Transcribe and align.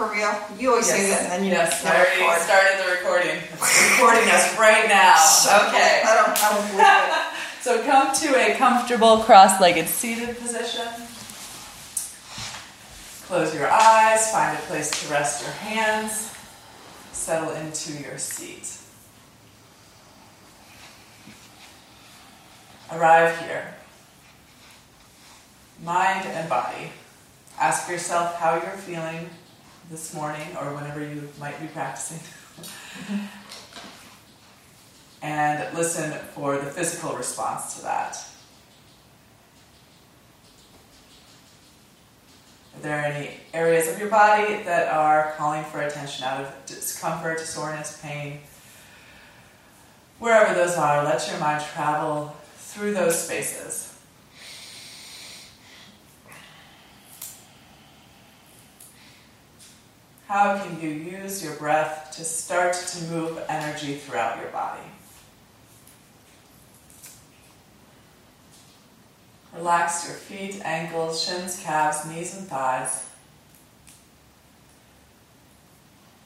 For 0.00 0.10
real? 0.10 0.32
You 0.58 0.70
always 0.70 0.86
say 0.86 1.10
that 1.10 1.24
and 1.24 1.30
then 1.30 1.44
you 1.44 1.50
yes, 1.50 1.84
I 1.84 1.94
already 1.94 2.22
record. 2.22 2.40
started 2.40 2.74
the 2.80 2.90
recording. 2.90 3.36
Recording 3.92 4.30
us 4.30 4.58
right 4.58 4.88
now. 4.88 5.12
Okay. 5.68 6.00
I 6.06 6.16
don't, 6.16 6.42
I 6.42 7.20
don't. 7.20 7.36
So 7.60 7.82
come 7.82 8.14
to 8.14 8.34
a 8.34 8.56
comfortable 8.56 9.18
cross-legged 9.18 9.86
seated 9.86 10.38
position. 10.38 10.86
Close 13.26 13.54
your 13.54 13.70
eyes, 13.70 14.32
find 14.32 14.56
a 14.56 14.60
place 14.62 14.90
to 14.90 15.12
rest 15.12 15.42
your 15.42 15.52
hands. 15.52 16.34
Settle 17.12 17.50
into 17.50 17.92
your 18.02 18.16
seat. 18.16 18.78
Arrive 22.90 23.38
here. 23.40 23.74
Mind 25.84 26.24
and 26.24 26.48
body. 26.48 26.90
Ask 27.60 27.90
yourself 27.90 28.36
how 28.36 28.54
you're 28.54 28.78
feeling 28.78 29.28
this 29.90 30.14
morning 30.14 30.56
or 30.56 30.72
whenever 30.76 31.00
you 31.00 31.28
might 31.40 31.60
be 31.60 31.66
practicing. 31.66 32.20
and 35.22 35.76
listen 35.76 36.12
for 36.32 36.56
the 36.58 36.70
physical 36.70 37.16
response 37.16 37.74
to 37.76 37.82
that. 37.82 38.24
Are 42.76 42.82
there 42.82 43.04
any 43.04 43.32
areas 43.52 43.88
of 43.88 43.98
your 43.98 44.08
body 44.08 44.62
that 44.62 44.88
are 44.92 45.34
calling 45.36 45.64
for 45.64 45.82
attention 45.82 46.24
out 46.24 46.40
of 46.40 46.54
discomfort, 46.66 47.40
soreness, 47.40 48.00
pain? 48.00 48.38
Wherever 50.20 50.54
those 50.54 50.76
are, 50.76 51.02
let 51.02 51.28
your 51.28 51.40
mind 51.40 51.64
travel 51.74 52.36
through 52.56 52.94
those 52.94 53.20
spaces. 53.22 53.89
How 60.30 60.62
can 60.62 60.80
you 60.80 60.90
use 60.90 61.42
your 61.42 61.54
breath 61.54 62.12
to 62.12 62.22
start 62.22 62.74
to 62.74 63.04
move 63.06 63.42
energy 63.48 63.96
throughout 63.96 64.38
your 64.38 64.50
body? 64.50 64.86
Relax 69.52 70.06
your 70.06 70.14
feet, 70.14 70.64
ankles, 70.64 71.20
shins, 71.20 71.60
calves, 71.60 72.06
knees, 72.06 72.38
and 72.38 72.46
thighs. 72.46 73.08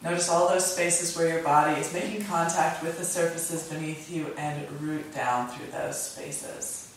Notice 0.02 0.28
all 0.28 0.50
those 0.50 0.70
spaces 0.70 1.16
where 1.16 1.28
your 1.28 1.42
body 1.42 1.80
is 1.80 1.90
making 1.94 2.26
contact 2.26 2.82
with 2.82 2.98
the 2.98 3.04
surfaces 3.06 3.70
beneath 3.70 4.10
you 4.10 4.26
and 4.36 4.70
root 4.82 5.14
down 5.14 5.48
through 5.48 5.72
those 5.72 5.98
spaces. 5.98 6.94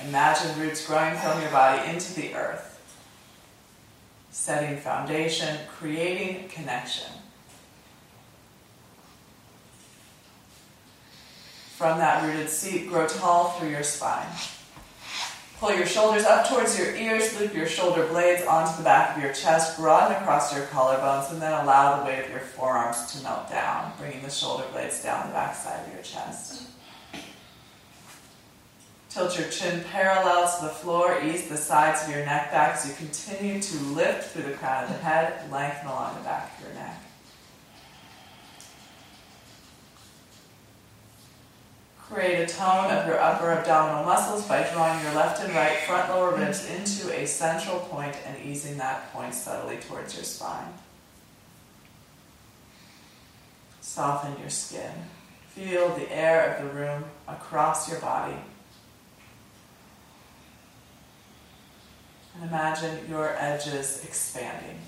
Imagine 0.00 0.60
roots 0.60 0.86
growing 0.86 1.16
from 1.16 1.40
your 1.40 1.50
body 1.50 1.90
into 1.90 2.14
the 2.14 2.36
earth 2.36 2.71
setting 4.32 4.78
foundation, 4.78 5.58
creating 5.68 6.48
connection. 6.48 7.12
From 11.76 11.98
that 11.98 12.24
rooted 12.24 12.48
seat, 12.48 12.88
grow 12.88 13.06
tall 13.06 13.50
through 13.50 13.68
your 13.68 13.82
spine. 13.82 14.26
Pull 15.58 15.74
your 15.74 15.86
shoulders 15.86 16.24
up 16.24 16.48
towards 16.48 16.76
your 16.76 16.96
ears, 16.96 17.38
loop 17.38 17.54
your 17.54 17.66
shoulder 17.66 18.06
blades 18.06 18.44
onto 18.44 18.76
the 18.78 18.82
back 18.82 19.16
of 19.16 19.22
your 19.22 19.32
chest, 19.32 19.78
broaden 19.78 20.16
across 20.16 20.52
your 20.56 20.66
collarbones, 20.66 21.30
and 21.30 21.40
then 21.40 21.52
allow 21.52 22.00
the 22.00 22.06
weight 22.06 22.24
of 22.24 22.30
your 22.30 22.40
forearms 22.40 23.12
to 23.12 23.22
melt 23.22 23.48
down, 23.48 23.92
bringing 23.98 24.22
the 24.22 24.30
shoulder 24.30 24.64
blades 24.72 25.02
down 25.02 25.28
the 25.28 25.32
back 25.32 25.54
side 25.54 25.86
of 25.86 25.92
your 25.92 26.02
chest. 26.02 26.71
Tilt 29.12 29.38
your 29.38 29.48
chin 29.48 29.84
parallel 29.92 30.50
to 30.56 30.64
the 30.64 30.70
floor, 30.70 31.20
ease 31.22 31.46
the 31.46 31.56
sides 31.58 32.02
of 32.02 32.08
your 32.08 32.24
neck 32.24 32.50
back 32.50 32.76
as 32.76 32.88
you 32.88 32.94
continue 32.94 33.60
to 33.60 33.76
lift 33.92 34.30
through 34.30 34.44
the 34.44 34.56
crown 34.56 34.84
of 34.84 34.88
the 34.88 34.96
head, 34.96 35.50
lengthen 35.52 35.86
along 35.86 36.16
the 36.16 36.22
back 36.22 36.56
of 36.56 36.64
your 36.64 36.74
neck. 36.74 36.98
Create 41.98 42.40
a 42.42 42.46
tone 42.46 42.90
of 42.90 43.06
your 43.06 43.20
upper 43.20 43.52
abdominal 43.52 44.02
muscles 44.04 44.48
by 44.48 44.66
drawing 44.72 45.02
your 45.04 45.12
left 45.12 45.42
and 45.44 45.54
right 45.54 45.76
front 45.80 46.08
lower 46.08 46.34
ribs 46.34 46.66
into 46.70 47.14
a 47.14 47.26
central 47.26 47.80
point 47.80 48.16
and 48.24 48.42
easing 48.42 48.78
that 48.78 49.12
point 49.12 49.34
subtly 49.34 49.76
towards 49.76 50.14
your 50.14 50.24
spine. 50.24 50.72
Soften 53.82 54.40
your 54.40 54.48
skin. 54.48 54.92
Feel 55.48 55.94
the 55.96 56.10
air 56.10 56.54
of 56.54 56.64
the 56.66 56.72
room 56.72 57.04
across 57.28 57.90
your 57.90 58.00
body. 58.00 58.36
And 62.34 62.48
imagine 62.48 62.98
your 63.08 63.36
edges 63.38 64.02
expanding, 64.04 64.78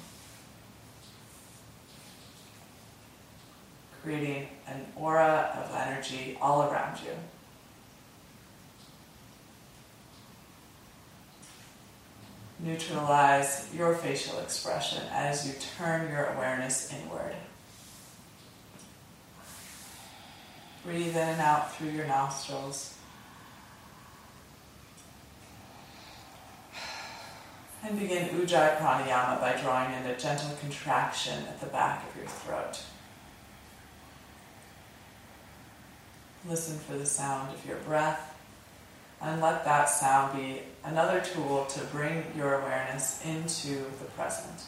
creating 4.02 4.48
an 4.66 4.86
aura 4.96 5.52
of 5.62 5.74
energy 5.76 6.38
all 6.40 6.70
around 6.70 7.00
you. 7.00 7.12
Neutralize 12.60 13.68
your 13.74 13.94
facial 13.94 14.38
expression 14.38 15.02
as 15.10 15.46
you 15.46 15.52
turn 15.76 16.10
your 16.10 16.24
awareness 16.26 16.90
inward. 16.92 17.34
Breathe 20.82 21.16
in 21.16 21.28
and 21.28 21.40
out 21.42 21.74
through 21.74 21.90
your 21.90 22.06
nostrils. 22.06 22.93
And 27.84 27.98
begin 27.98 28.30
Ujjayi 28.30 28.78
Pranayama 28.78 29.40
by 29.40 29.60
drawing 29.60 29.92
in 29.92 30.06
a 30.06 30.16
gentle 30.16 30.56
contraction 30.58 31.44
at 31.46 31.60
the 31.60 31.66
back 31.66 32.02
of 32.08 32.16
your 32.16 32.26
throat. 32.26 32.82
Listen 36.48 36.78
for 36.78 36.96
the 36.96 37.04
sound 37.04 37.54
of 37.54 37.66
your 37.66 37.76
breath 37.78 38.34
and 39.20 39.42
let 39.42 39.66
that 39.66 39.90
sound 39.90 40.34
be 40.34 40.62
another 40.84 41.20
tool 41.20 41.66
to 41.66 41.84
bring 41.84 42.24
your 42.34 42.54
awareness 42.54 43.22
into 43.22 43.84
the 43.98 44.06
present. 44.16 44.64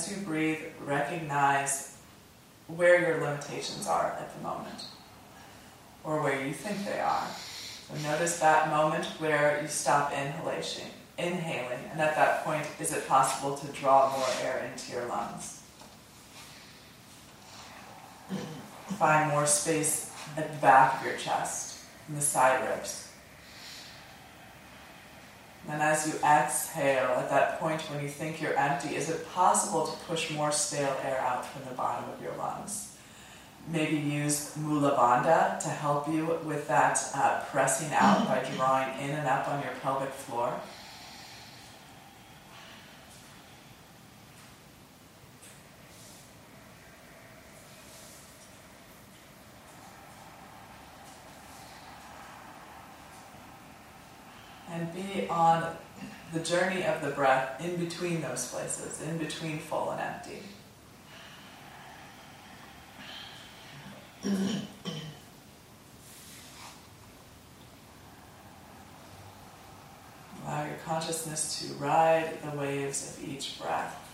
As 0.00 0.10
you 0.10 0.24
breathe, 0.24 0.60
recognize 0.86 1.98
where 2.68 3.02
your 3.02 3.20
limitations 3.20 3.86
are 3.86 4.16
at 4.18 4.34
the 4.34 4.42
moment, 4.42 4.86
or 6.04 6.22
where 6.22 6.42
you 6.42 6.54
think 6.54 6.86
they 6.86 7.00
are. 7.00 7.26
So 7.86 8.08
notice 8.08 8.38
that 8.40 8.70
moment 8.70 9.04
where 9.18 9.60
you 9.60 9.68
stop 9.68 10.10
inhalation, 10.10 10.86
inhaling, 11.18 11.84
and 11.92 12.00
at 12.00 12.14
that 12.14 12.46
point, 12.46 12.64
is 12.80 12.94
it 12.94 13.06
possible 13.08 13.58
to 13.58 13.66
draw 13.72 14.16
more 14.16 14.26
air 14.42 14.70
into 14.72 14.90
your 14.90 15.04
lungs? 15.04 15.60
Find 18.98 19.30
more 19.30 19.46
space 19.46 20.14
at 20.34 20.50
the 20.50 20.58
back 20.60 20.98
of 20.98 21.06
your 21.06 21.18
chest, 21.18 21.76
in 22.08 22.14
the 22.14 22.22
side 22.22 22.66
ribs. 22.66 23.09
And 25.70 25.80
as 25.80 26.08
you 26.08 26.14
exhale, 26.24 27.10
at 27.10 27.30
that 27.30 27.60
point 27.60 27.80
when 27.82 28.02
you 28.02 28.08
think 28.08 28.42
you're 28.42 28.56
empty, 28.56 28.96
is 28.96 29.08
it 29.08 29.30
possible 29.30 29.86
to 29.86 29.92
push 30.04 30.32
more 30.32 30.50
stale 30.50 30.96
air 31.04 31.20
out 31.20 31.46
from 31.46 31.62
the 31.68 31.76
bottom 31.76 32.10
of 32.10 32.20
your 32.20 32.34
lungs? 32.36 32.96
Maybe 33.68 33.96
use 33.96 34.56
Mula 34.56 34.96
Bandha 34.96 35.60
to 35.60 35.68
help 35.68 36.08
you 36.08 36.40
with 36.44 36.66
that 36.66 36.98
uh, 37.14 37.44
pressing 37.52 37.92
out 37.92 38.26
by 38.26 38.42
drawing 38.56 38.98
in 38.98 39.10
and 39.10 39.28
up 39.28 39.46
on 39.46 39.62
your 39.62 39.72
pelvic 39.80 40.10
floor. 40.10 40.60
and 54.72 54.89
be 55.02 55.28
on 55.28 55.76
the 56.32 56.40
journey 56.40 56.84
of 56.84 57.00
the 57.02 57.10
breath 57.10 57.64
in 57.64 57.76
between 57.76 58.22
those 58.22 58.48
places, 58.48 59.02
in 59.02 59.18
between 59.18 59.58
full 59.58 59.90
and 59.90 60.00
empty. 60.00 60.42
Allow 70.44 70.66
your 70.66 70.76
consciousness 70.84 71.60
to 71.60 71.74
ride 71.74 72.38
the 72.42 72.56
waves 72.58 73.16
of 73.16 73.24
each 73.28 73.58
breath. 73.60 74.09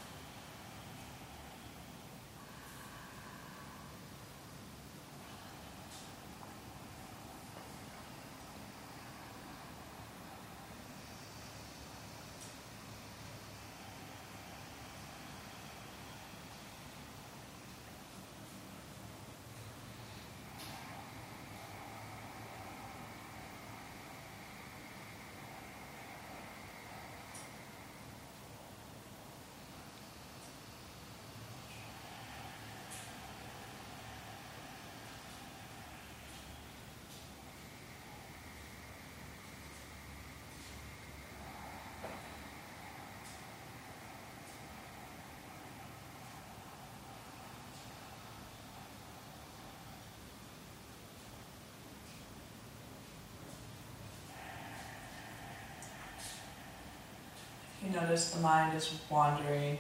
You 57.86 58.00
notice 58.00 58.30
the 58.30 58.40
mind 58.40 58.76
is 58.76 58.98
wandering, 59.08 59.78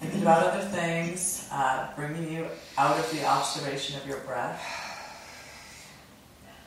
thinking 0.00 0.22
about 0.22 0.46
other 0.46 0.64
things, 0.64 1.48
uh, 1.52 1.88
bringing 1.94 2.32
you 2.32 2.46
out 2.76 2.98
of 2.98 3.08
the 3.12 3.24
observation 3.24 4.00
of 4.00 4.06
your 4.06 4.18
breath. 4.20 4.60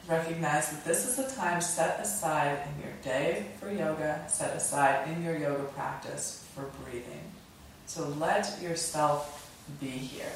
Recognize 0.08 0.70
that 0.70 0.86
this 0.86 1.06
is 1.06 1.16
the 1.18 1.36
time 1.36 1.60
set 1.60 2.00
aside 2.00 2.60
in 2.68 2.84
your 2.84 2.94
day 3.04 3.48
for 3.60 3.70
yoga, 3.70 4.24
set 4.30 4.56
aside 4.56 5.10
in 5.10 5.24
your 5.24 5.38
yoga 5.38 5.64
practice 5.64 6.48
for 6.56 6.64
breathing. 6.84 7.32
So 7.86 8.08
let 8.18 8.62
yourself 8.62 9.52
be 9.82 9.88
here. 9.88 10.32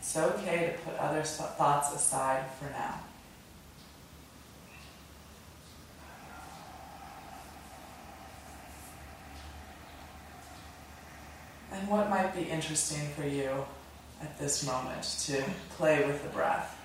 It's 0.00 0.16
okay 0.16 0.74
to 0.76 0.90
put 0.90 0.98
other 0.98 1.22
thoughts 1.22 1.94
aside 1.94 2.44
for 2.58 2.68
now. 2.70 3.00
And 11.74 11.88
what 11.88 12.08
might 12.08 12.34
be 12.34 12.42
interesting 12.42 13.08
for 13.16 13.26
you 13.26 13.50
at 14.22 14.38
this 14.38 14.64
moment 14.64 15.02
to 15.26 15.42
play 15.70 16.06
with 16.06 16.22
the 16.22 16.28
breath? 16.28 16.78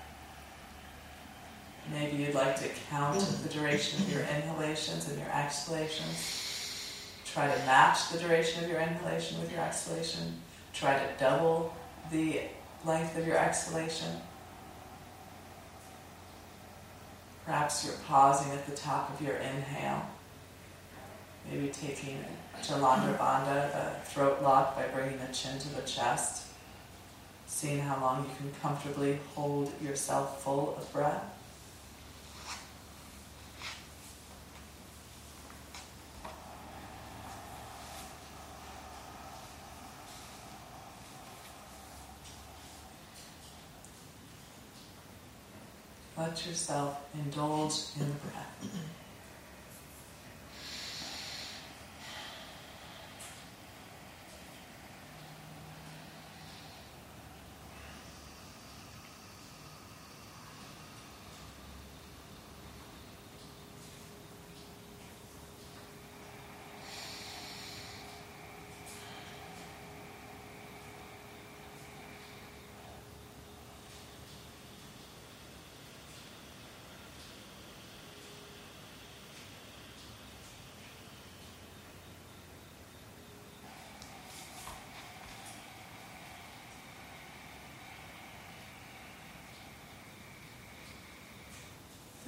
Maybe 1.92 2.16
you'd 2.16 2.34
like 2.34 2.56
to 2.56 2.68
count 2.90 3.20
the 3.42 3.48
duration 3.48 4.02
of 4.02 4.12
your 4.12 4.22
inhalations 4.22 5.08
and 5.08 5.16
your 5.18 5.30
exhalations. 5.30 7.14
Try 7.24 7.46
to 7.46 7.58
match 7.66 8.10
the 8.10 8.18
duration 8.18 8.64
of 8.64 8.70
your 8.70 8.80
inhalation 8.80 9.40
with 9.40 9.52
your 9.52 9.60
exhalation. 9.60 10.34
Try 10.72 10.98
to 10.98 11.08
double 11.18 11.72
the 12.10 12.40
length 12.84 13.16
of 13.16 13.26
your 13.26 13.36
exhalation. 13.36 14.08
Perhaps 17.46 17.84
you're 17.84 17.94
pausing 18.08 18.52
at 18.52 18.66
the 18.66 18.74
top 18.74 19.12
of 19.12 19.24
your 19.24 19.36
inhale. 19.36 20.04
Maybe 21.50 21.68
taking 21.68 22.24
Jalandhara 22.62 23.18
Bandha, 23.18 23.72
the 23.72 24.10
throat 24.10 24.42
lock, 24.42 24.76
by 24.76 24.86
bringing 24.88 25.18
the 25.18 25.32
chin 25.32 25.58
to 25.58 25.68
the 25.74 25.82
chest. 25.82 26.46
Seeing 27.46 27.80
how 27.80 28.00
long 28.00 28.24
you 28.24 28.30
can 28.36 28.52
comfortably 28.60 29.18
hold 29.34 29.72
yourself 29.82 30.42
full 30.42 30.76
of 30.76 30.92
breath. 30.92 31.24
Let 46.16 46.46
yourself 46.46 47.00
indulge 47.14 47.72
in 47.98 48.06
the 48.06 48.14
breath. 48.14 48.99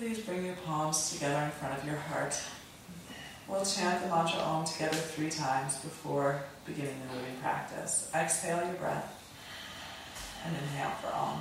Please 0.02 0.18
bring 0.18 0.44
your 0.44 0.56
palms 0.66 1.12
together 1.12 1.44
in 1.44 1.50
front 1.52 1.78
of 1.78 1.86
your 1.86 1.94
heart. 1.94 2.36
We'll 3.46 3.64
chant 3.64 4.02
the 4.02 4.08
mantra 4.08 4.40
Om 4.40 4.64
together 4.64 4.96
three 4.96 5.30
times 5.30 5.76
before 5.76 6.42
beginning 6.66 6.96
the 7.06 7.14
moving 7.14 7.36
practice. 7.40 8.10
Exhale 8.12 8.66
your 8.66 8.74
breath 8.74 9.22
and 10.44 10.56
inhale 10.56 10.90
for 11.00 11.14
Om. 11.14 11.40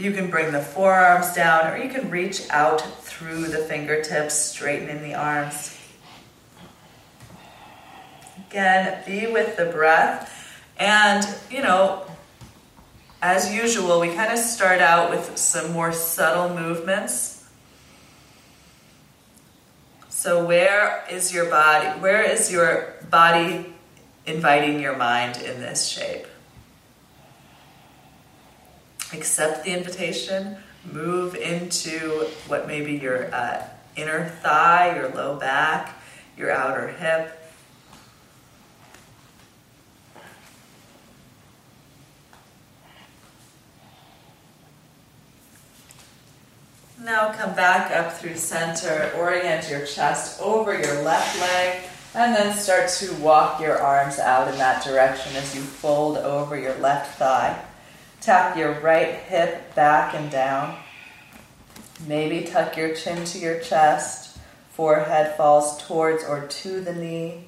You 0.00 0.12
can 0.12 0.30
bring 0.30 0.50
the 0.50 0.62
forearms 0.62 1.34
down, 1.34 1.70
or 1.70 1.76
you 1.76 1.90
can 1.90 2.08
reach 2.08 2.48
out 2.48 2.80
through 3.04 3.48
the 3.48 3.58
fingertips, 3.58 4.34
straightening 4.34 5.02
the 5.02 5.14
arms. 5.14 5.78
Again, 8.48 9.02
be 9.04 9.26
with 9.26 9.58
the 9.58 9.66
breath. 9.66 10.56
And, 10.78 11.22
you 11.50 11.60
know, 11.60 12.06
as 13.20 13.52
usual, 13.52 14.00
we 14.00 14.14
kind 14.14 14.32
of 14.32 14.38
start 14.38 14.80
out 14.80 15.10
with 15.10 15.36
some 15.36 15.70
more 15.72 15.92
subtle 15.92 16.48
movements. 16.56 17.46
So, 20.08 20.46
where 20.46 21.04
is 21.10 21.30
your 21.30 21.50
body? 21.50 22.00
Where 22.00 22.22
is 22.22 22.50
your 22.50 22.94
body 23.10 23.74
inviting 24.24 24.80
your 24.80 24.96
mind 24.96 25.36
in 25.42 25.60
this 25.60 25.86
shape? 25.86 26.26
Accept 29.12 29.64
the 29.64 29.76
invitation, 29.76 30.56
move 30.84 31.34
into 31.34 32.26
what 32.46 32.66
may 32.66 32.80
be 32.80 32.94
your 32.94 33.34
uh, 33.34 33.62
inner 33.96 34.28
thigh, 34.42 34.94
your 34.94 35.08
low 35.08 35.36
back, 35.36 36.00
your 36.36 36.50
outer 36.50 36.88
hip. 36.88 37.36
Now 47.02 47.32
come 47.32 47.54
back 47.54 47.90
up 47.90 48.12
through 48.12 48.36
center, 48.36 49.10
orient 49.16 49.68
your 49.68 49.86
chest 49.86 50.40
over 50.40 50.78
your 50.78 51.02
left 51.02 51.40
leg, 51.40 51.82
and 52.14 52.36
then 52.36 52.56
start 52.56 52.88
to 52.90 53.12
walk 53.14 53.60
your 53.60 53.78
arms 53.78 54.18
out 54.18 54.48
in 54.48 54.58
that 54.58 54.84
direction 54.84 55.34
as 55.34 55.54
you 55.54 55.62
fold 55.62 56.18
over 56.18 56.58
your 56.58 56.76
left 56.76 57.18
thigh. 57.18 57.60
Tap 58.20 58.56
your 58.56 58.80
right 58.80 59.14
hip 59.14 59.74
back 59.74 60.14
and 60.14 60.30
down. 60.30 60.76
Maybe 62.06 62.46
tuck 62.46 62.76
your 62.76 62.94
chin 62.94 63.24
to 63.24 63.38
your 63.38 63.60
chest. 63.60 64.38
Forehead 64.70 65.36
falls 65.36 65.86
towards 65.86 66.24
or 66.24 66.46
to 66.46 66.80
the 66.80 66.94
knee. 66.94 67.44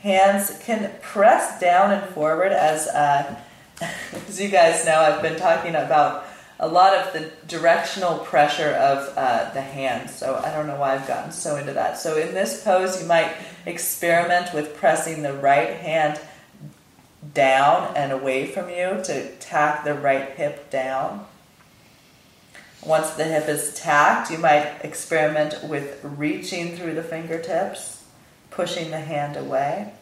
Hands 0.00 0.60
can 0.64 0.92
press 1.00 1.58
down 1.60 1.92
and 1.92 2.12
forward 2.14 2.52
as 2.52 2.86
uh, 2.88 3.40
As 4.28 4.40
you 4.40 4.48
guys 4.48 4.84
know, 4.86 5.00
I've 5.00 5.22
been 5.22 5.36
talking 5.36 5.74
about 5.74 6.26
a 6.60 6.68
lot 6.68 6.94
of 6.94 7.12
the 7.12 7.32
directional 7.48 8.18
pressure 8.18 8.70
of 8.70 9.12
uh, 9.16 9.52
the 9.52 9.60
hands. 9.60 10.14
So 10.14 10.40
I 10.44 10.52
don't 10.52 10.66
know 10.66 10.78
why 10.78 10.94
I've 10.94 11.08
gotten 11.08 11.32
so 11.32 11.56
into 11.56 11.72
that. 11.72 11.98
So 11.98 12.16
in 12.16 12.32
this 12.32 12.62
pose, 12.62 13.00
you 13.00 13.08
might 13.08 13.34
experiment 13.66 14.54
with 14.54 14.76
pressing 14.76 15.22
the 15.22 15.32
right 15.32 15.76
hand 15.76 16.20
down 17.34 17.94
and 17.96 18.12
away 18.12 18.46
from 18.46 18.70
you 18.70 19.00
to 19.04 19.30
tack 19.36 19.84
the 19.84 19.94
right 19.94 20.30
hip 20.30 20.70
down. 20.70 21.26
Once 22.84 23.10
the 23.10 23.24
hip 23.24 23.48
is 23.48 23.74
tacked, 23.74 24.30
you 24.30 24.38
might 24.38 24.78
experiment 24.82 25.62
with 25.64 26.00
reaching 26.02 26.76
through 26.76 26.94
the 26.94 27.02
fingertips, 27.02 28.04
pushing 28.50 28.90
the 28.90 29.00
hand 29.00 29.36
away. 29.36 29.92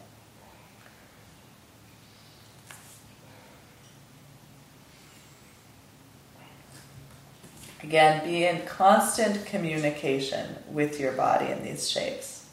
Again, 7.81 8.23
be 8.25 8.45
in 8.45 8.65
constant 8.65 9.45
communication 9.45 10.55
with 10.71 10.99
your 10.99 11.11
body 11.11 11.47
in 11.47 11.63
these 11.63 11.89
shapes. 11.89 12.45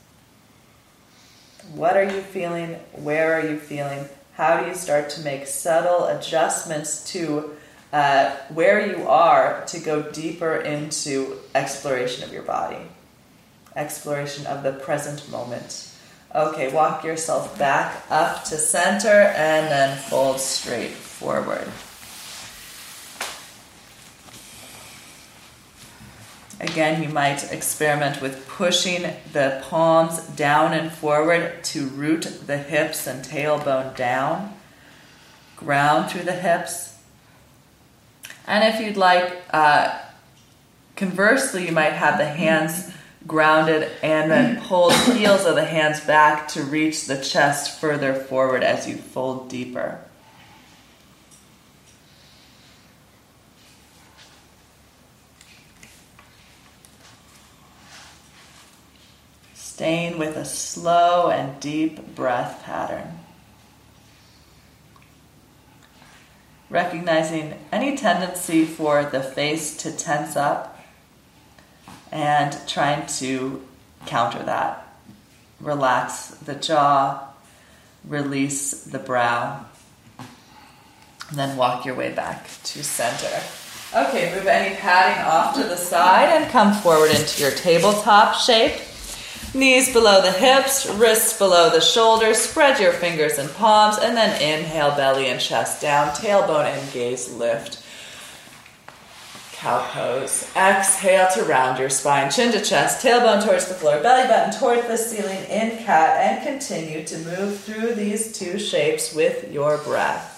What 1.72 1.96
are 1.96 2.04
you 2.04 2.20
feeling? 2.20 2.75
Where 2.92 3.34
are 3.34 3.46
you 3.46 3.58
feeling? 3.58 4.08
How 4.40 4.59
do 4.59 4.68
you 4.68 4.75
start 4.75 5.11
to 5.11 5.20
make 5.20 5.47
subtle 5.47 6.06
adjustments 6.06 7.04
to 7.12 7.50
uh, 7.92 8.35
where 8.49 8.80
you 8.87 9.06
are 9.06 9.62
to 9.66 9.78
go 9.78 10.00
deeper 10.00 10.56
into 10.56 11.37
exploration 11.54 12.25
of 12.25 12.32
your 12.32 12.44
body, 12.44 12.80
exploration 13.76 14.47
of 14.47 14.62
the 14.62 14.73
present 14.73 15.30
moment? 15.30 15.92
Okay, 16.35 16.73
walk 16.73 17.04
yourself 17.04 17.59
back 17.59 18.02
up 18.09 18.44
to 18.44 18.56
center 18.56 19.09
and 19.37 19.66
then 19.66 19.99
fold 19.99 20.40
straight 20.40 20.92
forward. 20.92 21.68
Again, 26.60 27.02
you 27.02 27.08
might 27.08 27.50
experiment 27.50 28.20
with 28.20 28.46
pushing 28.46 29.10
the 29.32 29.62
palms 29.64 30.20
down 30.28 30.74
and 30.74 30.92
forward 30.92 31.64
to 31.64 31.86
root 31.86 32.42
the 32.46 32.58
hips 32.58 33.06
and 33.06 33.24
tailbone 33.24 33.96
down, 33.96 34.52
ground 35.56 36.10
through 36.10 36.24
the 36.24 36.32
hips. 36.34 36.98
And 38.46 38.62
if 38.62 38.78
you'd 38.78 38.98
like, 38.98 39.40
uh, 39.54 39.98
conversely, 40.96 41.66
you 41.66 41.72
might 41.72 41.94
have 41.94 42.18
the 42.18 42.26
hands 42.26 42.92
grounded 43.26 43.90
and 44.02 44.30
then 44.30 44.60
pull 44.62 44.88
the 44.90 45.14
heels 45.14 45.46
of 45.46 45.54
the 45.54 45.64
hands 45.64 46.00
back 46.00 46.48
to 46.48 46.62
reach 46.62 47.06
the 47.06 47.16
chest 47.22 47.80
further 47.80 48.14
forward 48.14 48.62
as 48.62 48.86
you 48.86 48.96
fold 48.96 49.48
deeper. 49.48 49.98
Staying 59.80 60.18
with 60.18 60.37
a 60.37 60.44
slow 60.44 61.30
and 61.30 61.58
deep 61.58 62.14
breath 62.14 62.62
pattern. 62.64 63.18
Recognizing 66.68 67.54
any 67.72 67.96
tendency 67.96 68.66
for 68.66 69.04
the 69.04 69.22
face 69.22 69.78
to 69.78 69.90
tense 69.90 70.37
up 70.37 70.84
and 72.12 72.54
trying 72.66 73.06
to 73.20 73.66
counter 74.04 74.42
that. 74.42 74.87
Relax 75.60 76.26
the 76.26 76.56
jaw, 76.56 77.30
release 78.06 78.84
the 78.84 78.99
brow, 78.99 79.64
and 81.30 81.38
then 81.38 81.56
walk 81.56 81.87
your 81.87 81.94
way 81.94 82.12
back 82.12 82.50
to 82.64 82.84
center. 82.84 83.42
Okay, 83.96 84.30
move 84.34 84.46
any 84.46 84.76
padding 84.76 85.25
off 85.25 85.54
to 85.54 85.62
the 85.62 85.76
side 85.76 86.28
and 86.28 86.50
come 86.50 86.75
forward 86.75 87.12
into 87.12 87.40
your 87.40 87.52
tabletop 87.52 88.34
shape. 88.34 88.78
Knees 89.52 89.92
below 89.92 90.23
the 90.23 90.30
hips, 90.30 90.88
wrists 90.90 91.37
below 91.37 91.70
the 91.70 91.80
shoulders. 91.80 92.38
Spread 92.38 92.78
your 92.78 92.92
fingers 92.92 93.37
and 93.37 93.50
palms, 93.54 93.99
and 93.99 94.16
then 94.16 94.40
inhale, 94.40 94.94
belly 94.94 95.26
and 95.26 95.40
chest 95.40 95.82
down, 95.82 96.11
tailbone 96.11 96.66
and 96.66 96.92
gaze 96.92 97.32
lift. 97.32 97.82
Cow 99.52 99.85
pose. 99.88 100.49
Exhale 100.56 101.28
to 101.35 101.42
round 101.42 101.78
your 101.78 101.90
spine, 101.90 102.30
chin 102.30 102.52
to 102.52 102.62
chest, 102.62 103.04
tailbone 103.04 103.44
towards 103.44 103.66
the 103.66 103.75
floor, 103.75 104.00
belly 104.00 104.26
button 104.26 104.59
towards 104.59 104.87
the 104.87 104.97
ceiling 104.97 105.44
in 105.50 105.76
cat, 105.85 106.16
and 106.16 106.47
continue 106.47 107.04
to 107.04 107.18
move 107.18 107.59
through 107.59 107.94
these 107.94 108.38
two 108.38 108.59
shapes 108.59 109.14
with 109.14 109.52
your 109.52 109.78
breath. 109.78 110.29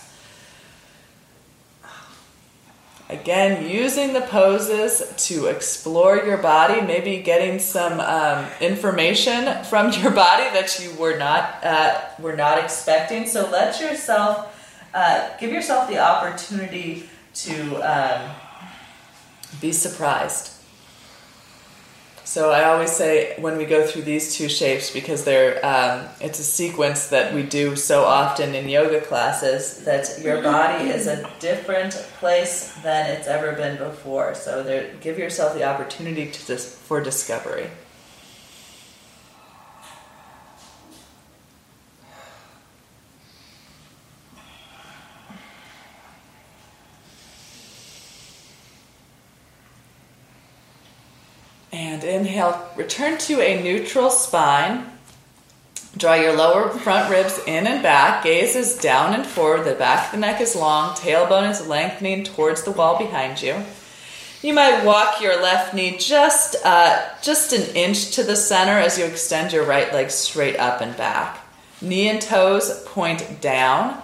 Again, 3.13 3.69
using 3.69 4.15
the 4.15 4.23
poses 4.23 5.13
to 5.29 5.47
explore 5.49 6.17
your 6.17 6.39
body, 6.39 6.81
maybe 6.81 7.19
getting 7.19 7.59
some 7.59 8.01
um, 8.01 8.47
information 8.59 9.63
from 9.65 9.93
your 9.93 10.11
body 10.27 10.45
that 10.55 10.81
you 10.83 10.95
were 10.95 11.19
not 11.19 11.63
uh, 11.63 12.01
were 12.19 12.35
not 12.35 12.59
expecting. 12.59 13.27
So 13.27 13.51
let 13.51 13.79
yourself 13.83 14.59
uh, 14.95 15.29
give 15.39 15.53
yourself 15.53 15.91
the 15.91 15.99
opportunity 15.99 17.11
to 17.35 17.77
um, 17.81 18.31
be 19.61 19.73
surprised. 19.73 20.52
So 22.33 22.51
I 22.51 22.65
always 22.65 22.91
say 22.91 23.35
when 23.39 23.59
we 23.59 23.67
go 23.67 23.87
through 23.87 24.05
these 24.05 24.35
two 24.35 24.49
shapes 24.49 24.91
because 24.91 25.23
they're 25.23 25.61
um, 25.63 26.09
it's 26.19 26.39
a 26.39 26.43
sequence 26.43 27.09
that 27.09 27.35
we 27.35 27.43
do 27.43 27.77
so 27.77 28.05
often 28.05 28.55
in 28.55 28.71
yoga 28.71 29.03
classes 29.03 29.85
that 29.85 30.19
your 30.19 30.41
body 30.41 30.89
is 30.89 31.09
a 31.09 31.31
different 31.41 31.93
place 32.21 32.73
than 32.83 33.11
it's 33.11 33.29
ever 33.29 33.53
been 33.53 33.77
before. 33.77 34.35
So 34.35 34.63
there, 34.63 34.95
give 35.03 35.19
yourself 35.19 35.53
the 35.53 35.65
opportunity 35.65 36.31
to 36.31 36.47
this, 36.47 36.75
for 36.75 37.03
discovery. 37.03 37.69
And 52.03 52.27
inhale, 52.27 52.69
return 52.77 53.19
to 53.19 53.41
a 53.41 53.63
neutral 53.63 54.11
spine. 54.11 54.87
Draw 55.97 56.15
your 56.15 56.37
lower 56.37 56.71
front 56.71 57.11
ribs 57.11 57.39
in 57.47 57.67
and 57.67 57.83
back, 57.83 58.25
gaze 58.25 58.57
is 58.57 58.79
down 58.79 59.15
and 59.15 59.27
forward, 59.27 59.65
the 59.65 59.75
back 59.75 60.07
of 60.07 60.13
the 60.13 60.19
neck 60.19 60.41
is 60.41 60.57
long, 60.57 60.95
tailbone 60.97 61.51
is 61.51 61.67
lengthening 61.67 62.25
towards 62.25 62.63
the 62.63 62.71
wall 62.71 62.97
behind 62.97 63.43
you. 63.43 63.63
You 64.41 64.55
might 64.55 64.85
walk 64.85 65.21
your 65.21 65.41
left 65.41 65.75
knee 65.75 65.99
just 65.99 66.57
uh, 66.65 67.09
just 67.23 67.53
an 67.53 67.77
inch 67.77 68.13
to 68.17 68.25
the 68.25 68.35
center 68.35 68.73
as 68.73 68.99
you 68.99 69.05
extend 69.05 69.53
your 69.53 69.65
right 69.65 69.93
leg 69.93 70.11
straight 70.11 70.57
up 70.59 70.81
and 70.81 70.97
back. 70.97 71.39
Knee 71.81 72.09
and 72.09 72.21
toes 72.21 72.83
point 72.87 73.41
down 73.41 74.01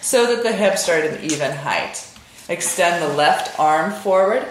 so 0.00 0.34
that 0.34 0.42
the 0.42 0.52
hips 0.52 0.88
are 0.88 0.96
at 0.96 1.12
an 1.12 1.24
even 1.30 1.52
height. 1.52 2.10
Extend 2.48 3.02
the 3.02 3.14
left 3.14 3.60
arm 3.60 3.92
forward, 3.92 4.46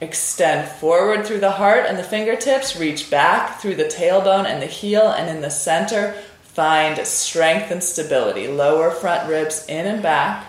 Extend 0.00 0.68
forward 0.68 1.26
through 1.26 1.40
the 1.40 1.50
heart 1.52 1.84
and 1.86 1.98
the 1.98 2.02
fingertips, 2.02 2.76
reach 2.76 3.10
back 3.10 3.60
through 3.60 3.74
the 3.74 3.84
tailbone 3.84 4.46
and 4.46 4.62
the 4.62 4.66
heel, 4.66 5.10
and 5.10 5.28
in 5.28 5.42
the 5.42 5.50
center, 5.50 6.14
find 6.42 7.06
strength 7.06 7.70
and 7.70 7.84
stability. 7.84 8.48
Lower 8.48 8.90
front 8.90 9.28
ribs 9.28 9.66
in 9.66 9.86
and 9.86 10.02
back. 10.02 10.46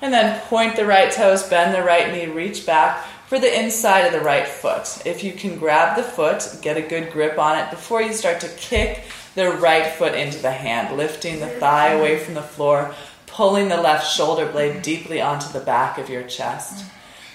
And 0.00 0.12
then 0.12 0.40
point 0.42 0.76
the 0.76 0.86
right 0.86 1.12
toes, 1.12 1.42
bend 1.42 1.74
the 1.74 1.82
right 1.82 2.12
knee, 2.12 2.32
reach 2.32 2.64
back 2.64 3.04
for 3.26 3.38
the 3.38 3.60
inside 3.60 4.06
of 4.06 4.12
the 4.12 4.20
right 4.20 4.46
foot. 4.46 5.04
If 5.04 5.22
you 5.24 5.32
can 5.32 5.58
grab 5.58 5.96
the 5.96 6.02
foot, 6.02 6.58
get 6.62 6.76
a 6.76 6.82
good 6.82 7.12
grip 7.12 7.38
on 7.38 7.58
it 7.58 7.70
before 7.70 8.00
you 8.00 8.12
start 8.12 8.40
to 8.40 8.48
kick 8.56 9.04
the 9.34 9.50
right 9.50 9.92
foot 9.92 10.14
into 10.14 10.38
the 10.38 10.50
hand, 10.50 10.96
lifting 10.96 11.40
the 11.40 11.48
thigh 11.48 11.92
away 11.92 12.18
from 12.18 12.34
the 12.34 12.42
floor, 12.42 12.94
pulling 13.26 13.68
the 13.68 13.80
left 13.80 14.10
shoulder 14.10 14.46
blade 14.46 14.80
deeply 14.82 15.20
onto 15.20 15.52
the 15.52 15.60
back 15.60 15.98
of 15.98 16.08
your 16.08 16.22
chest. 16.22 16.84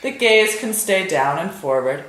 The 0.01 0.11
gaze 0.11 0.59
can 0.59 0.73
stay 0.73 1.07
down 1.07 1.37
and 1.37 1.51
forward. 1.51 2.05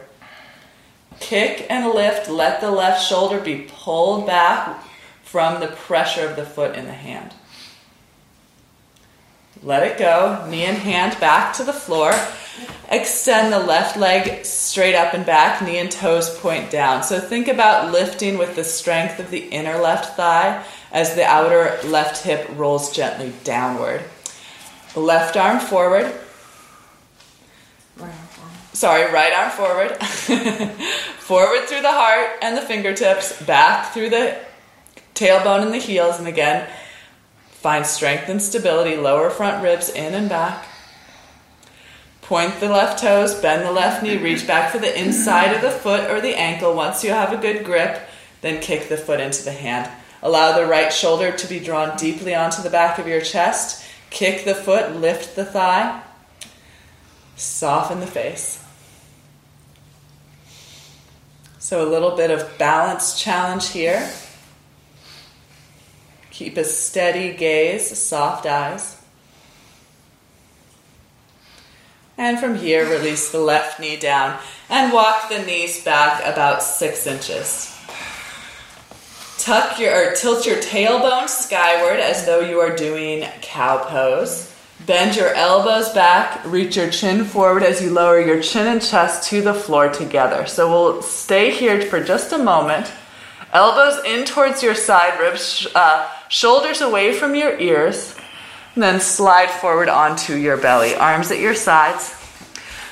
Kick 1.20 1.66
and 1.68 1.92
lift, 1.94 2.28
let 2.28 2.61
the 2.61 2.70
left 2.70 3.06
shoulder 3.06 3.38
be 3.38 3.68
pulled 3.68 4.26
back 4.26 4.82
from 5.22 5.61
the 5.61 5.68
pressure 5.68 6.26
of 6.26 6.37
the 6.37 6.44
foot 6.44 6.75
in 6.75 6.87
the 6.87 6.92
hand. 6.92 7.34
Let 9.62 9.84
it 9.84 9.99
go, 9.99 10.44
knee 10.49 10.64
and 10.64 10.78
hand 10.78 11.20
back 11.20 11.54
to 11.54 11.64
the 11.64 11.72
floor. 11.72 12.12
Extend 12.90 13.52
the 13.52 13.61
left 13.61 13.96
leg 13.96 14.44
straight 14.44 14.96
up 14.96 15.14
and 15.14 15.25
back, 15.25 15.62
knee 15.62 15.78
and 15.78 15.90
toes 15.90 16.37
point 16.40 16.70
down. 16.70 17.04
So 17.04 17.20
think 17.20 17.46
about 17.46 17.92
lifting 17.92 18.38
with 18.38 18.56
the 18.56 18.64
strength 18.64 19.20
of 19.20 19.30
the 19.30 19.46
inner 19.49 19.78
left 19.78 20.16
thigh 20.16 20.64
as 20.90 21.14
the 21.14 21.25
outer 21.25 21.78
left 21.84 22.25
hip 22.25 22.49
rolls 22.56 22.92
gently 22.92 23.32
downward. 23.44 24.02
Left 24.96 25.37
arm 25.37 25.61
forward, 25.61 26.12
sorry, 28.72 29.12
right 29.12 29.32
arm 29.32 29.50
forward, 29.50 29.96
forward 31.18 31.60
through 31.68 31.82
the 31.82 31.92
heart 31.92 32.38
and 32.42 32.56
the 32.56 32.62
fingertips, 32.62 33.40
back 33.42 33.92
through 33.92 34.10
the 34.10 34.38
tailbone 35.14 35.62
and 35.62 35.72
the 35.72 35.78
heels, 35.78 36.18
and 36.18 36.26
again, 36.26 36.68
Find 37.62 37.86
strength 37.86 38.28
and 38.28 38.42
stability, 38.42 38.96
lower 38.96 39.30
front 39.30 39.62
ribs 39.62 39.88
in 39.88 40.14
and 40.14 40.28
back. 40.28 40.66
Point 42.20 42.58
the 42.58 42.68
left 42.68 43.00
toes, 43.00 43.36
bend 43.36 43.64
the 43.64 43.70
left 43.70 44.02
knee, 44.02 44.16
reach 44.16 44.48
back 44.48 44.72
for 44.72 44.78
the 44.78 45.00
inside 45.00 45.54
of 45.54 45.62
the 45.62 45.70
foot 45.70 46.10
or 46.10 46.20
the 46.20 46.34
ankle. 46.34 46.74
Once 46.74 47.04
you 47.04 47.10
have 47.10 47.32
a 47.32 47.36
good 47.36 47.64
grip, 47.64 48.00
then 48.40 48.60
kick 48.60 48.88
the 48.88 48.96
foot 48.96 49.20
into 49.20 49.44
the 49.44 49.52
hand. 49.52 49.88
Allow 50.24 50.58
the 50.58 50.66
right 50.66 50.92
shoulder 50.92 51.30
to 51.30 51.46
be 51.46 51.60
drawn 51.60 51.96
deeply 51.96 52.34
onto 52.34 52.62
the 52.62 52.70
back 52.70 52.98
of 52.98 53.06
your 53.06 53.20
chest. 53.20 53.84
Kick 54.10 54.44
the 54.44 54.56
foot, 54.56 54.96
lift 54.96 55.36
the 55.36 55.44
thigh, 55.44 56.02
soften 57.36 58.00
the 58.00 58.08
face. 58.08 58.62
So, 61.72 61.88
a 61.88 61.88
little 61.88 62.14
bit 62.14 62.30
of 62.30 62.58
balance 62.58 63.18
challenge 63.18 63.70
here. 63.70 64.12
Keep 66.30 66.58
a 66.58 66.64
steady 66.64 67.34
gaze, 67.34 67.96
soft 67.98 68.44
eyes. 68.44 69.02
And 72.18 72.38
from 72.38 72.56
here, 72.56 72.86
release 72.86 73.32
the 73.32 73.40
left 73.40 73.80
knee 73.80 73.96
down 73.96 74.38
and 74.68 74.92
walk 74.92 75.30
the 75.30 75.38
knees 75.38 75.82
back 75.82 76.20
about 76.30 76.62
six 76.62 77.06
inches. 77.06 77.74
Tuck 79.38 79.78
your 79.78 80.10
or 80.10 80.14
tilt 80.14 80.44
your 80.44 80.58
tailbone 80.58 81.26
skyward 81.26 82.00
as 82.00 82.26
though 82.26 82.40
you 82.40 82.60
are 82.60 82.76
doing 82.76 83.26
cow 83.40 83.78
pose. 83.78 84.51
Bend 84.86 85.14
your 85.14 85.32
elbows 85.34 85.90
back, 85.90 86.44
reach 86.44 86.76
your 86.76 86.90
chin 86.90 87.24
forward 87.24 87.62
as 87.62 87.80
you 87.80 87.90
lower 87.90 88.20
your 88.20 88.42
chin 88.42 88.66
and 88.66 88.82
chest 88.82 89.28
to 89.28 89.40
the 89.40 89.54
floor 89.54 89.88
together. 89.88 90.44
So 90.46 90.68
we'll 90.68 91.02
stay 91.02 91.52
here 91.52 91.80
for 91.82 92.02
just 92.02 92.32
a 92.32 92.38
moment. 92.38 92.90
Elbows 93.52 94.04
in 94.04 94.24
towards 94.24 94.62
your 94.62 94.74
side 94.74 95.20
ribs, 95.20 95.68
uh, 95.74 96.10
shoulders 96.28 96.80
away 96.80 97.12
from 97.12 97.36
your 97.36 97.56
ears, 97.60 98.16
and 98.74 98.82
then 98.82 98.98
slide 98.98 99.50
forward 99.50 99.88
onto 99.88 100.34
your 100.34 100.56
belly. 100.56 100.94
Arms 100.94 101.30
at 101.30 101.38
your 101.38 101.54
sides. 101.54 102.16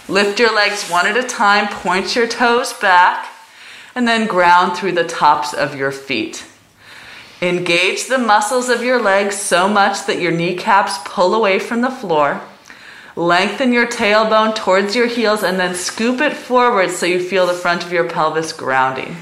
Lift 0.07 0.39
your 0.39 0.55
legs 0.55 0.89
one 0.89 1.07
at 1.07 1.17
a 1.17 1.27
time, 1.27 1.67
point 1.69 2.15
your 2.15 2.29
toes 2.29 2.73
back, 2.75 3.27
and 3.97 4.07
then 4.07 4.29
ground 4.29 4.77
through 4.77 4.93
the 4.93 5.05
tops 5.05 5.55
of 5.55 5.75
your 5.75 5.91
feet. 5.91 6.45
Engage 7.43 8.07
the 8.07 8.19
muscles 8.19 8.69
of 8.69 8.83
your 8.83 9.01
legs 9.01 9.37
so 9.41 9.67
much 9.67 10.05
that 10.07 10.21
your 10.21 10.31
kneecaps 10.31 10.99
pull 11.07 11.35
away 11.35 11.59
from 11.59 11.81
the 11.81 11.91
floor. 11.91 12.41
Lengthen 13.17 13.73
your 13.73 13.87
tailbone 13.87 14.55
towards 14.55 14.95
your 14.95 15.07
heels 15.07 15.43
and 15.43 15.59
then 15.59 15.75
scoop 15.75 16.21
it 16.21 16.35
forward 16.35 16.91
so 16.91 17.07
you 17.07 17.19
feel 17.19 17.47
the 17.47 17.55
front 17.55 17.85
of 17.85 17.93
your 17.93 18.09
pelvis 18.09 18.53
grounding. 18.53 19.17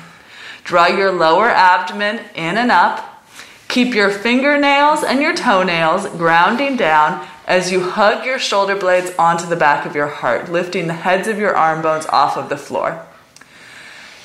Draw 0.64 0.88
your 0.88 1.12
lower 1.12 1.48
abdomen 1.48 2.20
in 2.34 2.58
and 2.58 2.72
up. 2.72 3.25
Keep 3.69 3.95
your 3.95 4.10
fingernails 4.10 5.04
and 5.04 5.21
your 5.21 5.34
toenails 5.34 6.08
grounding 6.16 6.76
down 6.76 7.26
as 7.47 7.71
you 7.71 7.90
hug 7.90 8.26
your 8.26 8.38
shoulder 8.38 8.76
blades 8.76 9.12
onto 9.19 9.47
the 9.47 9.56
back 9.56 9.86
of 9.86 9.95
your 9.95 10.08
heart, 10.08 10.50
lifting 10.50 10.86
the 10.86 10.93
heads 10.93 11.28
of 11.28 11.38
your 11.38 11.56
arm 11.56 11.82
bones 11.82 12.06
off 12.06 12.36
of 12.36 12.49
the 12.49 12.56
floor. 12.56 13.07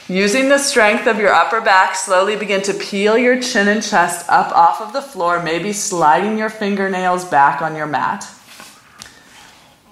Using 0.10 0.50
the 0.50 0.58
strength 0.58 1.08
of 1.08 1.18
your 1.18 1.32
upper 1.32 1.62
back, 1.62 1.96
slowly 1.96 2.36
begin 2.36 2.62
to 2.64 2.74
peel 2.74 3.18
your 3.18 3.40
chin 3.40 3.70
and 3.70 3.82
chest 3.82 4.26
up 4.28 4.54
off 4.54 4.82
of 4.82 4.92
the 4.92 5.02
floor, 5.02 5.42
maybe 5.42 5.72
sliding 5.72 6.38
your 6.38 6.50
fingernails 6.50 7.24
back 7.24 7.62
on 7.62 7.74
your 7.74 7.88
mat. 7.88 8.30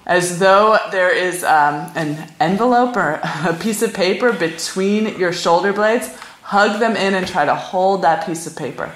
As 0.05 0.39
though 0.39 0.77
there 0.91 1.15
is 1.15 1.45
um, 1.45 1.89
an 1.95 2.29
envelope 2.41 2.97
or 2.97 3.21
a 3.23 3.57
piece 3.57 3.81
of 3.81 3.93
paper 3.93 4.33
between 4.33 5.17
your 5.17 5.31
shoulder 5.31 5.71
blades, 5.71 6.13
hug 6.41 6.81
them 6.81 6.97
in 6.97 7.13
and 7.13 7.25
try 7.25 7.45
to 7.45 7.55
hold 7.55 8.01
that 8.01 8.25
piece 8.25 8.45
of 8.45 8.57
paper. 8.57 8.93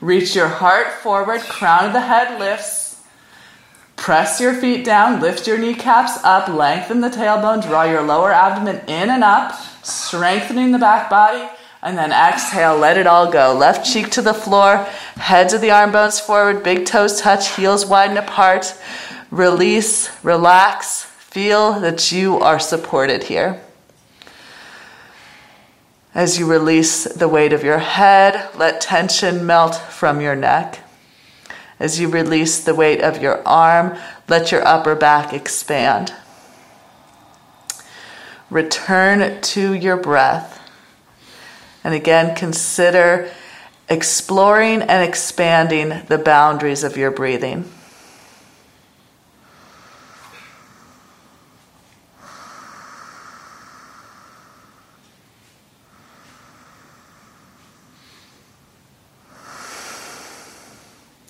Reach 0.00 0.36
your 0.36 0.48
heart 0.48 0.92
forward, 0.92 1.40
crown 1.40 1.86
of 1.86 1.92
the 1.92 2.00
head 2.00 2.38
lifts. 2.38 3.02
Press 3.96 4.40
your 4.40 4.54
feet 4.54 4.84
down, 4.84 5.20
lift 5.20 5.48
your 5.48 5.58
kneecaps 5.58 6.22
up, 6.22 6.46
lengthen 6.46 7.00
the 7.00 7.08
tailbone, 7.08 7.60
draw 7.60 7.82
your 7.82 8.02
lower 8.02 8.32
abdomen 8.32 8.80
in 8.86 9.10
and 9.10 9.24
up 9.24 9.71
strengthening 9.82 10.72
the 10.72 10.78
back 10.78 11.10
body, 11.10 11.48
and 11.82 11.98
then 11.98 12.12
exhale, 12.12 12.76
let 12.76 12.96
it 12.96 13.06
all 13.06 13.30
go. 13.30 13.54
Left 13.54 13.84
cheek 13.84 14.10
to 14.12 14.22
the 14.22 14.34
floor, 14.34 14.76
heads 15.16 15.52
of 15.52 15.60
the 15.60 15.70
arm 15.70 15.92
bones 15.92 16.20
forward, 16.20 16.62
big 16.62 16.86
toes 16.86 17.20
touch, 17.20 17.56
heels 17.56 17.84
widen 17.84 18.16
apart. 18.16 18.74
Release, 19.30 20.10
relax, 20.24 21.04
feel 21.04 21.80
that 21.80 22.12
you 22.12 22.38
are 22.38 22.60
supported 22.60 23.24
here. 23.24 23.60
As 26.14 26.38
you 26.38 26.46
release 26.46 27.04
the 27.04 27.28
weight 27.28 27.54
of 27.54 27.64
your 27.64 27.78
head, 27.78 28.50
let 28.56 28.82
tension 28.82 29.46
melt 29.46 29.74
from 29.74 30.20
your 30.20 30.36
neck. 30.36 30.80
As 31.80 31.98
you 31.98 32.08
release 32.08 32.62
the 32.62 32.74
weight 32.74 33.00
of 33.00 33.20
your 33.20 33.42
arm, 33.48 33.96
let 34.28 34.52
your 34.52 34.64
upper 34.64 34.94
back 34.94 35.32
expand. 35.32 36.12
Return 38.52 39.40
to 39.40 39.72
your 39.72 39.96
breath. 39.96 40.60
And 41.82 41.94
again, 41.94 42.36
consider 42.36 43.30
exploring 43.88 44.82
and 44.82 45.08
expanding 45.08 46.02
the 46.08 46.18
boundaries 46.18 46.84
of 46.84 46.98
your 46.98 47.10
breathing. 47.10 47.64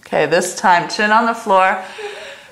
Okay, 0.00 0.26
this 0.26 0.56
time, 0.56 0.88
chin 0.88 1.12
on 1.12 1.26
the 1.26 1.35
floor. 1.35 1.85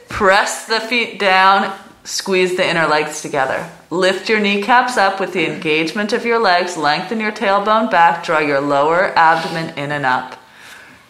Press 0.09 0.66
the 0.66 0.78
feet 0.78 1.18
down 1.18 1.76
Squeeze 2.04 2.56
the 2.56 2.66
inner 2.66 2.86
legs 2.86 3.20
together. 3.20 3.70
Lift 3.90 4.28
your 4.28 4.40
kneecaps 4.40 4.96
up 4.96 5.20
with 5.20 5.32
the 5.32 5.46
engagement 5.46 6.12
of 6.12 6.24
your 6.24 6.38
legs. 6.38 6.76
Lengthen 6.76 7.20
your 7.20 7.32
tailbone 7.32 7.90
back. 7.90 8.24
Draw 8.24 8.38
your 8.38 8.60
lower 8.60 9.16
abdomen 9.16 9.76
in 9.78 9.92
and 9.92 10.06
up. 10.06 10.40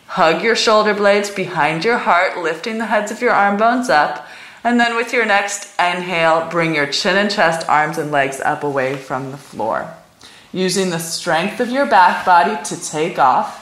Hug 0.07 0.42
your 0.42 0.57
shoulder 0.57 0.92
blades 0.92 1.31
behind 1.31 1.85
your 1.85 1.98
heart, 1.98 2.38
lifting 2.38 2.79
the 2.79 2.87
heads 2.87 3.12
of 3.12 3.22
your 3.22 3.31
arm 3.31 3.57
bones 3.57 3.88
up. 3.88 4.26
And 4.64 4.81
then 4.81 4.96
with 4.96 5.12
your 5.12 5.24
next 5.24 5.72
inhale, 5.79 6.48
bring 6.50 6.74
your 6.74 6.88
chin 6.88 7.16
and 7.16 7.31
chest, 7.31 7.68
arms 7.68 7.96
and 7.96 8.11
legs 8.11 8.40
up 8.40 8.64
away 8.64 8.96
from 8.96 9.31
the 9.31 9.38
floor. 9.38 9.94
Using 10.53 10.90
the 10.90 10.98
strength 10.98 11.61
of 11.61 11.70
your 11.70 11.87
back 11.87 12.26
body 12.26 12.61
to 12.64 12.90
take 12.90 13.20
off. 13.20 13.59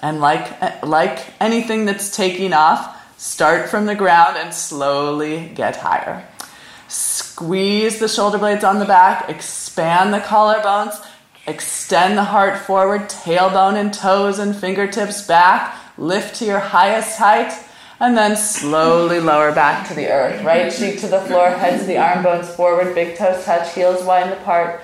And 0.00 0.20
like, 0.20 0.82
like 0.82 1.18
anything 1.40 1.84
that's 1.84 2.16
taking 2.16 2.54
off, 2.54 2.96
start 3.20 3.68
from 3.68 3.84
the 3.84 3.94
ground 3.94 4.38
and 4.38 4.54
slowly 4.54 5.52
get 5.54 5.76
higher. 5.76 6.26
Squeeze 7.34 7.98
the 7.98 8.06
shoulder 8.06 8.38
blades 8.38 8.62
on 8.62 8.78
the 8.78 8.84
back, 8.84 9.28
expand 9.28 10.14
the 10.14 10.20
collarbones, 10.20 11.04
extend 11.48 12.16
the 12.16 12.22
heart 12.22 12.56
forward, 12.58 13.08
tailbone 13.08 13.74
and 13.74 13.92
toes 13.92 14.38
and 14.38 14.54
fingertips 14.54 15.26
back, 15.26 15.76
lift 15.98 16.36
to 16.36 16.44
your 16.44 16.60
highest 16.60 17.18
height, 17.18 17.52
and 17.98 18.16
then 18.16 18.36
slowly 18.36 19.18
lower 19.18 19.50
back 19.50 19.88
to 19.88 19.94
the 19.94 20.06
earth. 20.06 20.44
Right 20.44 20.72
cheek 20.72 21.00
to 21.00 21.08
the 21.08 21.22
floor, 21.22 21.50
head 21.50 21.80
to 21.80 21.86
the 21.86 21.98
arm 21.98 22.22
bones 22.22 22.48
forward, 22.54 22.94
big 22.94 23.16
toes 23.16 23.44
touch, 23.44 23.74
heels 23.74 24.04
wide 24.04 24.30
apart. 24.30 24.80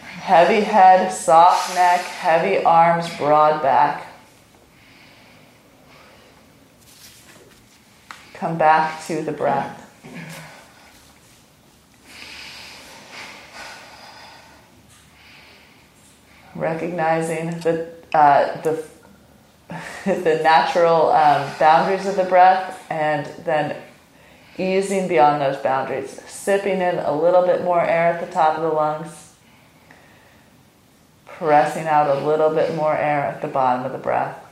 Heavy 0.00 0.62
head, 0.62 1.12
soft 1.12 1.72
neck, 1.76 2.00
heavy 2.00 2.64
arms, 2.64 3.16
broad 3.16 3.62
back. 3.62 4.08
Come 8.34 8.58
back 8.58 9.06
to 9.06 9.22
the 9.22 9.30
breath. 9.30 9.84
Recognizing 16.58 17.50
the, 17.60 17.90
uh, 18.14 18.60
the, 18.62 18.84
the 20.04 20.40
natural 20.42 21.10
um, 21.10 21.50
boundaries 21.58 22.06
of 22.06 22.16
the 22.16 22.24
breath 22.24 22.84
and 22.90 23.26
then 23.44 23.76
easing 24.58 25.08
beyond 25.08 25.40
those 25.40 25.56
boundaries, 25.62 26.20
sipping 26.26 26.80
in 26.80 26.98
a 26.98 27.14
little 27.14 27.44
bit 27.44 27.62
more 27.62 27.80
air 27.80 28.12
at 28.12 28.26
the 28.26 28.32
top 28.32 28.56
of 28.56 28.62
the 28.62 28.68
lungs, 28.68 29.34
pressing 31.26 31.86
out 31.86 32.08
a 32.08 32.26
little 32.26 32.50
bit 32.50 32.74
more 32.74 32.96
air 32.96 33.24
at 33.24 33.42
the 33.42 33.48
bottom 33.48 33.84
of 33.84 33.92
the 33.92 33.98
breath. 33.98 34.45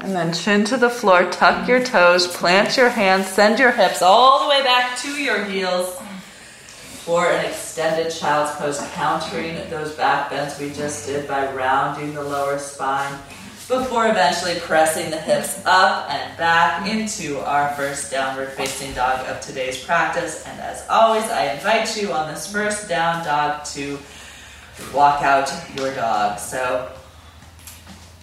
And 0.00 0.14
then 0.14 0.32
chin 0.32 0.64
to 0.66 0.76
the 0.76 0.90
floor, 0.90 1.30
tuck 1.30 1.68
your 1.68 1.82
toes, 1.82 2.26
plant 2.26 2.76
your 2.76 2.88
hands, 2.88 3.26
send 3.26 3.58
your 3.58 3.72
hips 3.72 4.00
all 4.00 4.44
the 4.44 4.48
way 4.48 4.62
back 4.62 4.96
to 4.98 5.10
your 5.10 5.44
heels 5.44 6.00
for 7.04 7.26
an 7.26 7.44
extended 7.44 8.12
child's 8.12 8.54
pose, 8.56 8.80
countering 8.92 9.54
those 9.70 9.94
back 9.94 10.30
bends 10.30 10.58
we 10.58 10.70
just 10.70 11.06
did 11.06 11.26
by 11.26 11.52
rounding 11.52 12.14
the 12.14 12.22
lower 12.22 12.58
spine 12.58 13.18
before 13.68 14.08
eventually 14.08 14.58
pressing 14.60 15.10
the 15.10 15.20
hips 15.20 15.62
up 15.66 16.10
and 16.10 16.38
back 16.38 16.88
into 16.88 17.38
our 17.40 17.74
first 17.74 18.10
downward 18.10 18.48
facing 18.52 18.92
dog 18.94 19.26
of 19.26 19.40
today's 19.40 19.84
practice. 19.84 20.46
And 20.46 20.58
as 20.60 20.86
always, 20.88 21.24
I 21.24 21.52
invite 21.52 22.00
you 22.00 22.12
on 22.12 22.32
this 22.32 22.50
first 22.50 22.88
down 22.88 23.24
dog 23.26 23.64
to 23.66 23.98
walk 24.94 25.22
out 25.22 25.52
your 25.76 25.94
dog. 25.94 26.38
So 26.38 26.90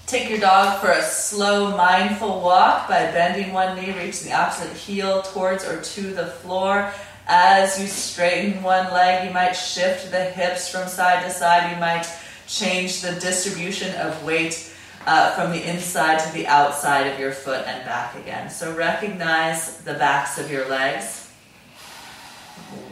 take 0.05 0.29
your 0.29 0.39
dog 0.39 0.79
for 0.81 0.91
a 0.91 1.01
slow, 1.01 1.75
mindful 1.75 2.41
walk 2.41 2.87
by 2.87 2.99
bending 3.11 3.53
one 3.53 3.75
knee, 3.75 3.91
reaching 3.97 4.29
the 4.29 4.35
opposite 4.35 4.71
heel 4.75 5.23
towards 5.23 5.65
or 5.65 5.81
to 5.81 6.13
the 6.13 6.27
floor. 6.27 6.91
As 7.27 7.79
you 7.81 7.87
straighten 7.87 8.61
one 8.61 8.93
leg, 8.93 9.27
you 9.27 9.33
might 9.33 9.53
shift 9.53 10.11
the 10.11 10.25
hips 10.25 10.69
from 10.69 10.87
side 10.87 11.23
to 11.23 11.31
side. 11.31 11.71
You 11.73 11.79
might 11.79 12.07
change 12.47 13.01
the 13.01 13.13
distribution 13.19 13.95
of 13.95 14.23
weight 14.23 14.71
uh, 15.07 15.31
from 15.31 15.51
the 15.51 15.67
inside 15.67 16.19
to 16.19 16.33
the 16.33 16.45
outside 16.45 17.07
of 17.07 17.19
your 17.19 17.31
foot 17.31 17.65
and 17.65 17.83
back 17.83 18.15
again. 18.15 18.51
So 18.51 18.75
recognize 18.75 19.77
the 19.77 19.95
backs 19.95 20.37
of 20.37 20.51
your 20.51 20.67
legs. 20.69 21.31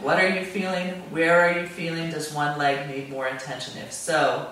What 0.02 0.18
are 0.18 0.28
you 0.28 0.44
feeling? 0.44 0.90
Where 1.10 1.40
are 1.40 1.60
you 1.60 1.66
feeling? 1.66 2.10
Does 2.10 2.32
one 2.32 2.58
leg 2.58 2.88
need 2.88 3.10
more 3.10 3.26
attention? 3.28 3.78
If 3.78 3.92
so, 3.92 4.48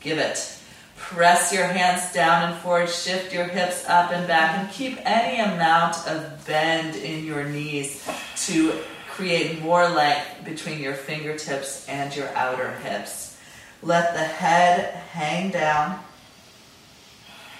give 0.00 0.18
it. 0.18 0.58
Press 1.08 1.52
your 1.52 1.66
hands 1.66 2.12
down 2.14 2.50
and 2.50 2.60
forward, 2.60 2.88
shift 2.88 3.32
your 3.32 3.44
hips 3.44 3.84
up 3.88 4.10
and 4.10 4.26
back, 4.26 4.58
and 4.58 4.70
keep 4.72 4.98
any 5.04 5.38
amount 5.38 5.96
of 6.08 6.46
bend 6.46 6.96
in 6.96 7.24
your 7.24 7.44
knees 7.44 8.02
to 8.46 8.72
create 9.10 9.60
more 9.60 9.86
length 9.86 10.44
between 10.44 10.80
your 10.80 10.94
fingertips 10.94 11.86
and 11.88 12.16
your 12.16 12.28
outer 12.34 12.72
hips. 12.78 13.38
Let 13.82 14.14
the 14.14 14.24
head 14.24 14.94
hang 15.12 15.50
down 15.50 16.00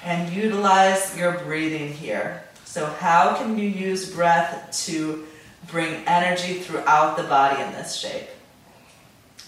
and 0.04 0.32
utilize 0.32 1.16
your 1.16 1.32
breathing 1.40 1.92
here. 1.92 2.42
So, 2.64 2.86
how 2.86 3.36
can 3.36 3.58
you 3.58 3.68
use 3.68 4.10
breath 4.10 4.74
to 4.86 5.26
bring 5.68 6.02
energy 6.06 6.60
throughout 6.60 7.18
the 7.18 7.24
body 7.24 7.62
in 7.62 7.72
this 7.72 7.94
shape? 7.94 8.28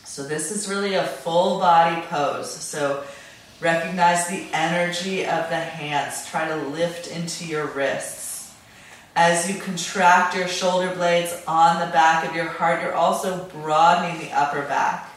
So, 0.04 0.22
this 0.22 0.52
is 0.52 0.68
really 0.68 0.94
a 0.94 1.04
full 1.04 1.59
body 1.59 2.02
pose. 2.02 2.52
So, 2.54 3.02
recognize 3.61 4.29
the 4.29 4.47
energy 4.53 5.25
of 5.25 5.49
the 5.49 5.57
hands. 5.57 6.29
Try 6.29 6.49
to 6.49 6.57
lift 6.57 7.09
into 7.09 7.47
your 7.47 7.66
wrists. 7.66 8.55
As 9.14 9.51
you 9.51 9.59
contract 9.59 10.37
your 10.37 10.47
shoulder 10.47 10.95
blades 10.95 11.42
on 11.49 11.81
the 11.81 11.90
back 11.92 12.29
of 12.29 12.35
your 12.35 12.45
heart, 12.45 12.83
you're 12.83 12.95
also 12.95 13.45
broadening 13.47 14.21
the 14.21 14.31
upper 14.33 14.62
back. 14.62 15.11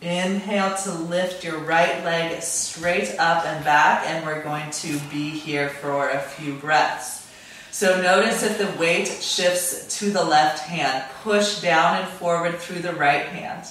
Inhale 0.00 0.76
to 0.84 0.92
lift 0.92 1.44
your 1.44 1.58
right 1.58 2.04
leg 2.04 2.42
straight 2.42 3.14
up 3.18 3.44
and 3.46 3.64
back, 3.64 4.06
and 4.06 4.24
we're 4.24 4.42
going 4.42 4.70
to 4.70 4.98
be 5.10 5.30
here 5.30 5.68
for 5.68 6.08
a 6.08 6.20
few 6.20 6.54
breaths. 6.54 7.26
So 7.70 8.00
notice 8.00 8.42
if 8.42 8.56
the 8.56 8.78
weight 8.78 9.08
shifts 9.08 9.98
to 9.98 10.10
the 10.10 10.24
left 10.24 10.60
hand, 10.60 11.04
push 11.22 11.60
down 11.60 12.02
and 12.02 12.08
forward 12.08 12.56
through 12.58 12.80
the 12.80 12.94
right 12.94 13.26
hand. 13.26 13.66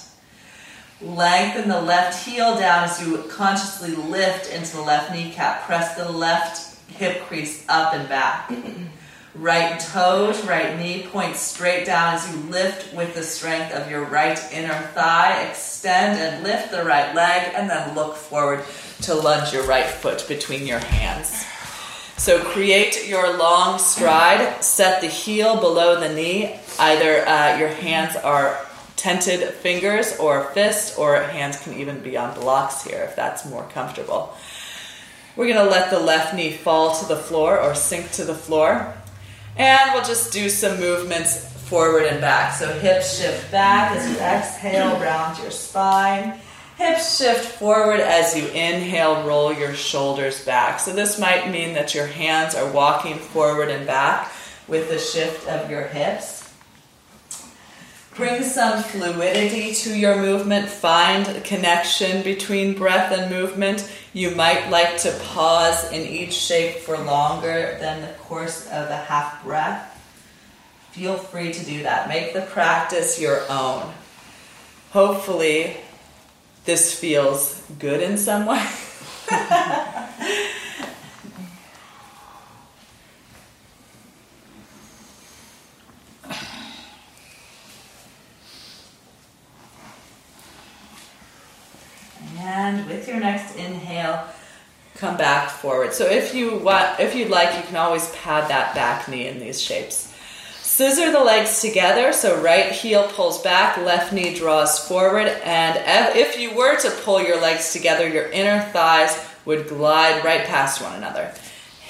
Lengthen 1.04 1.68
the 1.68 1.82
left 1.82 2.26
heel 2.26 2.56
down 2.56 2.84
as 2.84 3.06
you 3.06 3.18
consciously 3.28 3.94
lift 3.94 4.50
into 4.50 4.76
the 4.76 4.82
left 4.82 5.12
kneecap. 5.12 5.62
Press 5.62 5.94
the 5.96 6.10
left 6.10 6.78
hip 6.88 7.22
crease 7.22 7.64
up 7.68 7.94
and 7.94 8.08
back. 8.08 8.50
Right 9.36 9.80
toes, 9.80 10.46
right 10.46 10.78
knee 10.78 11.08
points 11.10 11.40
straight 11.40 11.84
down 11.84 12.14
as 12.14 12.30
you 12.30 12.38
lift 12.50 12.94
with 12.94 13.16
the 13.16 13.24
strength 13.24 13.74
of 13.74 13.90
your 13.90 14.04
right 14.04 14.38
inner 14.52 14.80
thigh. 14.94 15.42
Extend 15.48 16.20
and 16.20 16.44
lift 16.44 16.70
the 16.70 16.84
right 16.84 17.12
leg, 17.16 17.52
and 17.56 17.68
then 17.68 17.96
look 17.96 18.14
forward 18.14 18.64
to 19.02 19.12
lunge 19.12 19.52
your 19.52 19.66
right 19.66 19.86
foot 19.86 20.24
between 20.28 20.68
your 20.68 20.78
hands. 20.78 21.44
So 22.16 22.44
create 22.44 23.08
your 23.08 23.36
long 23.36 23.80
stride. 23.80 24.62
Set 24.62 25.00
the 25.00 25.08
heel 25.08 25.60
below 25.60 25.98
the 25.98 26.14
knee. 26.14 26.60
Either 26.78 27.26
uh, 27.26 27.58
your 27.58 27.70
hands 27.70 28.14
are 28.14 28.64
tented 28.96 29.48
fingers 29.48 30.16
or 30.18 30.44
fist, 30.52 30.98
or 30.98 31.16
hands 31.16 31.60
can 31.62 31.74
even 31.74 32.00
be 32.00 32.16
on 32.16 32.38
blocks 32.38 32.84
here 32.84 33.02
if 33.02 33.16
that's 33.16 33.44
more 33.44 33.64
comfortable. 33.70 34.34
We're 35.36 35.52
going 35.52 35.64
to 35.64 35.70
let 35.70 35.90
the 35.90 35.98
left 35.98 36.34
knee 36.34 36.52
fall 36.52 36.94
to 36.96 37.06
the 37.06 37.16
floor 37.16 37.60
or 37.60 37.74
sink 37.74 38.12
to 38.12 38.24
the 38.24 38.34
floor. 38.34 38.94
And 39.56 39.92
we'll 39.92 40.04
just 40.04 40.32
do 40.32 40.48
some 40.48 40.78
movements 40.78 41.52
forward 41.68 42.04
and 42.04 42.20
back. 42.20 42.54
So 42.54 42.72
hips 42.78 43.18
shift 43.18 43.50
back 43.50 43.96
as 43.96 44.08
you 44.08 44.16
exhale, 44.18 44.98
round 45.00 45.38
your 45.38 45.50
spine. 45.50 46.38
Hips 46.76 47.18
shift 47.18 47.58
forward 47.58 48.00
as 48.00 48.36
you 48.36 48.46
inhale, 48.48 49.24
roll 49.26 49.52
your 49.52 49.74
shoulders 49.74 50.44
back. 50.44 50.80
So 50.80 50.92
this 50.92 51.18
might 51.18 51.50
mean 51.50 51.74
that 51.74 51.94
your 51.94 52.06
hands 52.06 52.54
are 52.54 52.70
walking 52.70 53.16
forward 53.16 53.70
and 53.70 53.86
back 53.86 54.32
with 54.66 54.88
the 54.88 54.98
shift 54.98 55.48
of 55.48 55.70
your 55.70 55.82
hips. 55.82 56.43
Bring 58.16 58.44
some 58.44 58.80
fluidity 58.80 59.74
to 59.74 59.98
your 59.98 60.16
movement. 60.16 60.68
Find 60.68 61.26
a 61.26 61.40
connection 61.40 62.22
between 62.22 62.74
breath 62.74 63.10
and 63.10 63.28
movement. 63.28 63.90
You 64.12 64.36
might 64.36 64.70
like 64.70 64.98
to 64.98 65.10
pause 65.24 65.90
in 65.90 66.06
each 66.06 66.32
shape 66.32 66.76
for 66.76 66.96
longer 66.96 67.76
than 67.80 68.02
the 68.02 68.14
course 68.18 68.66
of 68.66 68.88
a 68.88 68.96
half 68.96 69.42
breath. 69.42 69.90
Feel 70.92 71.16
free 71.16 71.52
to 71.52 71.64
do 71.64 71.82
that. 71.82 72.08
Make 72.08 72.34
the 72.34 72.42
practice 72.42 73.20
your 73.20 73.40
own. 73.50 73.92
Hopefully, 74.92 75.76
this 76.66 76.96
feels 76.96 77.64
good 77.80 78.00
in 78.00 78.16
some 78.16 78.46
way. 78.46 78.64
And 92.64 92.86
with 92.86 93.08
your 93.08 93.20
next 93.20 93.56
inhale, 93.56 94.26
come 94.94 95.16
back 95.34 95.50
forward. 95.50 95.92
So 95.92 96.06
if 96.06 96.32
you 96.32 96.58
want, 96.58 97.00
if 97.00 97.16
you'd 97.16 97.28
like, 97.28 97.56
you 97.56 97.66
can 97.66 97.74
always 97.74 98.08
pad 98.10 98.48
that 98.50 98.72
back 98.72 99.08
knee 99.08 99.26
in 99.26 99.40
these 99.40 99.60
shapes. 99.60 100.12
Scissor 100.62 101.10
the 101.10 101.24
legs 101.24 101.60
together, 101.60 102.12
so 102.12 102.40
right 102.40 102.70
heel 102.70 103.08
pulls 103.08 103.42
back, 103.42 103.76
left 103.78 104.12
knee 104.12 104.32
draws 104.34 104.86
forward, 104.86 105.26
and 105.44 105.74
if 106.16 106.38
you 106.38 106.54
were 106.54 106.76
to 106.80 106.90
pull 107.02 107.20
your 107.20 107.40
legs 107.40 107.72
together, 107.72 108.08
your 108.08 108.28
inner 108.30 108.60
thighs 108.72 109.12
would 109.44 109.68
glide 109.68 110.24
right 110.24 110.46
past 110.46 110.80
one 110.80 110.94
another. 110.94 111.34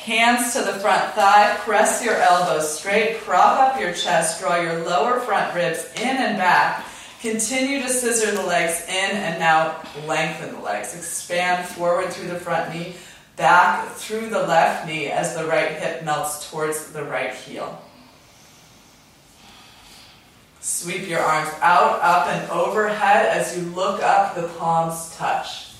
Hands 0.04 0.52
to 0.54 0.60
the 0.60 0.78
front 0.80 1.04
thigh, 1.12 1.54
press 1.60 2.02
your 2.02 2.16
elbows 2.16 2.78
straight, 2.78 3.18
prop 3.20 3.60
up 3.60 3.80
your 3.80 3.92
chest, 3.92 4.40
draw 4.40 4.56
your 4.56 4.84
lower 4.84 5.20
front 5.20 5.54
ribs 5.54 5.84
in 5.96 6.16
and 6.16 6.38
back 6.38 6.84
Continue 7.24 7.80
to 7.80 7.88
scissor 7.88 8.32
the 8.32 8.42
legs 8.42 8.84
in 8.86 9.16
and 9.16 9.38
now 9.38 9.80
lengthen 10.06 10.52
the 10.52 10.60
legs. 10.60 10.94
Expand 10.94 11.66
forward 11.66 12.12
through 12.12 12.28
the 12.28 12.38
front 12.38 12.74
knee, 12.74 12.96
back 13.36 13.90
through 13.92 14.28
the 14.30 14.46
left 14.46 14.86
knee 14.86 15.08
as 15.08 15.36
the 15.36 15.44
right 15.44 15.72
hip 15.72 16.04
melts 16.04 16.50
towards 16.50 16.92
the 16.92 17.04
right 17.04 17.34
heel. 17.34 17.82
Sweep 20.60 21.08
your 21.08 21.20
arms 21.20 21.50
out, 21.60 22.00
up, 22.00 22.28
and 22.28 22.50
overhead 22.50 23.26
as 23.26 23.56
you 23.56 23.64
look 23.70 24.02
up, 24.02 24.34
the 24.34 24.48
palms 24.58 25.14
touch. 25.16 25.72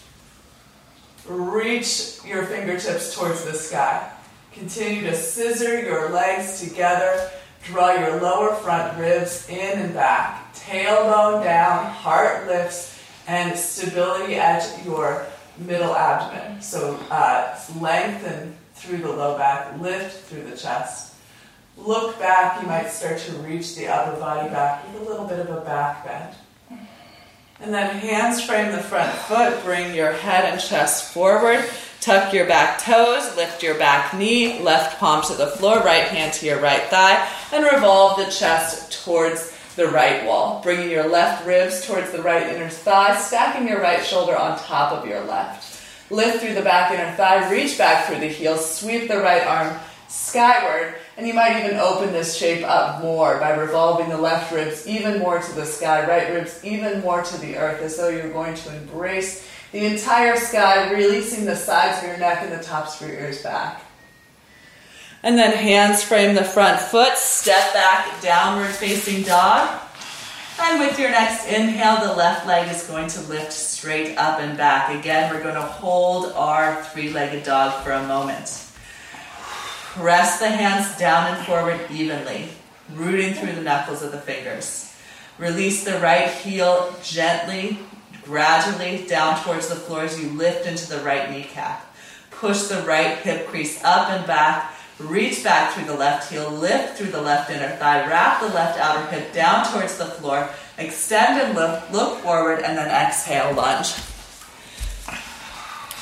Reach 1.26 2.18
your 2.26 2.44
fingertips 2.44 3.14
towards 3.14 3.44
the 3.44 3.54
sky. 3.54 4.10
Continue 4.52 5.02
to 5.02 5.16
scissor 5.16 5.80
your 5.80 6.10
legs 6.10 6.60
together. 6.60 7.30
Draw 7.62 7.94
your 7.94 8.20
lower 8.20 8.54
front 8.56 8.98
ribs 8.98 9.48
in 9.48 9.78
and 9.78 9.94
back 9.94 10.44
tailbone 10.66 11.44
down, 11.44 11.86
heart 11.86 12.46
lifts, 12.46 12.98
and 13.26 13.58
stability 13.58 14.36
at 14.36 14.84
your 14.84 15.26
middle 15.58 15.94
abdomen. 15.94 16.60
So 16.60 16.98
uh, 17.10 17.58
lengthen 17.80 18.56
through 18.74 18.98
the 18.98 19.12
low 19.12 19.38
back, 19.38 19.80
lift 19.80 20.26
through 20.26 20.44
the 20.44 20.56
chest. 20.56 21.14
Look 21.76 22.18
back, 22.18 22.60
you 22.62 22.68
might 22.68 22.88
start 22.88 23.18
to 23.18 23.32
reach 23.38 23.74
the 23.74 23.88
upper 23.88 24.18
body 24.18 24.48
back 24.48 24.84
with 24.86 25.02
a 25.02 25.10
little 25.10 25.26
bit 25.26 25.40
of 25.40 25.50
a 25.50 25.60
back 25.62 26.04
bend. 26.04 26.34
And 27.60 27.72
then 27.72 27.96
hands 27.96 28.44
frame 28.44 28.72
the 28.72 28.82
front 28.82 29.12
foot, 29.12 29.62
bring 29.64 29.94
your 29.94 30.12
head 30.12 30.44
and 30.44 30.60
chest 30.60 31.12
forward. 31.12 31.64
Tuck 32.00 32.34
your 32.34 32.46
back 32.46 32.80
toes, 32.80 33.34
lift 33.36 33.62
your 33.62 33.76
back 33.76 34.12
knee, 34.12 34.60
left 34.60 34.98
palm 34.98 35.22
to 35.22 35.34
the 35.34 35.46
floor, 35.46 35.76
right 35.78 36.08
hand 36.08 36.34
to 36.34 36.46
your 36.46 36.60
right 36.60 36.82
thigh, 36.82 37.26
and 37.50 37.64
revolve 37.64 38.18
the 38.18 38.30
chest 38.30 39.04
towards 39.04 39.53
the 39.76 39.88
right 39.88 40.24
wall, 40.24 40.62
bringing 40.62 40.90
your 40.90 41.08
left 41.08 41.46
ribs 41.46 41.86
towards 41.86 42.12
the 42.12 42.22
right 42.22 42.54
inner 42.54 42.68
thigh, 42.68 43.16
stacking 43.16 43.66
your 43.66 43.80
right 43.80 44.04
shoulder 44.04 44.36
on 44.36 44.58
top 44.58 44.92
of 44.92 45.08
your 45.08 45.24
left. 45.24 45.82
Lift 46.10 46.40
through 46.40 46.54
the 46.54 46.62
back 46.62 46.92
inner 46.92 47.16
thigh, 47.16 47.50
reach 47.50 47.76
back 47.76 48.06
through 48.06 48.20
the 48.20 48.28
heels, 48.28 48.78
sweep 48.78 49.08
the 49.08 49.18
right 49.18 49.44
arm 49.46 49.78
skyward, 50.08 50.94
and 51.16 51.26
you 51.26 51.34
might 51.34 51.64
even 51.64 51.76
open 51.78 52.12
this 52.12 52.36
shape 52.36 52.64
up 52.64 53.02
more 53.02 53.38
by 53.38 53.50
revolving 53.50 54.08
the 54.08 54.16
left 54.16 54.52
ribs 54.52 54.86
even 54.86 55.18
more 55.18 55.40
to 55.40 55.52
the 55.54 55.66
sky, 55.66 56.06
right 56.06 56.32
ribs 56.32 56.64
even 56.64 57.00
more 57.00 57.22
to 57.22 57.40
the 57.40 57.56
earth, 57.56 57.80
as 57.82 57.96
though 57.96 58.08
you're 58.08 58.32
going 58.32 58.54
to 58.54 58.76
embrace 58.76 59.48
the 59.72 59.84
entire 59.84 60.36
sky, 60.36 60.90
releasing 60.92 61.44
the 61.44 61.56
sides 61.56 61.98
of 61.98 62.08
your 62.08 62.18
neck 62.18 62.38
and 62.42 62.52
the 62.52 62.62
tops 62.62 63.00
of 63.00 63.08
your 63.08 63.18
ears 63.18 63.42
back. 63.42 63.83
And 65.24 65.38
then 65.38 65.56
hands 65.56 66.04
frame 66.04 66.34
the 66.34 66.44
front 66.44 66.78
foot, 66.78 67.16
step 67.16 67.72
back, 67.72 68.20
downward 68.20 68.68
facing 68.68 69.22
dog. 69.22 69.80
And 70.60 70.78
with 70.78 70.98
your 70.98 71.08
next 71.08 71.46
inhale, 71.46 72.06
the 72.06 72.14
left 72.14 72.46
leg 72.46 72.70
is 72.70 72.86
going 72.86 73.08
to 73.08 73.22
lift 73.22 73.50
straight 73.50 74.18
up 74.18 74.38
and 74.40 74.54
back. 74.58 74.94
Again, 74.94 75.32
we're 75.32 75.42
going 75.42 75.54
to 75.54 75.62
hold 75.62 76.30
our 76.34 76.84
three 76.84 77.10
legged 77.10 77.42
dog 77.42 77.82
for 77.82 77.92
a 77.92 78.06
moment. 78.06 78.70
Press 79.94 80.40
the 80.40 80.48
hands 80.48 80.98
down 80.98 81.34
and 81.34 81.46
forward 81.46 81.80
evenly, 81.90 82.50
rooting 82.92 83.32
through 83.32 83.54
the 83.54 83.62
knuckles 83.62 84.02
of 84.02 84.12
the 84.12 84.20
fingers. 84.20 84.94
Release 85.38 85.84
the 85.84 85.98
right 86.00 86.28
heel 86.28 86.94
gently, 87.02 87.78
gradually 88.24 89.06
down 89.06 89.42
towards 89.42 89.68
the 89.68 89.74
floor 89.74 90.02
as 90.02 90.20
you 90.20 90.28
lift 90.28 90.66
into 90.66 90.86
the 90.86 91.00
right 91.00 91.30
kneecap. 91.30 91.82
Push 92.30 92.64
the 92.64 92.82
right 92.82 93.16
hip 93.16 93.46
crease 93.46 93.82
up 93.82 94.10
and 94.10 94.26
back. 94.26 94.73
Reach 95.00 95.42
back 95.42 95.72
through 95.72 95.86
the 95.86 95.94
left 95.94 96.30
heel, 96.30 96.48
lift 96.50 96.96
through 96.96 97.10
the 97.10 97.20
left 97.20 97.50
inner 97.50 97.70
thigh, 97.76 98.06
wrap 98.08 98.40
the 98.40 98.48
left 98.48 98.78
outer 98.78 99.04
hip 99.10 99.32
down 99.32 99.66
towards 99.72 99.98
the 99.98 100.04
floor, 100.04 100.48
extend 100.78 101.40
and 101.40 101.56
lift, 101.56 101.92
look 101.92 102.20
forward, 102.20 102.60
and 102.60 102.78
then 102.78 102.88
exhale, 102.88 103.52
lunge. 103.54 103.92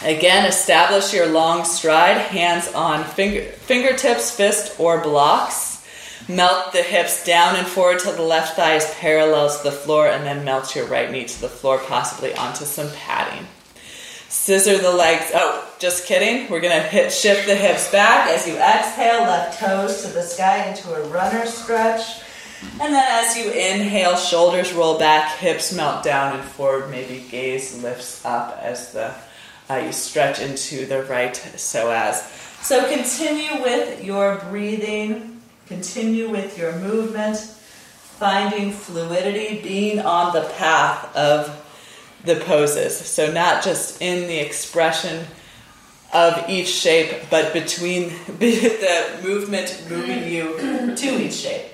Again, 0.05 0.45
establish 0.45 1.15
your 1.15 1.27
long 1.27 1.65
stride, 1.65 2.19
hands 2.19 2.71
on 2.75 3.05
finger, 3.05 3.43
fingertips, 3.43 4.35
fist, 4.35 4.79
or 4.79 5.01
blocks. 5.01 5.87
Melt 6.29 6.73
the 6.73 6.83
hips 6.83 7.25
down 7.25 7.57
and 7.57 7.67
forward 7.67 8.01
till 8.01 8.15
the 8.15 8.23
left 8.23 8.57
thigh 8.57 8.75
is 8.75 8.95
parallel 8.99 9.49
to 9.57 9.63
the 9.65 9.73
floor, 9.73 10.09
and 10.09 10.25
then 10.25 10.45
melt 10.45 10.77
your 10.77 10.87
right 10.87 11.11
knee 11.11 11.25
to 11.25 11.41
the 11.41 11.49
floor, 11.49 11.79
possibly 11.79 12.35
onto 12.35 12.65
some 12.65 12.91
padding. 12.93 13.47
Scissor 14.33 14.79
the 14.79 14.91
legs. 14.91 15.31
Oh, 15.35 15.71
just 15.79 16.07
kidding. 16.07 16.51
We're 16.51 16.63
going 16.63 16.73
to 16.73 16.89
hit, 16.89 17.13
shift 17.13 17.47
the 17.47 17.55
hips 17.55 17.93
back 17.93 18.31
as 18.31 18.49
you 18.49 18.57
exhale, 18.57 19.21
left 19.25 19.61
toes 19.61 20.03
to 20.03 20.09
the 20.09 20.23
sky 20.23 20.69
into 20.69 20.91
a 20.95 21.07
runner 21.09 21.45
stretch. 21.45 22.23
And 22.81 22.95
then 22.95 23.05
as 23.25 23.37
you 23.37 23.51
inhale, 23.51 24.17
shoulders 24.17 24.73
roll 24.73 24.99
back, 24.99 25.37
hips 25.37 25.75
melt 25.75 26.03
down 26.03 26.35
and 26.35 26.49
forward, 26.49 26.91
maybe 26.91 27.27
gaze 27.31 27.83
lifts 27.83 28.25
up 28.25 28.59
as 28.63 28.95
the 28.95 29.13
uh, 29.69 29.77
you 29.77 29.93
stretch 29.93 30.41
into 30.41 30.87
the 30.87 31.05
right 31.05 31.35
psoas. 31.35 32.23
So 32.65 32.89
continue 32.89 33.63
with 33.63 34.03
your 34.03 34.37
breathing, 34.49 35.43
continue 35.67 36.31
with 36.31 36.57
your 36.57 36.73
movement, 36.77 37.37
finding 37.37 38.73
fluidity, 38.73 39.61
being 39.63 40.01
on 40.01 40.33
the 40.33 40.49
path 40.57 41.15
of 41.15 41.62
the 42.25 42.37
poses. 42.37 42.97
So 42.97 43.33
not 43.33 43.63
just 43.63 44.01
in 44.01 44.29
the 44.29 44.39
expression 44.39 45.27
of 46.13 46.49
each 46.49 46.69
shape, 46.69 47.25
but 47.31 47.53
between 47.53 48.09
the 48.39 49.21
movement 49.23 49.85
moving 49.89 50.31
you 50.31 50.57
to 50.97 51.23
each 51.23 51.35
shape. 51.35 51.67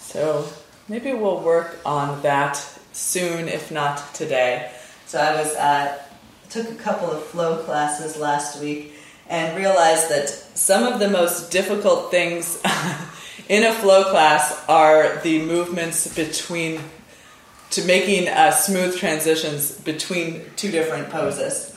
So 0.00 0.48
maybe 0.88 1.12
we'll 1.12 1.40
work 1.40 1.78
on 1.84 2.22
that 2.22 2.56
soon, 2.92 3.48
if 3.48 3.70
not 3.70 4.14
today. 4.14 4.70
So 5.06 5.20
I 5.20 5.36
was 5.36 5.54
at 5.54 6.10
took 6.48 6.70
a 6.70 6.74
couple 6.76 7.10
of 7.10 7.22
flow 7.24 7.62
classes 7.64 8.16
last 8.16 8.60
week 8.60 8.94
and 9.28 9.56
realized 9.56 10.08
that 10.08 10.28
some 10.28 10.84
of 10.84 11.00
the 11.00 11.08
most 11.10 11.50
difficult 11.50 12.10
things 12.10 12.62
in 13.48 13.62
a 13.64 13.72
flow 13.72 14.04
class 14.10 14.64
are 14.68 15.18
the 15.22 15.42
movements 15.44 16.14
between 16.14 16.80
to 17.70 17.84
making 17.84 18.28
uh, 18.28 18.50
smooth 18.52 18.96
transitions 18.96 19.72
between 19.72 20.42
two 20.56 20.70
different 20.70 21.10
poses. 21.10 21.74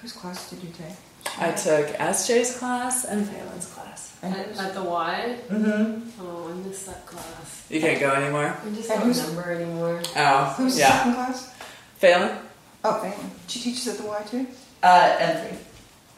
Whose 0.00 0.12
class 0.12 0.50
did 0.50 0.62
you 0.62 0.70
take? 0.70 0.96
I 1.38 1.52
took 1.52 1.86
SJ's 1.96 2.56
class 2.58 3.04
and 3.04 3.28
Phelan's 3.28 3.66
class. 3.66 4.16
And 4.22 4.34
At, 4.34 4.56
at 4.58 4.74
the 4.74 4.82
Y? 4.82 5.38
Mm-hmm. 5.48 6.22
Oh, 6.22 6.50
I 6.50 6.54
missed 6.66 6.86
that 6.86 7.06
class. 7.06 7.66
You 7.70 7.80
can't 7.80 8.00
go 8.00 8.10
anymore. 8.10 8.56
I 8.64 8.70
just 8.74 8.90
And 8.90 9.00
don't 9.14 9.26
remember 9.28 9.52
anymore. 9.52 10.02
Oh, 10.16 10.54
Who's 10.56 10.74
the 10.74 10.80
yeah. 10.80 10.98
second 10.98 11.14
class? 11.14 11.54
Phelan? 11.96 12.38
Oh, 12.82 13.00
Phelan. 13.00 13.30
She 13.46 13.60
teaches 13.60 13.88
at 13.88 13.98
the 13.98 14.06
Y 14.06 14.22
too? 14.22 14.46
Uh, 14.82 15.16
and 15.20 15.48
three. 15.48 15.58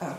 Oh. 0.03 0.17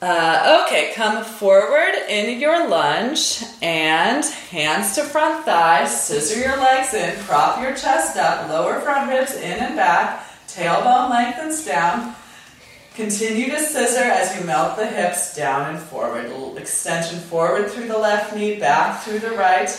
Uh, 0.00 0.64
okay, 0.64 0.92
come 0.94 1.24
forward 1.24 1.94
in 2.08 2.40
your 2.40 2.68
lunge 2.68 3.44
and 3.62 4.24
hands 4.24 4.96
to 4.96 5.04
front 5.04 5.44
thighs. 5.44 6.06
Scissor 6.06 6.40
your 6.40 6.56
legs 6.56 6.92
in, 6.92 7.16
prop 7.24 7.62
your 7.62 7.74
chest 7.76 8.16
up, 8.16 8.48
lower 8.48 8.80
front 8.80 9.08
ribs 9.08 9.34
in 9.36 9.60
and 9.60 9.76
back, 9.76 10.26
tailbone 10.48 11.10
lengthens 11.10 11.64
down. 11.64 12.16
Continue 12.94 13.50
to 13.50 13.60
scissor 13.60 14.02
as 14.02 14.36
you 14.36 14.44
melt 14.44 14.76
the 14.76 14.86
hips 14.86 15.36
down 15.36 15.74
and 15.74 15.78
forward. 15.78 16.30
Extension 16.58 17.18
forward 17.20 17.70
through 17.70 17.86
the 17.86 17.96
left 17.96 18.34
knee, 18.34 18.58
back 18.58 19.02
through 19.02 19.20
the 19.20 19.30
right. 19.30 19.70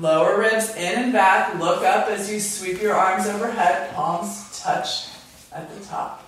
Lower 0.00 0.38
ribs 0.38 0.74
in 0.74 1.04
and 1.04 1.12
back. 1.12 1.58
Look 1.58 1.82
up 1.84 2.08
as 2.08 2.32
you 2.32 2.40
sweep 2.40 2.80
your 2.80 2.94
arms 2.94 3.26
overhead, 3.26 3.94
palms 3.94 4.60
touch 4.62 5.08
at 5.52 5.68
the 5.74 5.84
top. 5.84 6.24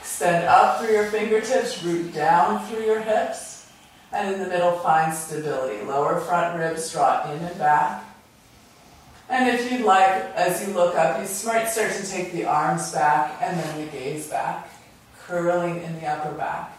Extend 0.00 0.46
up 0.46 0.80
through 0.80 0.92
your 0.92 1.06
fingertips, 1.06 1.82
root 1.82 2.14
down 2.14 2.64
through 2.66 2.84
your 2.84 3.00
hips, 3.00 3.70
and 4.12 4.34
in 4.34 4.40
the 4.40 4.48
middle 4.48 4.78
find 4.78 5.12
stability. 5.12 5.84
Lower 5.84 6.20
front 6.20 6.58
ribs 6.58 6.92
draw 6.92 7.30
in 7.30 7.42
and 7.42 7.58
back. 7.58 8.04
And 9.28 9.48
if 9.48 9.70
you'd 9.70 9.84
like, 9.84 10.08
as 10.36 10.66
you 10.66 10.72
look 10.72 10.94
up, 10.96 11.16
you 11.16 11.24
might 11.46 11.64
start 11.64 11.92
to 11.92 12.10
take 12.10 12.32
the 12.32 12.44
arms 12.44 12.92
back 12.92 13.38
and 13.42 13.58
then 13.58 13.84
the 13.84 13.90
gaze 13.90 14.28
back, 14.28 14.68
curling 15.18 15.82
in 15.82 15.94
the 16.00 16.06
upper 16.06 16.32
back. 16.36 16.76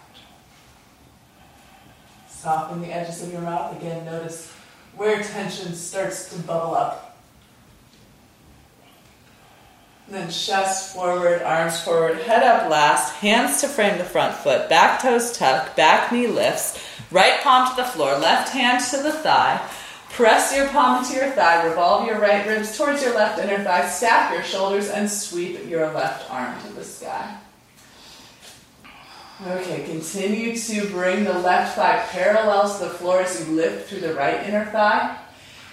Soften 2.30 2.82
the 2.82 2.88
edges 2.88 3.24
of 3.24 3.32
your 3.32 3.42
mouth. 3.42 3.76
Again, 3.78 4.06
notice 4.06 4.55
where 4.98 5.22
tension 5.22 5.74
starts 5.74 6.30
to 6.30 6.40
bubble 6.40 6.76
up. 6.76 7.18
And 10.08 10.16
then 10.16 10.30
chest 10.30 10.94
forward, 10.94 11.42
arms 11.42 11.82
forward, 11.82 12.18
head 12.18 12.44
up 12.44 12.70
last, 12.70 13.14
hands 13.16 13.62
to 13.62 13.68
frame 13.68 13.98
the 13.98 14.04
front 14.04 14.36
foot, 14.36 14.70
back 14.70 15.02
toes 15.02 15.36
tuck, 15.36 15.76
back 15.76 16.12
knee 16.12 16.28
lifts, 16.28 16.80
right 17.12 17.42
palm 17.42 17.70
to 17.70 17.76
the 17.76 17.88
floor, 17.88 18.18
left 18.18 18.50
hand 18.50 18.84
to 18.92 18.98
the 18.98 19.12
thigh. 19.12 19.60
Press 20.12 20.56
your 20.56 20.70
palm 20.70 21.04
to 21.04 21.14
your 21.14 21.32
thigh, 21.32 21.66
revolve 21.68 22.08
your 22.08 22.20
right 22.20 22.48
ribs 22.48 22.78
towards 22.78 23.02
your 23.02 23.16
left 23.16 23.40
inner 23.40 23.62
thigh, 23.64 23.90
stack 23.90 24.32
your 24.32 24.44
shoulders, 24.44 24.90
and 24.90 25.10
sweep 25.10 25.68
your 25.68 25.92
left 25.92 26.32
arm 26.32 26.56
to 26.62 26.74
the 26.74 26.84
sky. 26.84 27.38
Okay, 29.44 29.84
continue 29.84 30.56
to 30.58 30.88
bring 30.92 31.26
the 31.26 31.38
left 31.40 31.76
thigh 31.76 32.06
parallel 32.10 32.74
to 32.78 32.86
the 32.86 32.90
floor 32.92 33.22
as 33.22 33.46
you 33.46 33.54
lift 33.54 33.90
through 33.90 34.00
the 34.00 34.14
right 34.14 34.48
inner 34.48 34.66
thigh. 34.66 35.18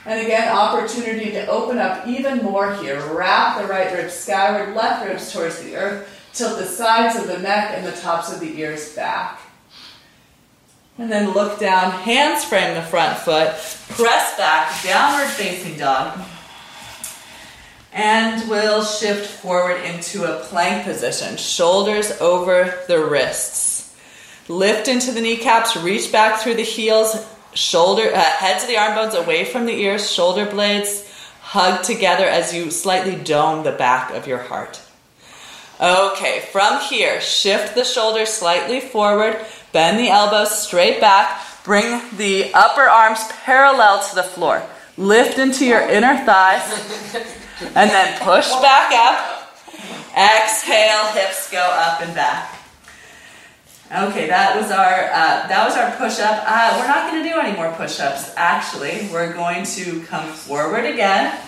And 0.05 0.21
again, 0.21 0.49
opportunity 0.49 1.31
to 1.31 1.47
open 1.47 1.79
up 1.79 2.07
even 2.09 2.39
more 2.39 2.75
here. 2.75 3.01
Wrap 3.15 3.61
the 3.61 3.69
right 3.69 3.95
ribs 3.97 4.15
skyward, 4.15 4.75
left 4.75 5.07
ribs 5.07 5.33
towards 5.33 5.63
the 5.63 5.77
earth. 5.77 6.09
Tilt 6.33 6.59
the 6.59 6.67
sides 6.67 7.17
of 7.17 7.29
the 7.29 7.39
neck 7.39 7.73
and 7.77 7.87
the 7.87 7.93
tops 7.93 8.33
of 8.33 8.41
the 8.41 8.59
ears 8.59 8.97
back. 8.97 9.39
And 10.99 11.11
then 11.11 11.33
look 11.33 11.61
down, 11.61 11.93
hands 11.93 12.45
frame 12.45 12.75
the 12.75 12.83
front 12.83 13.17
foot, 13.19 13.55
press 13.97 14.37
back, 14.37 14.83
downward 14.83 15.29
facing 15.29 15.79
dog. 15.79 16.19
And 17.93 18.49
we'll 18.49 18.85
shift 18.85 19.27
forward 19.27 19.83
into 19.83 20.25
a 20.25 20.41
plank 20.45 20.85
position, 20.85 21.37
shoulders 21.37 22.11
over 22.21 22.79
the 22.89 23.05
wrists. 23.05 23.95
Lift 24.49 24.89
into 24.89 25.13
the 25.13 25.21
kneecaps, 25.21 25.77
reach 25.77 26.11
back 26.11 26.41
through 26.41 26.55
the 26.55 26.63
heels, 26.63 27.27
shoulder 27.55 28.11
uh, 28.15 28.21
heads 28.21 28.65
of 28.65 28.69
the 28.69 28.79
arm 28.79 28.95
bones 28.95 29.15
away 29.15 29.45
from 29.45 29.67
the 29.67 29.79
ears, 29.79 30.11
shoulder 30.11 30.47
blades 30.47 31.09
hug 31.41 31.83
together 31.83 32.25
as 32.25 32.55
you 32.55 32.71
slightly 32.71 33.15
dome 33.15 33.63
the 33.63 33.73
back 33.73 34.11
of 34.13 34.27
your 34.27 34.39
heart. 34.39 34.81
Okay, 35.81 36.41
from 36.51 36.81
here, 36.81 37.21
shift 37.21 37.75
the 37.75 37.85
shoulders 37.85 38.31
slightly 38.31 38.81
forward, 38.81 39.45
bend 39.73 39.99
the 39.99 40.09
elbows 40.09 40.63
straight 40.63 41.01
back, 41.01 41.43
bring 41.65 42.01
the 42.17 42.55
upper 42.55 42.89
arms 42.89 43.21
parallel 43.45 44.03
to 44.09 44.15
the 44.15 44.23
floor. 44.23 44.63
Lift 44.97 45.39
into 45.39 45.67
your 45.67 45.81
inner 45.81 46.25
thighs 46.25 46.63
and 47.75 47.91
then 47.91 48.19
push 48.21 48.51
back 48.61 48.93
up. 48.93 49.39
Exhale, 50.17 51.07
hips 51.13 51.51
go 51.51 51.61
up 51.61 52.03
and 52.03 52.15
back. 52.15 52.59
Okay, 53.91 54.27
that 54.27 54.57
was 54.57 54.71
our 54.71 55.11
uh, 55.13 55.49
that 55.49 55.65
was 55.67 55.77
our 55.77 55.91
push 55.97 56.19
up. 56.19 56.45
Uh, 56.47 56.79
we're 56.79 56.87
not 56.87 57.11
going 57.11 57.23
to 57.23 57.29
do 57.29 57.39
any 57.39 57.55
more 57.55 57.71
push 57.73 58.01
ups. 58.01 58.33
Actually, 58.37 59.09
we're 59.13 59.35
going 59.35 59.65
to 59.65 60.01
come 60.05 60.27
forward 60.29 60.87
again. 60.87 61.39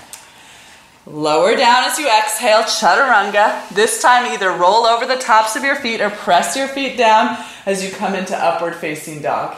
Lower 1.06 1.54
down 1.56 1.84
as 1.84 1.98
you 1.98 2.06
exhale, 2.06 2.62
chaturanga. 2.62 3.68
This 3.70 4.00
time, 4.00 4.32
either 4.32 4.50
roll 4.50 4.86
over 4.86 5.06
the 5.06 5.16
tops 5.16 5.56
of 5.56 5.62
your 5.62 5.76
feet 5.76 6.00
or 6.00 6.10
press 6.10 6.56
your 6.56 6.68
feet 6.68 6.96
down 6.96 7.42
as 7.66 7.84
you 7.84 7.90
come 7.90 8.14
into 8.14 8.36
upward 8.36 8.74
facing 8.74 9.20
dog. 9.20 9.56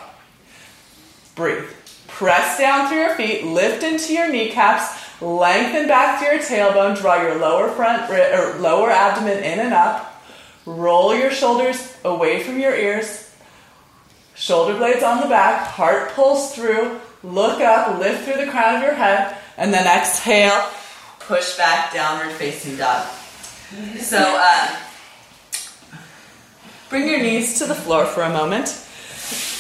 Breathe. 1.37 1.69
Press 2.09 2.59
down 2.59 2.89
through 2.89 2.99
your 2.99 3.15
feet, 3.15 3.45
lift 3.45 3.83
into 3.83 4.13
your 4.13 4.31
kneecaps, 4.31 5.06
Lengthen 5.21 5.89
back 5.89 6.21
to 6.21 6.27
your 6.27 6.43
tailbone. 6.43 6.99
Draw 7.01 7.23
your 7.23 7.39
lower 7.39 7.69
front 7.71 8.11
or 8.11 8.59
lower 8.59 8.91
abdomen 8.91 9.39
in 9.39 9.61
and 9.61 9.73
up. 9.73 10.23
Roll 10.67 11.15
your 11.15 11.31
shoulders 11.31 11.97
away 12.05 12.43
from 12.43 12.59
your 12.59 12.75
ears. 12.75 13.35
Shoulder 14.35 14.77
blades 14.77 15.03
on 15.03 15.21
the 15.23 15.29
back. 15.29 15.67
Heart 15.69 16.13
pulls 16.13 16.55
through. 16.55 17.01
Look 17.23 17.61
up. 17.61 17.99
Lift 17.99 18.25
through 18.25 18.45
the 18.45 18.51
crown 18.51 18.77
of 18.77 18.83
your 18.83 18.93
head, 18.93 19.37
and 19.57 19.73
then 19.73 19.87
exhale. 19.87 20.69
Push 21.21 21.57
back, 21.57 21.93
downward 21.93 22.33
facing 22.33 22.77
dog. 22.77 23.07
So, 23.99 24.19
uh, 24.19 24.77
bring 26.89 27.09
your 27.09 27.21
knees 27.21 27.59
to 27.59 27.67
the 27.67 27.75
floor 27.75 28.05
for 28.05 28.23
a 28.23 28.31
moment. 28.31 28.69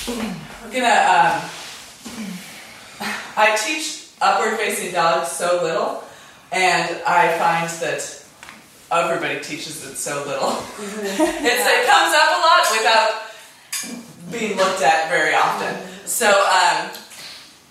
We're 0.07 0.73
gonna. 0.73 1.41
Um, 1.41 1.51
I 3.37 3.57
teach 3.57 4.06
upward 4.21 4.59
facing 4.59 4.93
dog 4.93 5.27
so 5.27 5.63
little, 5.63 6.05
and 6.53 7.01
I 7.07 7.37
find 7.39 7.69
that 7.81 8.25
everybody 8.91 9.41
teaches 9.41 9.85
it 9.85 9.97
so 9.97 10.25
little. 10.27 10.51
it's, 10.79 11.67
it 11.67 11.87
comes 11.87 12.15
up 12.15 12.29
a 12.29 12.41
lot 12.41 12.67
without 12.73 13.27
being 14.31 14.57
looked 14.57 14.83
at 14.83 15.09
very 15.09 15.35
often. 15.35 15.77
So 16.07 16.29
um, 16.29 16.91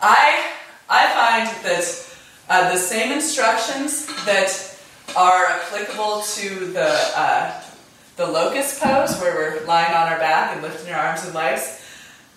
I 0.02 0.52
I 0.90 1.08
find 1.14 1.66
that 1.66 2.18
uh, 2.50 2.72
the 2.72 2.78
same 2.78 3.12
instructions 3.12 4.06
that 4.26 4.78
are 5.16 5.46
applicable 5.46 6.22
to 6.22 6.72
the 6.74 7.12
uh, 7.16 7.62
the 8.18 8.28
locust 8.28 8.82
pose, 8.82 9.20
where 9.20 9.36
we're 9.36 9.66
lying 9.66 9.94
on 9.94 10.12
our 10.12 10.20
back 10.20 10.54
and 10.54 10.62
lifting 10.62 10.94
our 10.94 11.08
arms 11.08 11.26
and 11.26 11.34
legs, 11.34 11.82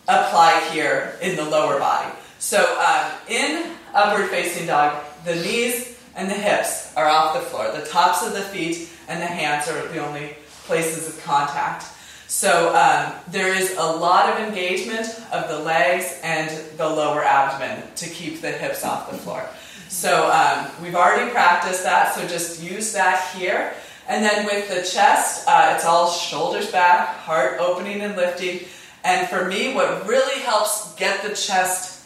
apply 0.08 0.60
here 0.72 1.16
in 1.20 1.36
the 1.36 1.44
lower 1.44 1.78
body. 1.78 2.10
So 2.38 2.58
um, 2.80 3.12
in 3.28 3.72
upward 3.98 4.30
facing 4.30 4.66
dog, 4.66 5.04
the 5.24 5.34
knees 5.34 5.98
and 6.14 6.30
the 6.30 6.34
hips 6.34 6.94
are 6.96 7.08
off 7.08 7.34
the 7.34 7.40
floor. 7.40 7.70
The 7.72 7.86
tops 7.86 8.24
of 8.24 8.32
the 8.32 8.42
feet 8.42 8.88
and 9.08 9.20
the 9.20 9.26
hands 9.26 9.68
are 9.68 9.86
the 9.88 10.04
only 10.04 10.36
places 10.66 11.08
of 11.08 11.22
contact. 11.24 11.84
So 12.28 12.74
um, 12.74 13.14
there 13.28 13.54
is 13.54 13.74
a 13.76 13.82
lot 13.82 14.28
of 14.28 14.46
engagement 14.46 15.06
of 15.32 15.48
the 15.48 15.58
legs 15.58 16.20
and 16.22 16.50
the 16.76 16.88
lower 16.88 17.24
abdomen 17.24 17.82
to 17.96 18.08
keep 18.08 18.40
the 18.40 18.50
hips 18.52 18.84
off 18.84 19.10
the 19.10 19.16
floor. 19.16 19.48
So 19.88 20.30
um, 20.30 20.70
we've 20.82 20.94
already 20.94 21.30
practiced 21.30 21.84
that, 21.84 22.14
so 22.14 22.26
just 22.28 22.62
use 22.62 22.92
that 22.92 23.34
here. 23.34 23.72
And 24.06 24.22
then 24.22 24.44
with 24.44 24.68
the 24.68 24.82
chest, 24.82 25.48
uh, 25.48 25.72
it's 25.74 25.86
all 25.86 26.10
shoulders 26.10 26.70
back, 26.70 27.16
heart 27.16 27.56
opening 27.60 28.02
and 28.02 28.14
lifting. 28.14 28.68
And 29.04 29.26
for 29.28 29.46
me, 29.46 29.74
what 29.74 30.06
really 30.06 30.40
helps 30.42 30.94
get 30.96 31.22
the 31.22 31.34
chest 31.34 31.97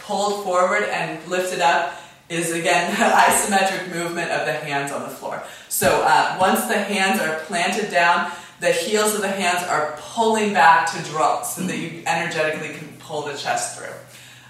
pulled 0.00 0.44
forward 0.44 0.84
and 0.84 1.26
lifted 1.28 1.60
up 1.60 2.00
is 2.28 2.52
again 2.52 2.90
the 2.98 3.04
isometric 3.04 3.92
movement 3.92 4.30
of 4.30 4.46
the 4.46 4.52
hands 4.52 4.92
on 4.92 5.02
the 5.02 5.08
floor. 5.08 5.42
So 5.68 6.02
uh, 6.04 6.36
once 6.40 6.64
the 6.66 6.78
hands 6.78 7.20
are 7.20 7.40
planted 7.40 7.90
down, 7.90 8.30
the 8.60 8.72
heels 8.72 9.14
of 9.14 9.22
the 9.22 9.28
hands 9.28 9.66
are 9.66 9.96
pulling 9.98 10.52
back 10.52 10.90
to 10.92 11.02
draw 11.10 11.42
so 11.42 11.62
that 11.62 11.78
you 11.78 12.02
energetically 12.06 12.76
can 12.76 12.88
pull 12.98 13.22
the 13.22 13.36
chest 13.36 13.78
through. 13.78 13.94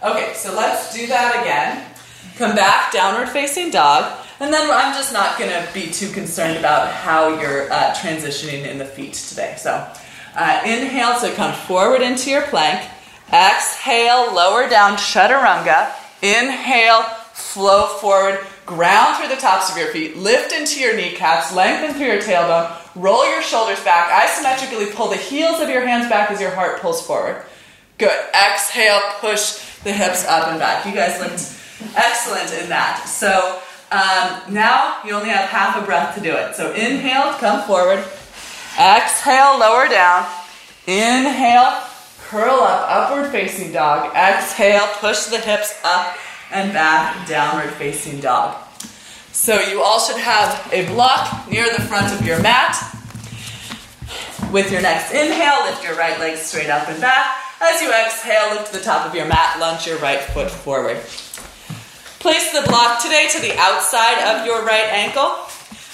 Okay, 0.02 0.32
so 0.34 0.54
let's 0.54 0.94
do 0.94 1.06
that 1.06 1.40
again. 1.40 1.86
Come 2.36 2.56
back, 2.56 2.92
downward 2.92 3.28
facing 3.28 3.70
dog. 3.70 4.18
And 4.40 4.52
then 4.52 4.70
I'm 4.70 4.94
just 4.94 5.12
not 5.12 5.38
going 5.38 5.50
to 5.50 5.72
be 5.74 5.90
too 5.92 6.10
concerned 6.10 6.56
about 6.56 6.90
how 6.90 7.40
you're 7.40 7.70
uh, 7.70 7.94
transitioning 7.94 8.66
in 8.66 8.78
the 8.78 8.86
feet 8.86 9.12
today. 9.12 9.54
So 9.58 9.86
uh, 10.34 10.62
inhale 10.64 11.20
to 11.20 11.32
come 11.34 11.52
forward 11.52 12.00
into 12.00 12.30
your 12.30 12.42
plank. 12.42 12.88
Exhale, 13.32 14.34
lower 14.34 14.68
down, 14.68 14.96
chaturanga. 14.96 15.92
Inhale, 16.22 17.02
flow 17.32 17.86
forward, 17.86 18.40
ground 18.66 19.16
through 19.16 19.28
the 19.28 19.40
tops 19.40 19.70
of 19.70 19.76
your 19.76 19.88
feet, 19.88 20.16
lift 20.16 20.52
into 20.52 20.80
your 20.80 20.94
kneecaps, 20.94 21.54
lengthen 21.54 21.94
through 21.94 22.06
your 22.06 22.20
tailbone, 22.20 22.70
roll 22.94 23.28
your 23.28 23.42
shoulders 23.42 23.82
back, 23.82 24.10
isometrically 24.10 24.94
pull 24.94 25.08
the 25.08 25.16
heels 25.16 25.60
of 25.60 25.68
your 25.68 25.86
hands 25.86 26.08
back 26.08 26.30
as 26.30 26.40
your 26.40 26.50
heart 26.50 26.80
pulls 26.80 27.04
forward. 27.04 27.42
Good. 27.98 28.16
Exhale, 28.34 29.00
push 29.18 29.80
the 29.82 29.92
hips 29.92 30.24
up 30.26 30.48
and 30.48 30.58
back. 30.58 30.86
You 30.86 30.92
guys 30.92 31.18
looked 31.20 31.96
excellent 31.96 32.52
in 32.62 32.68
that. 32.68 33.06
So 33.06 33.60
um, 33.90 34.54
now 34.54 34.98
you 35.04 35.12
only 35.14 35.30
have 35.30 35.48
half 35.48 35.82
a 35.82 35.84
breath 35.84 36.14
to 36.14 36.20
do 36.20 36.32
it. 36.32 36.54
So 36.54 36.72
inhale, 36.72 37.32
come 37.34 37.66
forward. 37.66 37.98
Exhale, 38.78 39.58
lower 39.58 39.88
down. 39.88 40.26
Inhale, 40.86 41.82
curl 42.30 42.60
up, 42.60 42.86
upward 42.88 43.32
facing 43.32 43.72
dog. 43.72 44.14
Exhale, 44.14 44.86
push 45.00 45.24
the 45.24 45.38
hips 45.38 45.76
up 45.82 46.16
and 46.52 46.72
back, 46.72 47.26
downward 47.26 47.70
facing 47.74 48.20
dog. 48.20 48.56
So 49.32 49.60
you 49.60 49.82
all 49.82 49.98
should 49.98 50.20
have 50.20 50.70
a 50.72 50.86
block 50.86 51.50
near 51.50 51.66
the 51.74 51.82
front 51.82 52.14
of 52.14 52.24
your 52.24 52.40
mat. 52.40 52.76
With 54.52 54.70
your 54.70 54.80
next 54.80 55.12
inhale, 55.12 55.64
lift 55.64 55.82
your 55.82 55.96
right 55.96 56.18
leg 56.20 56.36
straight 56.36 56.70
up 56.70 56.88
and 56.88 57.00
back. 57.00 57.36
As 57.60 57.82
you 57.82 57.92
exhale, 57.92 58.54
lift 58.54 58.72
to 58.72 58.78
the 58.78 58.84
top 58.84 59.06
of 59.06 59.14
your 59.14 59.26
mat, 59.26 59.58
lunge 59.58 59.86
your 59.86 59.98
right 59.98 60.20
foot 60.20 60.50
forward. 60.50 60.98
Place 62.20 62.52
the 62.52 62.62
block 62.68 63.02
today 63.02 63.28
to 63.32 63.40
the 63.40 63.56
outside 63.58 64.22
of 64.22 64.46
your 64.46 64.64
right 64.64 64.86
ankle. 64.86 65.34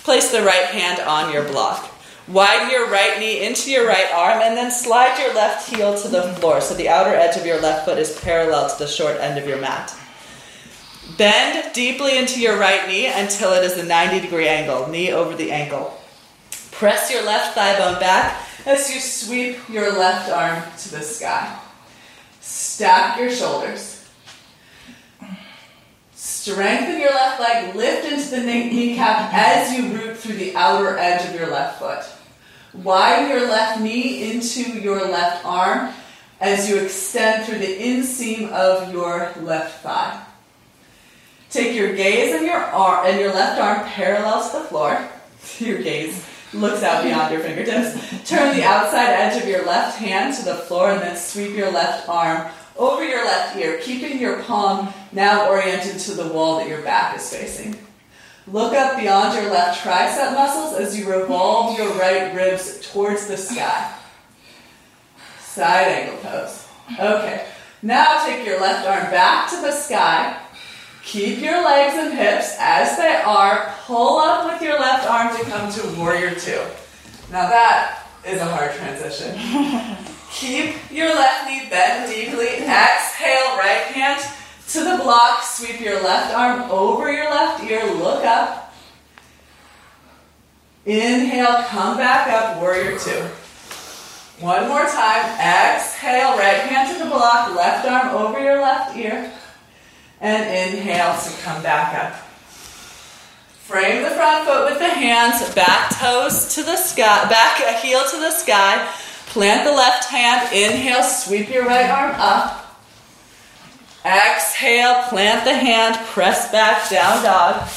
Place 0.04 0.30
the 0.30 0.42
right 0.42 0.66
hand 0.66 1.00
on 1.00 1.32
your 1.32 1.44
block. 1.44 1.95
Widen 2.28 2.70
your 2.70 2.90
right 2.90 3.20
knee 3.20 3.46
into 3.46 3.70
your 3.70 3.86
right 3.86 4.12
arm 4.12 4.40
and 4.42 4.56
then 4.56 4.72
slide 4.72 5.16
your 5.18 5.32
left 5.32 5.70
heel 5.70 5.96
to 5.96 6.08
the 6.08 6.34
floor 6.34 6.60
so 6.60 6.74
the 6.74 6.88
outer 6.88 7.14
edge 7.14 7.36
of 7.36 7.46
your 7.46 7.60
left 7.60 7.84
foot 7.84 7.98
is 7.98 8.18
parallel 8.20 8.68
to 8.68 8.78
the 8.78 8.88
short 8.88 9.16
end 9.18 9.38
of 9.38 9.46
your 9.46 9.60
mat. 9.60 9.96
Bend 11.16 11.72
deeply 11.72 12.18
into 12.18 12.40
your 12.40 12.58
right 12.58 12.88
knee 12.88 13.06
until 13.06 13.52
it 13.52 13.62
is 13.62 13.78
a 13.78 13.84
90 13.84 14.20
degree 14.20 14.48
angle, 14.48 14.88
knee 14.88 15.12
over 15.12 15.36
the 15.36 15.52
ankle. 15.52 16.00
Press 16.72 17.12
your 17.12 17.24
left 17.24 17.54
thigh 17.54 17.78
bone 17.78 18.00
back 18.00 18.42
as 18.66 18.92
you 18.92 19.00
sweep 19.00 19.56
your 19.68 19.96
left 19.96 20.28
arm 20.28 20.64
to 20.78 20.90
the 20.90 21.02
sky. 21.02 21.60
Stack 22.40 23.20
your 23.20 23.30
shoulders. 23.30 24.04
Strengthen 26.12 27.00
your 27.00 27.10
left 27.10 27.40
leg, 27.40 27.74
lift 27.76 28.10
into 28.10 28.30
the 28.30 28.42
kneecap 28.42 29.32
as 29.32 29.72
you 29.72 29.96
root 29.96 30.16
through 30.16 30.36
the 30.36 30.56
outer 30.56 30.98
edge 30.98 31.28
of 31.28 31.34
your 31.34 31.50
left 31.50 31.78
foot. 31.78 32.15
Widen 32.82 33.30
your 33.30 33.48
left 33.48 33.80
knee 33.80 34.30
into 34.30 34.80
your 34.80 35.08
left 35.08 35.44
arm 35.44 35.92
as 36.40 36.68
you 36.68 36.78
extend 36.78 37.46
through 37.46 37.58
the 37.58 37.78
inseam 37.78 38.50
of 38.50 38.92
your 38.92 39.32
left 39.40 39.82
thigh. 39.82 40.22
Take 41.50 41.74
your 41.74 41.94
gaze 41.94 42.34
and 42.34 42.44
your 42.44 42.56
arm 42.56 43.06
and 43.06 43.18
your 43.18 43.32
left 43.32 43.60
arm 43.60 43.86
parallel 43.88 44.50
to 44.50 44.58
the 44.58 44.64
floor. 44.64 45.08
Your 45.58 45.80
gaze 45.80 46.26
looks 46.52 46.82
out 46.82 47.04
beyond 47.04 47.32
your 47.32 47.40
fingertips. 47.40 48.28
Turn 48.28 48.56
the 48.56 48.64
outside 48.64 49.10
edge 49.10 49.40
of 49.40 49.48
your 49.48 49.64
left 49.64 49.98
hand 49.98 50.34
to 50.36 50.44
the 50.44 50.54
floor 50.54 50.90
and 50.90 51.00
then 51.00 51.16
sweep 51.16 51.54
your 51.54 51.70
left 51.70 52.08
arm 52.08 52.50
over 52.76 53.04
your 53.04 53.24
left 53.24 53.56
ear, 53.56 53.78
keeping 53.82 54.18
your 54.18 54.42
palm 54.42 54.92
now 55.12 55.48
oriented 55.48 55.98
to 56.00 56.14
the 56.14 56.28
wall 56.28 56.58
that 56.58 56.68
your 56.68 56.82
back 56.82 57.16
is 57.16 57.32
facing. 57.32 57.76
Look 58.48 58.74
up 58.74 58.96
beyond 58.96 59.34
your 59.34 59.50
left 59.50 59.82
tricep 59.82 60.34
muscles 60.34 60.78
as 60.78 60.96
you 60.96 61.10
revolve 61.10 61.76
your 61.76 61.92
right 61.94 62.32
ribs 62.32 62.88
towards 62.92 63.26
the 63.26 63.36
sky. 63.36 63.92
Side 65.40 65.88
angle 65.88 66.18
pose. 66.18 66.68
Okay. 66.92 67.46
Now 67.82 68.24
take 68.24 68.46
your 68.46 68.60
left 68.60 68.86
arm 68.86 69.10
back 69.10 69.50
to 69.50 69.56
the 69.56 69.72
sky. 69.72 70.38
Keep 71.02 71.40
your 71.40 71.64
legs 71.64 71.96
and 71.98 72.16
hips 72.16 72.56
as 72.60 72.96
they 72.96 73.16
are. 73.16 73.74
Pull 73.84 74.18
up 74.18 74.52
with 74.52 74.62
your 74.62 74.78
left 74.78 75.08
arm 75.08 75.36
to 75.36 75.44
come 75.50 75.72
to 75.72 75.98
warrior 75.98 76.34
two. 76.34 76.62
Now 77.32 77.48
that 77.48 78.06
is 78.24 78.40
a 78.40 78.44
hard 78.44 78.72
transition. 78.74 79.34
Keep 80.30 80.92
your 80.92 81.08
left 81.08 81.48
knee 81.48 81.66
bent 81.68 82.08
deeply. 82.12 82.58
Exhale, 82.58 83.56
right 83.56 83.86
hand 83.92 84.20
to 84.68 84.84
the 84.84 84.98
block. 85.02 85.42
Sweep 85.42 85.80
your 85.80 86.02
left 86.02 86.34
arm 86.34 86.70
over 86.70 87.12
your 87.12 87.30
left 87.30 87.64
ear. 87.64 87.84
Look 87.94 88.24
up. 88.24 88.74
Inhale, 90.84 91.64
come 91.64 91.96
back 91.96 92.28
up, 92.28 92.60
warrior 92.60 92.98
two. 92.98 93.28
One 94.38 94.68
more 94.68 94.86
time. 94.86 95.24
Exhale, 95.40 96.36
right 96.38 96.60
hand 96.60 96.96
to 96.96 97.02
the 97.02 97.10
block, 97.10 97.56
left 97.56 97.88
arm 97.88 98.14
over 98.14 98.38
your 98.38 98.60
left 98.60 98.96
ear. 98.96 99.32
And 100.20 100.74
inhale 100.74 101.18
to 101.18 101.42
come 101.42 101.62
back 101.62 101.94
up. 101.94 102.22
Frame 103.66 104.04
the 104.04 104.10
front 104.10 104.46
foot 104.46 104.70
with 104.70 104.78
the 104.78 104.88
hands, 104.88 105.52
back 105.54 105.90
toes 105.98 106.54
to 106.54 106.62
the 106.62 106.76
sky, 106.76 107.28
back 107.28 107.80
heel 107.82 108.02
to 108.10 108.16
the 108.18 108.30
sky. 108.30 108.88
Plant 109.26 109.64
the 109.64 109.72
left 109.72 110.04
hand, 110.04 110.52
inhale, 110.54 111.02
sweep 111.02 111.50
your 111.50 111.64
right 111.64 111.90
arm 111.90 112.14
up. 112.16 112.65
Exhale, 114.06 115.02
plant 115.08 115.42
the 115.42 115.52
hand, 115.52 115.96
press 116.06 116.52
back, 116.52 116.88
down 116.88 117.24
dog. 117.24 117.68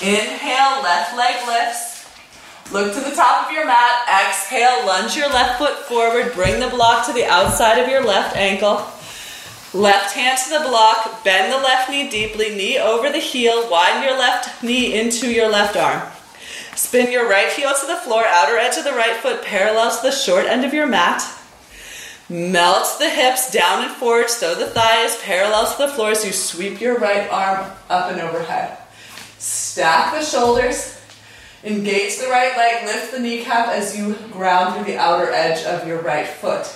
Inhale, 0.00 0.82
left 0.84 1.16
leg 1.16 1.34
lifts. 1.48 2.06
Look 2.72 2.94
to 2.94 3.00
the 3.00 3.16
top 3.16 3.46
of 3.46 3.52
your 3.52 3.66
mat. 3.66 4.06
Exhale, 4.08 4.86
lunge 4.86 5.16
your 5.16 5.28
left 5.28 5.58
foot 5.58 5.78
forward. 5.86 6.32
Bring 6.34 6.60
the 6.60 6.68
block 6.68 7.06
to 7.06 7.12
the 7.12 7.24
outside 7.24 7.78
of 7.78 7.88
your 7.88 8.04
left 8.04 8.36
ankle. 8.36 8.86
Left 9.74 10.14
hand 10.14 10.38
to 10.44 10.50
the 10.50 10.68
block, 10.68 11.24
bend 11.24 11.52
the 11.52 11.58
left 11.58 11.90
knee 11.90 12.08
deeply, 12.08 12.54
knee 12.54 12.78
over 12.78 13.10
the 13.10 13.18
heel, 13.18 13.68
widen 13.68 14.02
your 14.02 14.16
left 14.16 14.62
knee 14.62 14.98
into 14.98 15.28
your 15.28 15.50
left 15.50 15.76
arm. 15.76 16.02
Spin 16.76 17.10
your 17.10 17.28
right 17.28 17.50
heel 17.50 17.72
to 17.78 17.86
the 17.86 17.96
floor, 17.96 18.24
outer 18.24 18.56
edge 18.56 18.78
of 18.78 18.84
the 18.84 18.92
right 18.92 19.16
foot 19.16 19.42
parallel 19.42 19.90
to 19.90 20.02
the 20.02 20.12
short 20.12 20.46
end 20.46 20.64
of 20.64 20.72
your 20.72 20.86
mat. 20.86 21.20
Melt 22.30 22.98
the 22.98 23.08
hips 23.08 23.50
down 23.50 23.84
and 23.84 23.94
forward 23.94 24.28
so 24.28 24.54
the 24.54 24.66
thigh 24.66 25.02
is 25.04 25.16
parallel 25.22 25.72
to 25.72 25.78
the 25.78 25.88
floor 25.88 26.10
as 26.10 26.26
you 26.26 26.32
sweep 26.32 26.78
your 26.78 26.98
right 26.98 27.26
arm 27.30 27.70
up 27.88 28.12
and 28.12 28.20
overhead. 28.20 28.76
Stack 29.38 30.12
the 30.12 30.22
shoulders, 30.22 31.00
engage 31.64 32.18
the 32.18 32.28
right 32.28 32.54
leg, 32.54 32.84
lift 32.84 33.12
the 33.12 33.18
kneecap 33.18 33.68
as 33.68 33.96
you 33.96 34.14
ground 34.30 34.74
through 34.74 34.92
the 34.92 34.98
outer 34.98 35.30
edge 35.30 35.64
of 35.64 35.88
your 35.88 36.02
right 36.02 36.26
foot. 36.26 36.66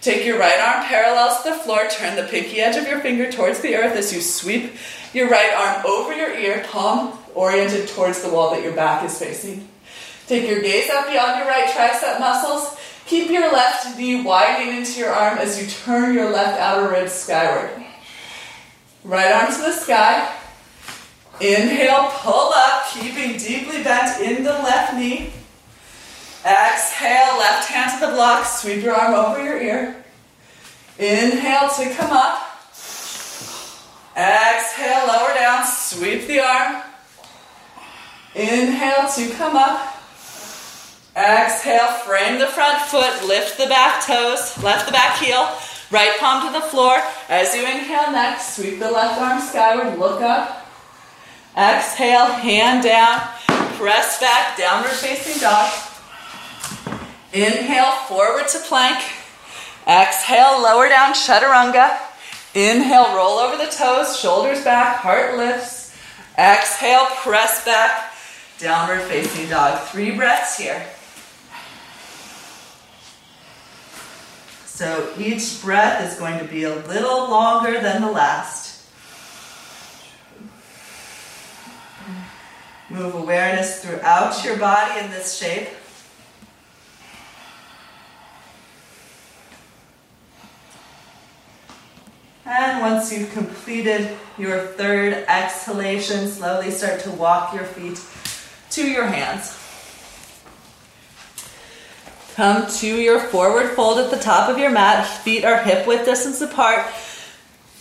Take 0.00 0.24
your 0.24 0.38
right 0.38 0.58
arm 0.58 0.86
parallel 0.86 1.42
to 1.42 1.50
the 1.50 1.56
floor, 1.56 1.86
turn 1.90 2.16
the 2.16 2.24
pinky 2.24 2.60
edge 2.60 2.76
of 2.76 2.88
your 2.88 3.00
finger 3.00 3.30
towards 3.30 3.60
the 3.60 3.76
earth 3.76 3.94
as 3.96 4.12
you 4.12 4.22
sweep 4.22 4.72
your 5.12 5.28
right 5.28 5.52
arm 5.54 5.84
over 5.84 6.14
your 6.14 6.32
ear, 6.34 6.64
palm 6.70 7.18
oriented 7.34 7.88
towards 7.88 8.22
the 8.22 8.30
wall 8.30 8.50
that 8.52 8.62
your 8.62 8.72
back 8.72 9.04
is 9.04 9.18
facing. 9.18 9.68
Take 10.26 10.48
your 10.48 10.62
gaze 10.62 10.88
up 10.88 11.08
beyond 11.08 11.38
your 11.38 11.46
right 11.46 11.68
tricep 11.68 12.18
muscles. 12.18 12.78
Keep 13.06 13.30
your 13.30 13.52
left 13.52 13.98
knee 13.98 14.22
widening 14.22 14.78
into 14.78 15.00
your 15.00 15.10
arm 15.10 15.38
as 15.38 15.60
you 15.60 15.68
turn 15.68 16.14
your 16.14 16.30
left 16.30 16.58
outer 16.58 16.88
ribs 16.88 17.12
skyward. 17.12 17.70
Right 19.04 19.32
arm 19.32 19.52
to 19.52 19.58
the 19.58 19.72
sky. 19.72 20.32
Inhale, 21.40 22.08
pull 22.10 22.52
up, 22.54 22.84
keeping 22.92 23.36
deeply 23.36 23.82
bent 23.82 24.20
in 24.20 24.44
the 24.44 24.52
left 24.52 24.94
knee. 24.94 25.32
Exhale, 26.44 27.38
left 27.38 27.68
hand 27.68 28.00
to 28.00 28.06
the 28.06 28.12
block, 28.12 28.44
sweep 28.46 28.82
your 28.82 28.94
arm 28.94 29.14
over 29.14 29.42
your 29.42 29.60
ear. 29.60 30.04
Inhale 30.98 31.68
to 31.70 31.90
come 31.94 32.12
up. 32.12 32.48
Exhale, 34.16 35.06
lower 35.06 35.34
down, 35.34 35.64
sweep 35.64 36.26
the 36.26 36.40
arm. 36.40 36.82
Inhale 38.34 39.08
to 39.08 39.30
come 39.30 39.56
up. 39.56 40.01
Exhale, 41.14 41.92
frame 42.06 42.38
the 42.38 42.46
front 42.46 42.80
foot, 42.80 43.28
lift 43.28 43.58
the 43.58 43.66
back 43.66 44.06
toes, 44.06 44.56
left 44.62 44.86
the 44.86 44.92
back 44.92 45.18
heel, 45.18 45.46
right 45.90 46.18
palm 46.18 46.46
to 46.46 46.58
the 46.58 46.64
floor. 46.64 46.96
As 47.28 47.54
you 47.54 47.60
inhale 47.60 48.12
next, 48.12 48.56
sweep 48.56 48.78
the 48.78 48.90
left 48.90 49.20
arm 49.20 49.40
skyward, 49.40 49.98
look 49.98 50.22
up. 50.22 50.66
Exhale, 51.54 52.26
hand 52.26 52.82
down, 52.82 53.20
press 53.76 54.18
back, 54.20 54.56
downward 54.56 54.90
facing 54.90 55.38
dog. 55.38 55.70
Inhale, 57.34 57.92
forward 58.08 58.48
to 58.48 58.58
plank. 58.60 59.04
Exhale, 59.86 60.62
lower 60.62 60.88
down, 60.88 61.12
chaturanga. 61.12 61.98
Inhale, 62.54 63.14
roll 63.14 63.38
over 63.38 63.62
the 63.62 63.70
toes, 63.70 64.18
shoulders 64.18 64.64
back, 64.64 64.96
heart 64.96 65.36
lifts. 65.36 65.94
Exhale, 66.38 67.04
press 67.16 67.62
back, 67.66 68.14
downward 68.58 69.02
facing 69.02 69.50
dog. 69.50 69.78
Three 69.88 70.12
breaths 70.12 70.56
here. 70.56 70.82
So 74.74 75.12
each 75.18 75.60
breath 75.60 76.10
is 76.10 76.18
going 76.18 76.38
to 76.38 76.46
be 76.46 76.64
a 76.64 76.74
little 76.74 77.30
longer 77.30 77.78
than 77.82 78.00
the 78.00 78.10
last. 78.10 78.88
Move 82.88 83.14
awareness 83.14 83.84
throughout 83.84 84.42
your 84.42 84.56
body 84.56 84.98
in 84.98 85.10
this 85.10 85.36
shape. 85.36 85.68
And 92.46 92.80
once 92.80 93.12
you've 93.12 93.30
completed 93.34 94.16
your 94.38 94.58
third 94.58 95.26
exhalation, 95.28 96.28
slowly 96.28 96.70
start 96.70 97.00
to 97.00 97.10
walk 97.10 97.54
your 97.54 97.64
feet 97.64 98.00
to 98.70 98.90
your 98.90 99.04
hands. 99.04 99.61
Come 102.34 102.66
to 102.78 102.86
your 102.86 103.20
forward 103.20 103.72
fold 103.72 103.98
at 103.98 104.10
the 104.10 104.18
top 104.18 104.48
of 104.48 104.58
your 104.58 104.70
mat. 104.70 105.06
Feet 105.06 105.44
are 105.44 105.62
hip 105.62 105.86
width 105.86 106.06
distance 106.06 106.40
apart. 106.40 106.86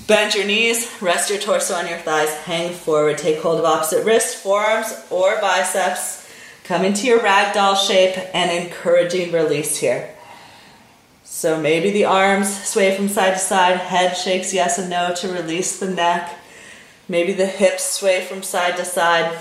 Bend 0.08 0.36
your 0.36 0.46
knees, 0.46 0.92
rest 1.02 1.30
your 1.30 1.40
torso 1.40 1.74
on 1.74 1.88
your 1.88 2.00
thighs, 2.00 2.34
hang 2.40 2.74
forward. 2.74 3.18
Take 3.18 3.40
hold 3.40 3.60
of 3.60 3.66
opposite 3.66 4.04
wrist, 4.06 4.38
forearms, 4.38 4.94
or 5.10 5.40
biceps. 5.40 6.30
Come 6.66 6.84
into 6.84 7.08
your 7.08 7.20
ragdoll 7.20 7.78
shape 7.78 8.18
and 8.34 8.52
encouraging 8.52 9.32
release 9.32 9.78
here. 9.78 10.14
So 11.24 11.62
maybe 11.62 11.92
the 11.92 12.06
arms 12.06 12.68
sway 12.68 12.94
from 12.96 13.08
side 13.08 13.34
to 13.36 13.40
side, 13.40 13.78
head 13.78 14.18
shakes 14.18 14.54
yes 14.54 14.78
and 14.78 14.90
no 14.90 15.14
to 15.16 15.32
release 15.32 15.80
the 15.80 15.90
neck. 15.90 16.38
Maybe 17.08 17.32
the 17.32 17.46
hips 17.46 17.86
sway 17.86 18.26
from 18.26 18.44
side 18.44 18.76
to 18.78 18.86
side. 18.86 19.40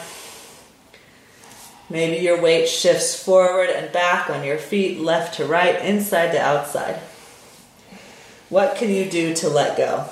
Maybe 1.91 2.23
your 2.25 2.41
weight 2.41 2.69
shifts 2.69 3.21
forward 3.21 3.69
and 3.69 3.93
back 3.93 4.31
on 4.31 4.45
your 4.45 4.59
feet, 4.59 5.01
left 5.01 5.35
to 5.35 5.45
right, 5.45 5.75
inside 5.85 6.31
to 6.33 6.41
outside. 6.41 7.01
What 8.49 8.77
can 8.77 8.91
you 8.91 9.11
do 9.11 9.35
to 9.35 9.49
let 9.49 9.77
go? 9.77 10.05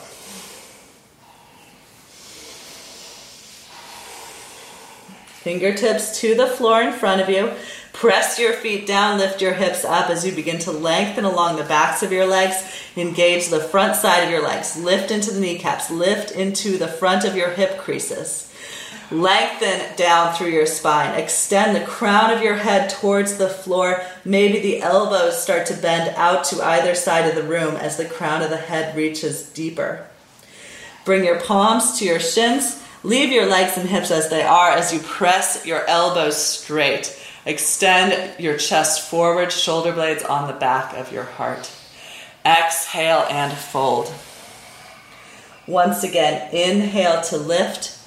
Fingertips 5.42 6.20
to 6.20 6.34
the 6.34 6.48
floor 6.48 6.82
in 6.82 6.92
front 6.92 7.20
of 7.20 7.28
you. 7.28 7.52
Press 7.92 8.38
your 8.38 8.52
feet 8.52 8.86
down, 8.86 9.18
lift 9.18 9.40
your 9.40 9.54
hips 9.54 9.84
up 9.84 10.10
as 10.10 10.26
you 10.26 10.32
begin 10.32 10.58
to 10.60 10.72
lengthen 10.72 11.24
along 11.24 11.56
the 11.56 11.64
backs 11.64 12.02
of 12.02 12.12
your 12.12 12.26
legs. 12.26 12.56
Engage 12.96 13.48
the 13.48 13.60
front 13.60 13.96
side 13.96 14.24
of 14.24 14.30
your 14.30 14.42
legs. 14.42 14.76
Lift 14.76 15.10
into 15.10 15.30
the 15.30 15.40
kneecaps. 15.40 15.90
Lift 15.90 16.32
into 16.32 16.76
the 16.76 16.88
front 16.88 17.24
of 17.24 17.36
your 17.36 17.50
hip 17.50 17.78
creases. 17.78 18.47
Lengthen 19.10 19.96
down 19.96 20.34
through 20.34 20.50
your 20.50 20.66
spine. 20.66 21.18
Extend 21.18 21.74
the 21.74 21.86
crown 21.86 22.30
of 22.30 22.42
your 22.42 22.56
head 22.56 22.90
towards 22.90 23.38
the 23.38 23.48
floor. 23.48 24.02
Maybe 24.22 24.60
the 24.60 24.82
elbows 24.82 25.42
start 25.42 25.64
to 25.66 25.76
bend 25.76 26.14
out 26.16 26.44
to 26.44 26.62
either 26.62 26.94
side 26.94 27.26
of 27.26 27.34
the 27.34 27.42
room 27.42 27.74
as 27.76 27.96
the 27.96 28.04
crown 28.04 28.42
of 28.42 28.50
the 28.50 28.58
head 28.58 28.94
reaches 28.94 29.48
deeper. 29.48 30.06
Bring 31.06 31.24
your 31.24 31.40
palms 31.40 31.98
to 31.98 32.04
your 32.04 32.20
shins. 32.20 32.82
Leave 33.02 33.32
your 33.32 33.46
legs 33.46 33.78
and 33.78 33.88
hips 33.88 34.10
as 34.10 34.28
they 34.28 34.42
are 34.42 34.72
as 34.72 34.92
you 34.92 34.98
press 34.98 35.64
your 35.64 35.88
elbows 35.88 36.36
straight. 36.36 37.18
Extend 37.46 38.38
your 38.38 38.58
chest 38.58 39.08
forward, 39.08 39.50
shoulder 39.50 39.92
blades 39.92 40.22
on 40.22 40.48
the 40.48 40.58
back 40.58 40.94
of 40.94 41.10
your 41.10 41.24
heart. 41.24 41.70
Exhale 42.44 43.24
and 43.30 43.56
fold. 43.56 44.12
Once 45.66 46.04
again, 46.04 46.52
inhale 46.52 47.22
to 47.22 47.38
lift 47.38 47.97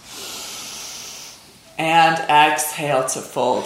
and 1.82 2.20
exhale 2.30 3.04
to 3.08 3.20
fold. 3.20 3.66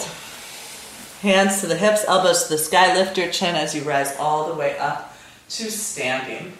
Hands 1.20 1.60
to 1.60 1.66
the 1.66 1.76
hips, 1.76 2.02
elbows 2.08 2.44
to 2.44 2.50
the 2.50 2.58
sky. 2.58 2.94
Lift 2.94 3.18
your 3.18 3.30
chin 3.30 3.54
as 3.54 3.74
you 3.74 3.82
rise 3.82 4.16
all 4.16 4.48
the 4.48 4.54
way 4.54 4.78
up 4.78 5.14
to 5.50 5.70
standing. 5.70 6.54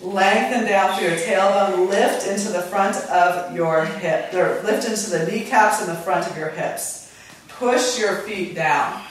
Lengthen 0.00 0.66
down 0.66 0.98
through 0.98 1.08
your 1.08 1.16
tailbone. 1.16 1.88
Lift 1.88 2.26
into 2.26 2.50
the 2.50 2.60
front 2.62 2.96
of 3.08 3.56
your 3.56 3.86
hip, 3.86 4.34
or 4.34 4.60
lift 4.62 4.86
into 4.86 5.10
the 5.10 5.24
kneecaps 5.26 5.80
and 5.80 5.88
the 5.88 6.02
front 6.02 6.30
of 6.30 6.36
your 6.36 6.50
hips. 6.50 7.14
Push 7.48 7.98
your 7.98 8.16
feet 8.16 8.54
down. 8.54 9.02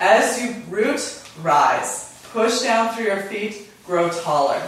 As 0.00 0.40
you 0.42 0.62
root, 0.68 1.22
rise. 1.40 2.22
Push 2.32 2.60
down 2.60 2.94
through 2.94 3.06
your 3.06 3.22
feet, 3.22 3.70
grow 3.86 4.10
taller. 4.10 4.60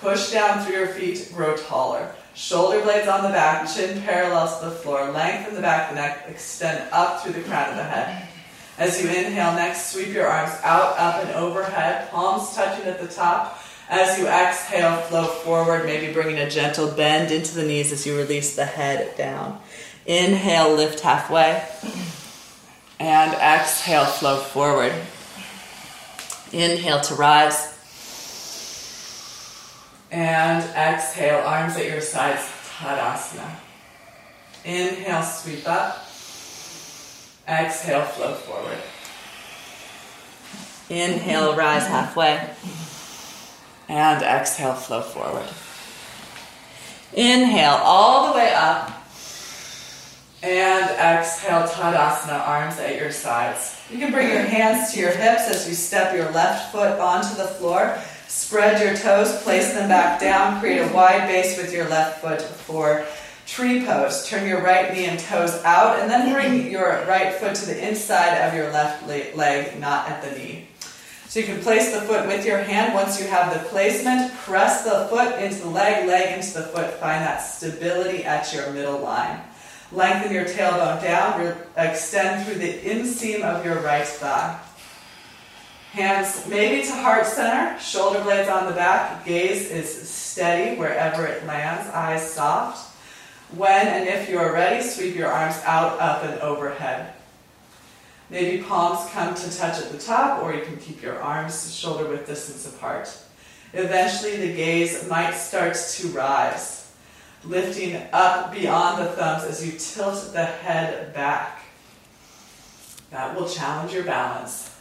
Push 0.00 0.30
down 0.30 0.64
through 0.64 0.76
your 0.76 0.88
feet, 0.88 1.32
grow 1.34 1.56
taller. 1.56 2.14
Shoulder 2.34 2.82
blades 2.82 3.06
on 3.06 3.22
the 3.22 3.28
back, 3.28 3.68
chin 3.72 4.02
parallel 4.02 4.58
to 4.58 4.64
the 4.66 4.70
floor. 4.72 5.08
Lengthen 5.12 5.54
the 5.54 5.60
back 5.60 5.88
of 5.88 5.96
the 5.96 6.02
neck, 6.02 6.24
extend 6.28 6.88
up 6.90 7.22
through 7.22 7.34
the 7.34 7.42
crown 7.42 7.70
of 7.70 7.76
the 7.76 7.84
head. 7.84 8.28
As 8.76 9.00
you 9.00 9.08
inhale, 9.08 9.54
next 9.54 9.92
sweep 9.92 10.08
your 10.08 10.26
arms 10.26 10.52
out, 10.64 10.98
up, 10.98 11.24
and 11.24 11.30
overhead, 11.36 12.10
palms 12.10 12.52
touching 12.56 12.86
at 12.86 13.00
the 13.00 13.06
top. 13.06 13.60
As 13.88 14.18
you 14.18 14.26
exhale, 14.26 14.96
flow 15.02 15.26
forward, 15.26 15.84
maybe 15.84 16.12
bringing 16.12 16.38
a 16.38 16.50
gentle 16.50 16.90
bend 16.90 17.30
into 17.30 17.54
the 17.54 17.62
knees 17.62 17.92
as 17.92 18.04
you 18.04 18.16
release 18.16 18.56
the 18.56 18.64
head 18.64 19.16
down. 19.16 19.60
Inhale, 20.04 20.74
lift 20.74 21.00
halfway. 21.00 21.64
And 22.98 23.32
exhale, 23.34 24.06
flow 24.06 24.38
forward. 24.38 24.92
Inhale 26.52 27.00
to 27.02 27.14
rise. 27.14 27.73
And 30.14 30.62
exhale, 30.76 31.40
arms 31.44 31.76
at 31.76 31.86
your 31.86 32.00
sides, 32.00 32.48
Tadasana. 32.78 33.50
Inhale, 34.64 35.24
sweep 35.24 35.66
up. 35.68 36.06
Exhale, 37.48 38.04
flow 38.04 38.34
forward. 38.34 38.78
Inhale, 40.88 41.56
rise 41.56 41.88
halfway. 41.88 42.48
And 43.88 44.22
exhale, 44.22 44.74
flow 44.74 45.02
forward. 45.02 45.48
Inhale 47.12 47.80
all 47.82 48.32
the 48.32 48.38
way 48.38 48.54
up. 48.54 48.92
And 50.44 50.90
exhale, 50.92 51.66
Tadasana, 51.66 52.38
arms 52.46 52.78
at 52.78 52.94
your 53.00 53.10
sides. 53.10 53.80
You 53.90 53.98
can 53.98 54.12
bring 54.12 54.28
your 54.28 54.42
hands 54.42 54.92
to 54.92 55.00
your 55.00 55.10
hips 55.10 55.48
as 55.50 55.68
you 55.68 55.74
step 55.74 56.14
your 56.14 56.30
left 56.30 56.70
foot 56.70 57.00
onto 57.00 57.34
the 57.34 57.48
floor. 57.48 57.98
Spread 58.28 58.82
your 58.82 58.96
toes, 58.96 59.42
place 59.42 59.72
them 59.72 59.88
back 59.88 60.20
down, 60.20 60.60
create 60.60 60.80
a 60.80 60.92
wide 60.92 61.28
base 61.28 61.56
with 61.56 61.72
your 61.72 61.88
left 61.88 62.20
foot 62.20 62.42
for 62.42 63.04
tree 63.46 63.84
pose. 63.84 64.26
Turn 64.28 64.48
your 64.48 64.62
right 64.62 64.92
knee 64.92 65.06
and 65.06 65.18
toes 65.18 65.54
out, 65.64 66.00
and 66.00 66.10
then 66.10 66.32
bring 66.32 66.60
mm-hmm. 66.60 66.70
your 66.70 67.04
right 67.06 67.34
foot 67.34 67.54
to 67.56 67.66
the 67.66 67.88
inside 67.88 68.36
of 68.38 68.54
your 68.54 68.70
left 68.72 69.06
leg, 69.06 69.78
not 69.78 70.08
at 70.08 70.22
the 70.22 70.38
knee. 70.38 70.66
So 71.28 71.40
you 71.40 71.46
can 71.46 71.60
place 71.60 71.92
the 71.92 72.00
foot 72.02 72.26
with 72.28 72.46
your 72.46 72.58
hand. 72.58 72.94
Once 72.94 73.20
you 73.20 73.26
have 73.26 73.52
the 73.52 73.68
placement, 73.68 74.32
press 74.34 74.84
the 74.84 75.08
foot 75.10 75.42
into 75.42 75.62
the 75.62 75.68
leg, 75.68 76.06
leg 76.06 76.38
into 76.38 76.54
the 76.54 76.62
foot. 76.62 76.94
Find 76.94 77.22
that 77.22 77.38
stability 77.38 78.24
at 78.24 78.52
your 78.52 78.70
middle 78.70 79.00
line. 79.00 79.40
Lengthen 79.90 80.32
your 80.32 80.44
tailbone 80.44 81.02
down, 81.02 81.56
extend 81.76 82.46
through 82.46 82.60
the 82.60 82.78
inseam 82.78 83.42
of 83.42 83.64
your 83.64 83.80
right 83.80 84.06
thigh. 84.06 84.60
Hands 85.94 86.48
maybe 86.48 86.84
to 86.88 86.92
heart 86.92 87.24
center, 87.24 87.78
shoulder 87.78 88.20
blades 88.20 88.48
on 88.48 88.66
the 88.66 88.72
back, 88.72 89.24
gaze 89.24 89.70
is 89.70 90.08
steady 90.08 90.76
wherever 90.76 91.24
it 91.24 91.46
lands, 91.46 91.88
eyes 91.90 92.28
soft. 92.28 92.96
When 93.54 93.86
and 93.86 94.08
if 94.08 94.28
you 94.28 94.40
are 94.40 94.52
ready, 94.52 94.82
sweep 94.82 95.14
your 95.14 95.30
arms 95.30 95.54
out, 95.64 96.00
up, 96.00 96.24
and 96.24 96.40
overhead. 96.40 97.14
Maybe 98.28 98.60
palms 98.64 99.08
come 99.12 99.36
to 99.36 99.56
touch 99.56 99.80
at 99.80 99.92
the 99.92 99.98
top, 99.98 100.42
or 100.42 100.52
you 100.52 100.62
can 100.62 100.78
keep 100.78 101.00
your 101.00 101.22
arms 101.22 101.72
shoulder 101.72 102.08
width 102.08 102.26
distance 102.26 102.66
apart. 102.66 103.16
Eventually, 103.72 104.36
the 104.36 104.52
gaze 104.52 105.08
might 105.08 105.34
start 105.34 105.76
to 105.76 106.08
rise, 106.08 106.92
lifting 107.44 108.02
up 108.12 108.52
beyond 108.52 109.00
the 109.00 109.12
thumbs 109.12 109.44
as 109.44 109.64
you 109.64 109.78
tilt 109.78 110.32
the 110.32 110.44
head 110.44 111.14
back. 111.14 111.62
That 113.12 113.36
will 113.36 113.48
challenge 113.48 113.94
your 113.94 114.02
balance. 114.02 114.73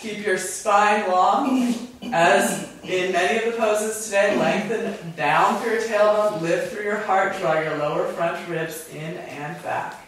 Keep 0.00 0.24
your 0.24 0.38
spine 0.38 1.10
long, 1.10 1.74
as 2.12 2.72
in 2.84 3.10
many 3.10 3.44
of 3.44 3.52
the 3.52 3.58
poses 3.58 4.04
today. 4.04 4.38
Lengthen 4.38 5.12
down 5.16 5.60
through 5.60 5.72
your 5.72 5.82
tailbone, 5.82 6.40
lift 6.40 6.72
through 6.72 6.84
your 6.84 6.98
heart, 6.98 7.36
draw 7.38 7.60
your 7.60 7.76
lower 7.78 8.06
front 8.12 8.48
ribs 8.48 8.88
in 8.90 9.16
and 9.16 9.60
back. 9.64 10.06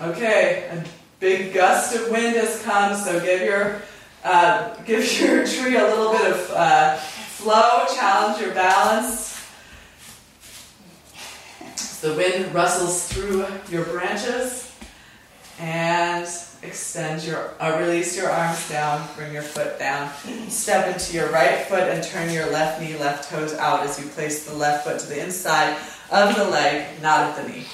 Okay, 0.00 0.68
a 0.70 0.84
big 1.18 1.52
gust 1.52 1.96
of 1.96 2.08
wind 2.10 2.36
has 2.36 2.62
come, 2.62 2.96
so 2.96 3.20
give 3.20 3.40
your 3.42 3.82
uh, 4.22 4.74
give 4.84 5.20
your 5.20 5.44
tree 5.44 5.76
a 5.76 5.84
little 5.84 6.12
bit 6.12 6.30
of 6.30 6.50
uh, 6.52 6.96
flow, 6.96 7.84
challenge 7.96 8.40
your 8.40 8.54
balance. 8.54 9.32
The 12.00 12.14
wind 12.14 12.54
rustles 12.54 13.08
through 13.08 13.44
your 13.70 13.84
branches, 13.86 14.72
and 15.58 16.26
extend 16.66 17.22
your, 17.24 17.52
uh, 17.60 17.76
release 17.80 18.16
your 18.16 18.30
arms 18.30 18.68
down, 18.68 19.06
bring 19.16 19.32
your 19.32 19.42
foot 19.42 19.78
down, 19.78 20.10
step 20.48 20.92
into 20.92 21.14
your 21.14 21.30
right 21.30 21.66
foot, 21.66 21.84
and 21.84 22.02
turn 22.02 22.30
your 22.30 22.50
left 22.50 22.80
knee, 22.80 22.96
left 22.96 23.30
toes 23.30 23.54
out 23.54 23.80
as 23.80 24.00
you 24.00 24.08
place 24.10 24.44
the 24.44 24.54
left 24.54 24.84
foot 24.84 24.98
to 25.00 25.06
the 25.06 25.22
inside 25.22 25.76
of 26.10 26.34
the 26.36 26.44
leg, 26.44 27.00
not 27.02 27.20
at 27.20 27.36
the 27.36 27.48
knee. 27.48 27.64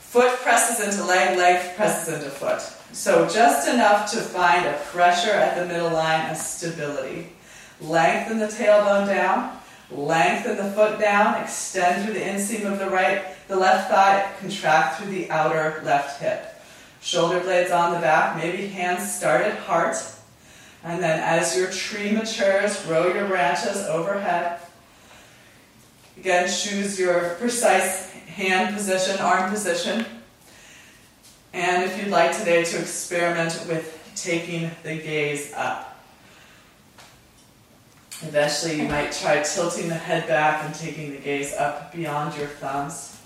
Foot 0.00 0.38
presses 0.40 0.84
into 0.84 1.04
leg, 1.06 1.36
leg 1.36 1.76
presses 1.76 2.14
into 2.14 2.30
foot. 2.30 2.62
So 2.92 3.28
just 3.28 3.68
enough 3.68 4.10
to 4.12 4.18
find 4.18 4.64
a 4.66 4.72
pressure 4.86 5.32
at 5.32 5.58
the 5.58 5.66
middle 5.66 5.90
line, 5.90 6.30
a 6.30 6.34
stability. 6.34 7.28
Lengthen 7.80 8.38
the 8.38 8.46
tailbone 8.46 9.06
down, 9.06 9.58
lengthen 9.90 10.56
the 10.56 10.70
foot 10.72 10.98
down, 10.98 11.40
extend 11.42 12.04
through 12.04 12.14
the 12.14 12.20
inseam 12.20 12.70
of 12.70 12.78
the 12.78 12.88
right, 12.88 13.24
the 13.48 13.56
left 13.56 13.90
thigh, 13.90 14.32
contract 14.40 14.98
through 14.98 15.10
the 15.12 15.30
outer 15.30 15.82
left 15.84 16.20
hip. 16.20 16.57
Shoulder 17.00 17.40
blades 17.40 17.70
on 17.70 17.92
the 17.92 18.00
back, 18.00 18.36
maybe 18.36 18.66
hands 18.66 19.12
start 19.12 19.42
at 19.42 19.58
heart. 19.58 19.96
And 20.84 21.02
then 21.02 21.20
as 21.20 21.56
your 21.56 21.70
tree 21.70 22.12
matures, 22.12 22.84
grow 22.84 23.12
your 23.12 23.26
branches 23.26 23.84
overhead. 23.86 24.60
Again, 26.16 26.48
choose 26.48 26.98
your 26.98 27.36
precise 27.40 28.10
hand 28.10 28.74
position, 28.74 29.18
arm 29.18 29.50
position. 29.50 30.04
And 31.52 31.84
if 31.84 31.98
you'd 31.98 32.08
like 32.08 32.36
today 32.36 32.64
to 32.64 32.78
experiment 32.78 33.64
with 33.68 33.94
taking 34.14 34.70
the 34.82 34.96
gaze 34.96 35.52
up. 35.54 36.00
Eventually, 38.22 38.82
you 38.82 38.88
might 38.88 39.12
try 39.12 39.42
tilting 39.42 39.88
the 39.88 39.94
head 39.94 40.26
back 40.26 40.64
and 40.64 40.74
taking 40.74 41.12
the 41.12 41.18
gaze 41.18 41.54
up 41.54 41.92
beyond 41.92 42.36
your 42.36 42.48
thumbs. 42.48 43.17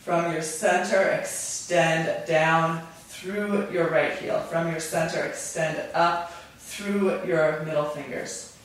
From 0.00 0.32
your 0.32 0.40
center, 0.40 1.10
extend 1.10 2.26
down 2.26 2.82
through 3.08 3.70
your 3.70 3.90
right 3.90 4.12
heel. 4.14 4.40
From 4.40 4.70
your 4.70 4.80
center, 4.80 5.20
extend 5.24 5.78
up 5.92 6.32
through 6.56 7.22
your 7.26 7.62
middle 7.66 7.84
fingers. 7.84 8.56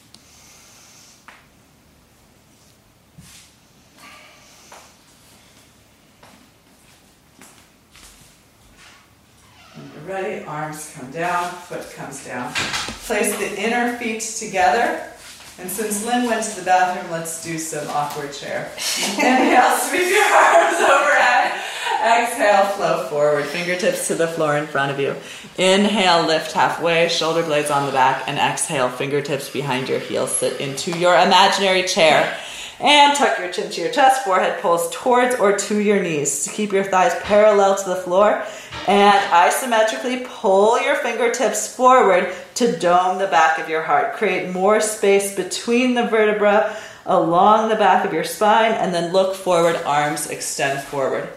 Ready, 10.06 10.46
arms 10.46 10.94
come 10.96 11.12
down, 11.12 11.50
foot 11.50 11.92
comes 11.96 12.26
down. 12.26 12.54
Place 12.54 13.38
the 13.38 13.62
inner 13.62 13.98
feet 13.98 14.22
together. 14.22 15.12
And 15.58 15.72
since 15.72 16.06
Lynn 16.06 16.26
went 16.26 16.44
to 16.44 16.60
the 16.60 16.66
bathroom, 16.66 17.10
let's 17.12 17.42
do 17.42 17.58
some 17.58 17.88
awkward 17.88 18.34
chair. 18.34 18.72
Inhale, 19.18 19.78
sweep 19.78 20.10
your 20.10 20.24
arms 20.24 20.82
overhead. 20.82 21.62
Exhale, 22.04 22.66
flow 22.76 23.08
forward. 23.08 23.46
Fingertips 23.46 24.08
to 24.08 24.16
the 24.16 24.28
floor 24.28 24.58
in 24.58 24.68
front 24.68 24.92
of 24.92 25.00
you. 25.00 25.16
Inhale, 25.58 26.26
lift 26.28 26.52
halfway, 26.52 27.08
shoulder 27.08 27.42
blades 27.42 27.72
on 27.72 27.86
the 27.86 27.94
back. 27.94 28.28
And 28.28 28.38
exhale, 28.38 28.90
fingertips 28.90 29.50
behind 29.50 29.88
your 29.88 30.00
heels. 30.00 30.36
Sit 30.36 30.60
into 30.60 30.92
your 31.00 31.14
imaginary 31.14 31.84
chair. 31.84 32.38
And 32.80 33.16
tuck 33.16 33.40
your 33.40 33.52
chin 33.52 33.72
to 33.72 33.82
your 33.82 33.92
chest, 33.92 34.26
forehead 34.26 34.62
pulls 34.62 34.94
towards 34.94 35.36
or 35.36 35.58
to 35.58 35.80
your 35.80 36.04
knees 36.04 36.50
keep 36.54 36.74
your 36.74 36.84
thighs 36.84 37.16
parallel 37.22 37.76
to 37.76 37.90
the 37.90 37.96
floor. 37.96 38.44
And 38.88 39.18
isometrically 39.32 40.26
pull 40.26 40.82
your 40.82 40.96
fingertips 40.96 41.74
forward 41.74 42.34
to 42.56 42.78
dome 42.78 43.18
the 43.18 43.28
back 43.28 43.60
of 43.60 43.70
your 43.70 43.82
heart. 43.82 44.16
Create 44.16 44.52
more 44.52 44.82
space 44.82 45.36
between 45.36 45.94
the 45.94 46.08
vertebra 46.08 46.76
along 47.06 47.70
the 47.70 47.76
back 47.76 48.06
of 48.06 48.14
your 48.14 48.24
spine, 48.24 48.72
and 48.72 48.94
then 48.94 49.14
look 49.14 49.36
forward, 49.36 49.76
arms 49.86 50.30
extend 50.30 50.82
forward. 50.82 51.30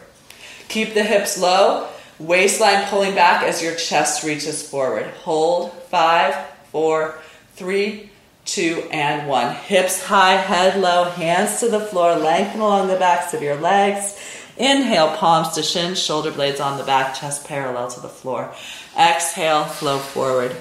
Keep 0.69 0.95
the 0.95 1.03
hips 1.03 1.39
low, 1.39 1.89
waistline 2.19 2.87
pulling 2.87 3.15
back 3.15 3.43
as 3.43 3.63
your 3.63 3.75
chest 3.75 4.25
reaches 4.25 4.67
forward. 4.67 5.07
Hold 5.07 5.73
five, 5.85 6.35
four, 6.73 7.19
three, 7.55 8.08
two, 8.49 8.89
and 8.91 9.29
one. 9.29 9.55
Hips 9.55 10.03
high, 10.03 10.35
head 10.35 10.81
low, 10.81 11.05
hands 11.05 11.61
to 11.61 11.69
the 11.69 11.81
floor, 11.81 12.17
lengthen 12.17 12.61
along 12.61 12.89
the 12.89 12.97
backs 12.97 13.35
of 13.35 13.43
your 13.43 13.57
legs. 13.57 14.19
Inhale, 14.57 15.15
palms 15.17 15.51
to 15.55 15.63
shins, 15.63 16.03
shoulder 16.03 16.33
blades 16.33 16.59
on 16.59 16.79
the 16.79 16.85
back, 16.85 17.15
chest 17.15 17.47
parallel 17.47 17.89
to 17.91 18.01
the 18.01 18.09
floor. 18.09 18.53
Exhale, 18.99 19.65
flow 19.65 19.99
forward. 19.99 20.57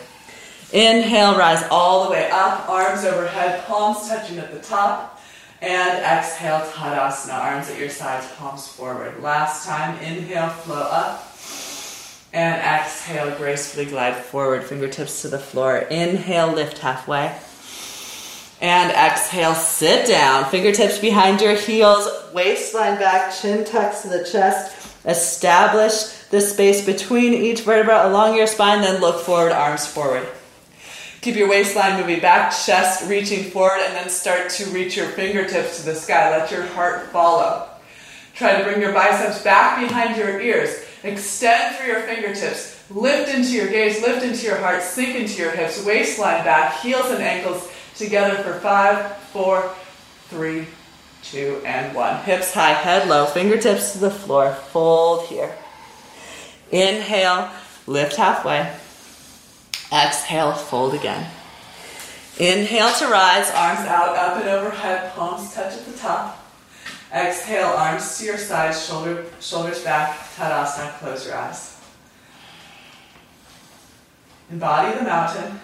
Inhale, 0.71 1.37
rise 1.37 1.63
all 1.71 2.03
the 2.03 2.11
way 2.11 2.29
up, 2.29 2.69
arms 2.69 3.05
overhead, 3.05 3.65
palms 3.65 4.07
touching 4.07 4.37
at 4.37 4.53
the 4.53 4.59
top. 4.59 5.19
And 5.61 6.03
exhale, 6.03 6.59
Tadasana, 6.59 7.33
arms 7.33 7.69
at 7.71 7.79
your 7.79 7.89
sides, 7.89 8.27
palms 8.35 8.67
forward. 8.67 9.23
Last 9.23 9.65
time, 9.65 9.97
inhale, 10.03 10.49
flow 10.49 10.81
up. 10.81 11.23
And 12.33 12.61
exhale, 12.61 13.35
gracefully 13.37 13.85
glide 13.85 14.17
forward, 14.17 14.65
fingertips 14.65 15.21
to 15.23 15.29
the 15.29 15.39
floor. 15.39 15.77
Inhale, 15.77 16.51
lift 16.51 16.79
halfway. 16.79 17.35
And 18.59 18.91
exhale, 18.91 19.53
sit 19.53 20.07
down. 20.07 20.45
Fingertips 20.45 20.97
behind 20.97 21.41
your 21.41 21.55
heels, 21.55 22.07
waistline 22.33 22.97
back, 22.97 23.33
chin 23.33 23.63
tucks 23.63 24.01
to 24.01 24.07
the 24.07 24.23
chest. 24.23 24.75
Establish 25.05 26.03
the 26.31 26.41
space 26.41 26.83
between 26.83 27.33
each 27.33 27.61
vertebra 27.61 28.07
along 28.07 28.35
your 28.35 28.47
spine, 28.47 28.81
then 28.81 28.99
look 28.99 29.23
forward, 29.23 29.51
arms 29.51 29.85
forward. 29.85 30.27
Keep 31.21 31.35
your 31.35 31.49
waistline 31.49 31.99
moving 31.99 32.19
back, 32.19 32.51
chest 32.51 33.07
reaching 33.09 33.51
forward, 33.51 33.79
and 33.85 33.95
then 33.95 34.09
start 34.09 34.49
to 34.49 34.65
reach 34.71 34.97
your 34.97 35.07
fingertips 35.09 35.79
to 35.79 35.85
the 35.85 35.95
sky. 35.95 36.35
Let 36.35 36.51
your 36.51 36.65
heart 36.65 37.11
follow. 37.11 37.69
Try 38.33 38.57
to 38.57 38.63
bring 38.63 38.81
your 38.81 38.93
biceps 38.93 39.41
back 39.43 39.79
behind 39.79 40.17
your 40.17 40.41
ears. 40.41 40.83
Extend 41.03 41.75
through 41.75 41.87
your 41.87 42.01
fingertips. 42.01 42.83
Lift 42.89 43.33
into 43.33 43.51
your 43.51 43.67
gaze, 43.67 44.01
lift 44.01 44.23
into 44.23 44.45
your 44.45 44.57
heart, 44.57 44.81
sink 44.81 45.15
into 45.15 45.41
your 45.41 45.51
hips, 45.51 45.83
waistline 45.85 46.43
back, 46.43 46.79
heels 46.81 47.11
and 47.11 47.21
ankles 47.21 47.69
together 47.97 48.41
for 48.43 48.59
five, 48.59 49.17
four, 49.17 49.73
three, 50.29 50.67
two, 51.23 51.61
and 51.65 51.95
one. 51.95 52.17
Hips 52.23 52.53
high, 52.53 52.73
head 52.73 53.07
low, 53.07 53.25
fingertips 53.25 53.93
to 53.93 53.99
the 53.99 54.11
floor. 54.11 54.53
Fold 54.53 55.27
here. 55.27 55.55
Inhale, 56.71 57.49
lift 57.85 58.15
halfway. 58.15 58.73
Exhale, 59.91 60.53
fold 60.53 60.93
again. 60.93 61.31
Inhale 62.39 62.93
to 62.93 63.07
rise, 63.07 63.49
arms 63.51 63.87
out, 63.87 64.15
up 64.15 64.39
and 64.39 64.49
overhead, 64.49 65.11
palms 65.13 65.53
touch 65.53 65.73
at 65.73 65.85
the 65.85 65.97
top. 65.97 66.45
Exhale, 67.11 67.67
arms 67.67 68.17
to 68.17 68.25
your 68.25 68.37
sides, 68.37 68.85
shoulder, 68.85 69.25
shoulders 69.39 69.83
back, 69.83 70.17
Tadasana, 70.35 70.91
close 70.99 71.25
your 71.25 71.35
eyes. 71.35 71.79
Embody 74.51 74.97
the 74.97 75.03
mountain. 75.03 75.59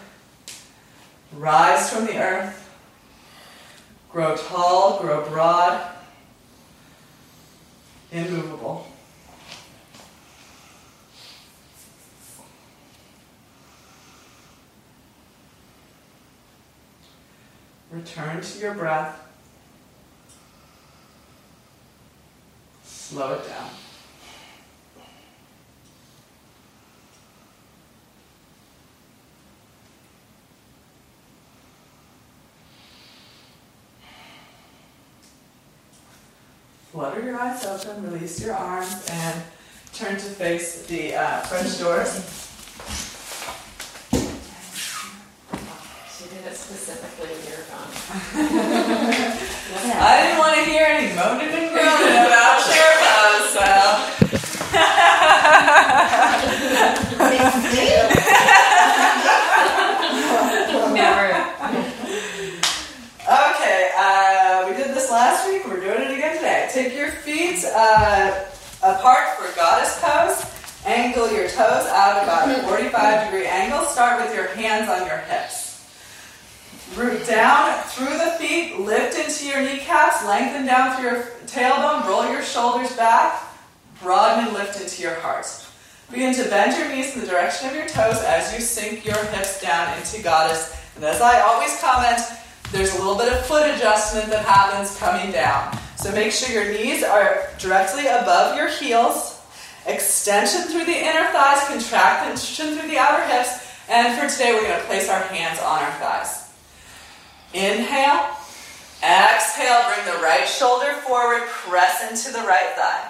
Rise 1.37 1.89
from 1.89 2.05
the 2.05 2.17
earth. 2.17 2.59
Grow 4.11 4.35
tall, 4.35 5.01
grow 5.01 5.27
broad, 5.27 5.91
immovable. 8.11 8.87
Return 17.91 18.41
to 18.41 18.59
your 18.59 18.73
breath. 18.73 19.19
Slow 22.83 23.33
it 23.33 23.47
down. 23.47 23.69
Flutter 36.93 37.21
your 37.23 37.39
eyes 37.39 37.65
open, 37.65 38.03
release 38.03 38.39
your 38.39 38.53
arms, 38.53 39.03
and 39.09 39.41
turn 39.95 40.13
to 40.13 40.19
face 40.19 40.85
the 40.85 41.15
uh, 41.15 41.39
French 41.39 41.79
doors. 41.79 42.21
She 46.15 46.29
did 46.29 46.45
it 46.45 46.55
specifically 46.55 47.29
when 47.29 47.41
you 47.49 47.57
were. 47.57 47.65
I 50.05 50.21
didn't 50.21 50.37
want 50.37 50.53
to 50.53 50.61
hear 50.69 50.85
any 50.85 51.09
moaning 51.15 51.49
and 51.49 51.73
groaning 51.73 52.29
about 52.29 52.61
pose, 52.61 53.57
so. 53.57 53.73
Never. 60.93 61.27
Okay, 63.23 63.89
uh, 63.97 64.67
we 64.69 64.75
did 64.75 64.93
this 64.93 65.09
last 65.09 65.47
week. 65.47 65.65
We're 65.65 65.79
doing 65.79 65.85
it 65.85 65.87
again 65.87 66.01
today. 66.01 66.02
Take 66.73 66.97
your 66.97 67.11
feet 67.11 67.63
uh, 67.65 68.45
apart 68.81 69.37
for 69.37 69.55
goddess 69.55 69.95
pose. 70.01 70.81
Angle 70.87 71.31
your 71.31 71.47
toes 71.47 71.85
out 71.85 72.23
about 72.23 72.49
a 72.49 72.63
45 72.63 73.25
degree 73.25 73.45
angle. 73.45 73.85
Start 73.85 74.19
with 74.19 74.33
your 74.33 74.47
hands 74.55 74.89
on 74.89 75.05
your 75.05 75.19
hips. 75.19 75.85
Root 76.95 77.27
down 77.27 77.79
through 77.89 78.17
the 78.17 78.35
feet, 78.39 78.79
lift 78.79 79.19
into 79.19 79.45
your 79.45 79.61
kneecaps, 79.61 80.25
lengthen 80.25 80.65
down 80.65 80.95
through 80.95 81.11
your 81.11 81.23
tailbone, 81.45 82.07
roll 82.07 82.27
your 82.31 82.41
shoulders 82.41 82.91
back, 82.95 83.43
broaden 84.01 84.45
and 84.45 84.53
lift 84.55 84.81
into 84.81 85.03
your 85.03 85.13
heart. 85.19 85.45
Begin 86.09 86.33
to 86.33 86.49
bend 86.49 86.75
your 86.75 86.89
knees 86.89 87.13
in 87.13 87.21
the 87.21 87.27
direction 87.27 87.69
of 87.69 87.75
your 87.75 87.87
toes 87.87 88.17
as 88.23 88.51
you 88.51 88.59
sink 88.59 89.05
your 89.05 89.23
hips 89.25 89.61
down 89.61 89.95
into 89.99 90.23
goddess. 90.23 90.75
And 90.95 91.05
as 91.05 91.21
I 91.21 91.39
always 91.41 91.79
comment, 91.79 92.19
there's 92.71 92.95
a 92.95 92.97
little 92.97 93.15
bit 93.15 93.31
of 93.31 93.45
foot 93.45 93.69
adjustment 93.69 94.27
that 94.31 94.43
happens 94.43 94.97
coming 94.97 95.31
down. 95.31 95.77
So 96.03 96.11
make 96.11 96.33
sure 96.33 96.51
your 96.51 96.73
knees 96.73 97.01
are 97.01 97.47
directly 97.59 98.07
above 98.07 98.57
your 98.57 98.67
heels. 98.67 99.39
Extension 99.85 100.63
through 100.63 100.83
the 100.83 100.97
inner 100.97 101.31
thighs, 101.31 101.65
contraction 101.65 102.77
through 102.77 102.89
the 102.89 102.97
outer 102.97 103.25
hips. 103.33 103.65
And 103.87 104.19
for 104.19 104.27
today, 104.27 104.53
we're 104.53 104.67
going 104.67 104.81
to 104.81 104.85
place 104.85 105.07
our 105.07 105.21
hands 105.21 105.61
on 105.61 105.81
our 105.81 105.91
thighs. 106.01 106.51
Inhale. 107.53 108.35
Exhale, 109.01 109.93
bring 109.93 110.05
the 110.13 110.21
right 110.21 110.45
shoulder 110.45 110.91
forward, 111.07 111.47
press 111.47 112.11
into 112.11 112.37
the 112.37 112.45
right 112.45 112.75
thigh. 112.75 113.09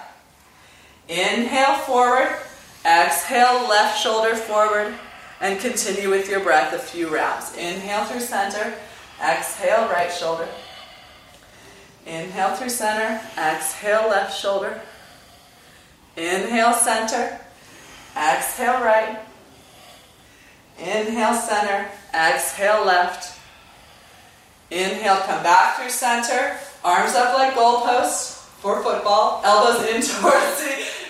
Inhale 1.10 1.78
forward. 1.78 2.38
Exhale, 2.86 3.68
left 3.68 4.00
shoulder 4.00 4.36
forward. 4.36 4.94
And 5.41 5.60
continue 5.60 6.12
with 6.12 6.30
your 6.30 6.41
breath 6.41 6.76
a 6.76 6.78
few 6.78 7.08
rounds. 7.12 7.58
Inhale 7.58 8.06
through 8.06 8.20
center. 8.20 8.76
Exhale, 9.20 9.89
right 9.89 10.14
shoulder. 10.14 10.48
Inhale 12.06 12.56
through 12.56 12.70
center. 12.70 13.22
Exhale, 13.38 14.10
left 14.10 14.38
shoulder. 14.38 14.82
Inhale, 16.18 16.74
center. 16.74 17.39
Exhale, 18.16 18.84
right. 18.84 19.20
Inhale, 20.78 21.34
center. 21.34 21.89
Exhale, 22.14 22.86
left. 22.86 23.39
Inhale, 24.70 25.18
come 25.22 25.43
back 25.43 25.78
through 25.78 25.89
center. 25.89 26.58
Arms 26.84 27.16
up 27.16 27.38
like 27.38 27.54
goalposts 27.54 28.39
for 28.60 28.84
football. 28.84 29.41
Elbows 29.45 29.88
in 29.88 30.01
towards 30.22 30.64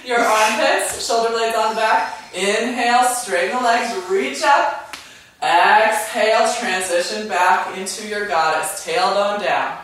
your 0.06 0.20
armpits. 0.20 1.06
Shoulder 1.06 1.30
blades 1.30 1.58
on 1.58 1.70
the 1.70 1.82
back. 1.82 2.20
Inhale, 2.34 3.06
straighten 3.06 3.58
the 3.58 3.64
legs, 3.64 4.10
reach 4.10 4.44
up. 4.44 4.96
Exhale, 5.42 6.54
transition 6.60 7.28
back 7.28 7.78
into 7.78 8.08
your 8.08 8.28
goddess. 8.28 8.86
Tailbone 8.86 9.44
down. 9.44 9.83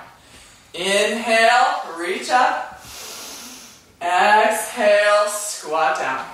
Inhale, 0.79 1.97
reach 1.97 2.29
up. 2.29 2.79
Exhale, 4.01 5.27
squat 5.27 5.99
down. 5.99 6.25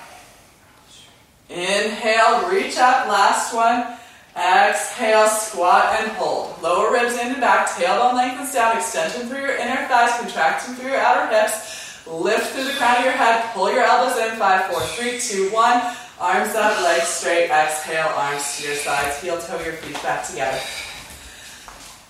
Inhale, 1.49 2.47
reach 2.51 2.77
up. 2.77 3.07
Last 3.07 3.55
one. 3.55 3.97
Exhale, 4.37 5.27
squat 5.29 5.99
and 5.99 6.11
hold. 6.11 6.61
Lower 6.61 6.93
ribs 6.93 7.15
in 7.17 7.31
and 7.31 7.41
back, 7.41 7.69
tailbone 7.69 8.13
lengthens 8.13 8.53
down, 8.53 8.77
extension 8.77 9.27
through 9.27 9.41
your 9.41 9.55
inner 9.55 9.87
thighs, 9.87 10.19
contraction 10.19 10.75
through 10.75 10.91
your 10.91 10.99
outer 10.99 11.35
hips. 11.35 12.05
Lift 12.05 12.53
through 12.53 12.65
the 12.65 12.73
crown 12.73 12.97
of 12.97 13.03
your 13.03 13.13
head, 13.13 13.51
pull 13.55 13.71
your 13.71 13.81
elbows 13.81 14.15
in. 14.19 14.37
Five, 14.37 14.65
four, 14.65 14.81
three, 14.93 15.19
two, 15.19 15.49
one. 15.55 15.81
Arms 16.19 16.53
up, 16.53 16.83
legs 16.83 17.07
straight. 17.07 17.49
Exhale, 17.49 18.13
arms 18.13 18.57
to 18.57 18.67
your 18.67 18.75
sides. 18.75 19.19
Heel 19.21 19.39
toe 19.39 19.63
your 19.63 19.73
feet 19.73 19.95
back 20.03 20.23
together. 20.23 20.59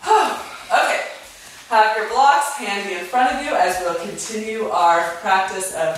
okay. 0.83 1.14
Have 1.70 1.97
your 1.97 2.07
blocks 2.09 2.53
handy 2.57 2.93
in 2.93 3.05
front 3.05 3.34
of 3.34 3.43
you 3.43 3.51
as 3.51 3.80
we'll 3.80 3.95
continue 4.07 4.70
our 4.70 5.01
practice 5.16 5.74
of 5.74 5.97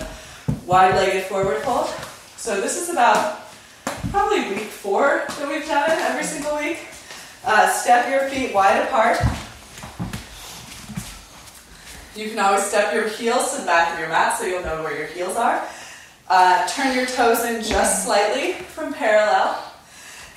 wide-legged 0.66 1.26
forward 1.26 1.62
fold. 1.62 1.88
So 2.38 2.62
this 2.62 2.82
is 2.82 2.90
about 2.90 3.42
probably 4.10 4.48
week 4.50 4.68
four 4.68 5.26
that 5.28 5.50
we've 5.50 5.68
done 5.68 5.92
it 5.92 5.98
every 6.00 6.24
single 6.24 6.56
week. 6.56 6.88
Uh, 7.46 7.70
step 7.70 8.10
your 8.10 8.30
feet 8.30 8.56
wide 8.56 8.82
apart. 8.84 9.18
You 12.16 12.30
can 12.30 12.40
always 12.40 12.64
step 12.64 12.94
your 12.94 13.10
heels 13.10 13.54
to 13.54 13.60
the 13.60 13.66
back 13.66 13.94
of 13.94 14.00
your 14.00 14.08
mat 14.08 14.40
so 14.40 14.46
you'll 14.46 14.64
know 14.64 14.82
where 14.84 14.98
your 14.98 15.08
heels 15.08 15.36
are. 15.36 15.68
Uh, 16.30 16.66
turn 16.70 16.96
your 16.96 17.08
toes 17.08 17.44
in 17.44 17.62
just 17.62 18.06
slightly 18.06 18.54
from 18.54 18.94
parallel. 18.94 19.62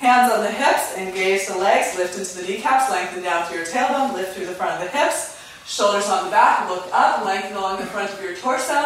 Hands 0.01 0.33
on 0.33 0.41
the 0.41 0.49
hips, 0.49 0.97
engage 0.97 1.45
the 1.45 1.55
legs, 1.55 1.95
lift 1.95 2.17
into 2.17 2.41
the 2.41 2.47
kneecaps, 2.47 2.89
lengthen 2.89 3.21
down 3.21 3.45
through 3.45 3.57
your 3.57 3.67
tailbone, 3.67 4.15
lift 4.15 4.35
through 4.35 4.47
the 4.47 4.55
front 4.55 4.73
of 4.73 4.79
the 4.79 4.97
hips. 4.97 5.39
Shoulders 5.67 6.09
on 6.09 6.25
the 6.25 6.31
back, 6.31 6.67
look 6.67 6.89
up, 6.91 7.23
lengthen 7.23 7.55
along 7.55 7.79
the 7.79 7.85
front 7.85 8.11
of 8.11 8.19
your 8.19 8.35
torso. 8.35 8.83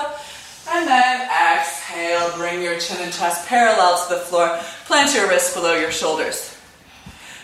And 0.67 0.85
then 0.85 1.21
exhale, 1.31 2.35
bring 2.35 2.61
your 2.61 2.77
chin 2.79 2.97
and 2.99 3.13
chest 3.13 3.47
parallel 3.47 4.05
to 4.05 4.15
the 4.15 4.19
floor. 4.19 4.59
Plant 4.87 5.15
your 5.15 5.29
wrists 5.29 5.53
below 5.53 5.79
your 5.79 5.89
shoulders. 5.89 6.53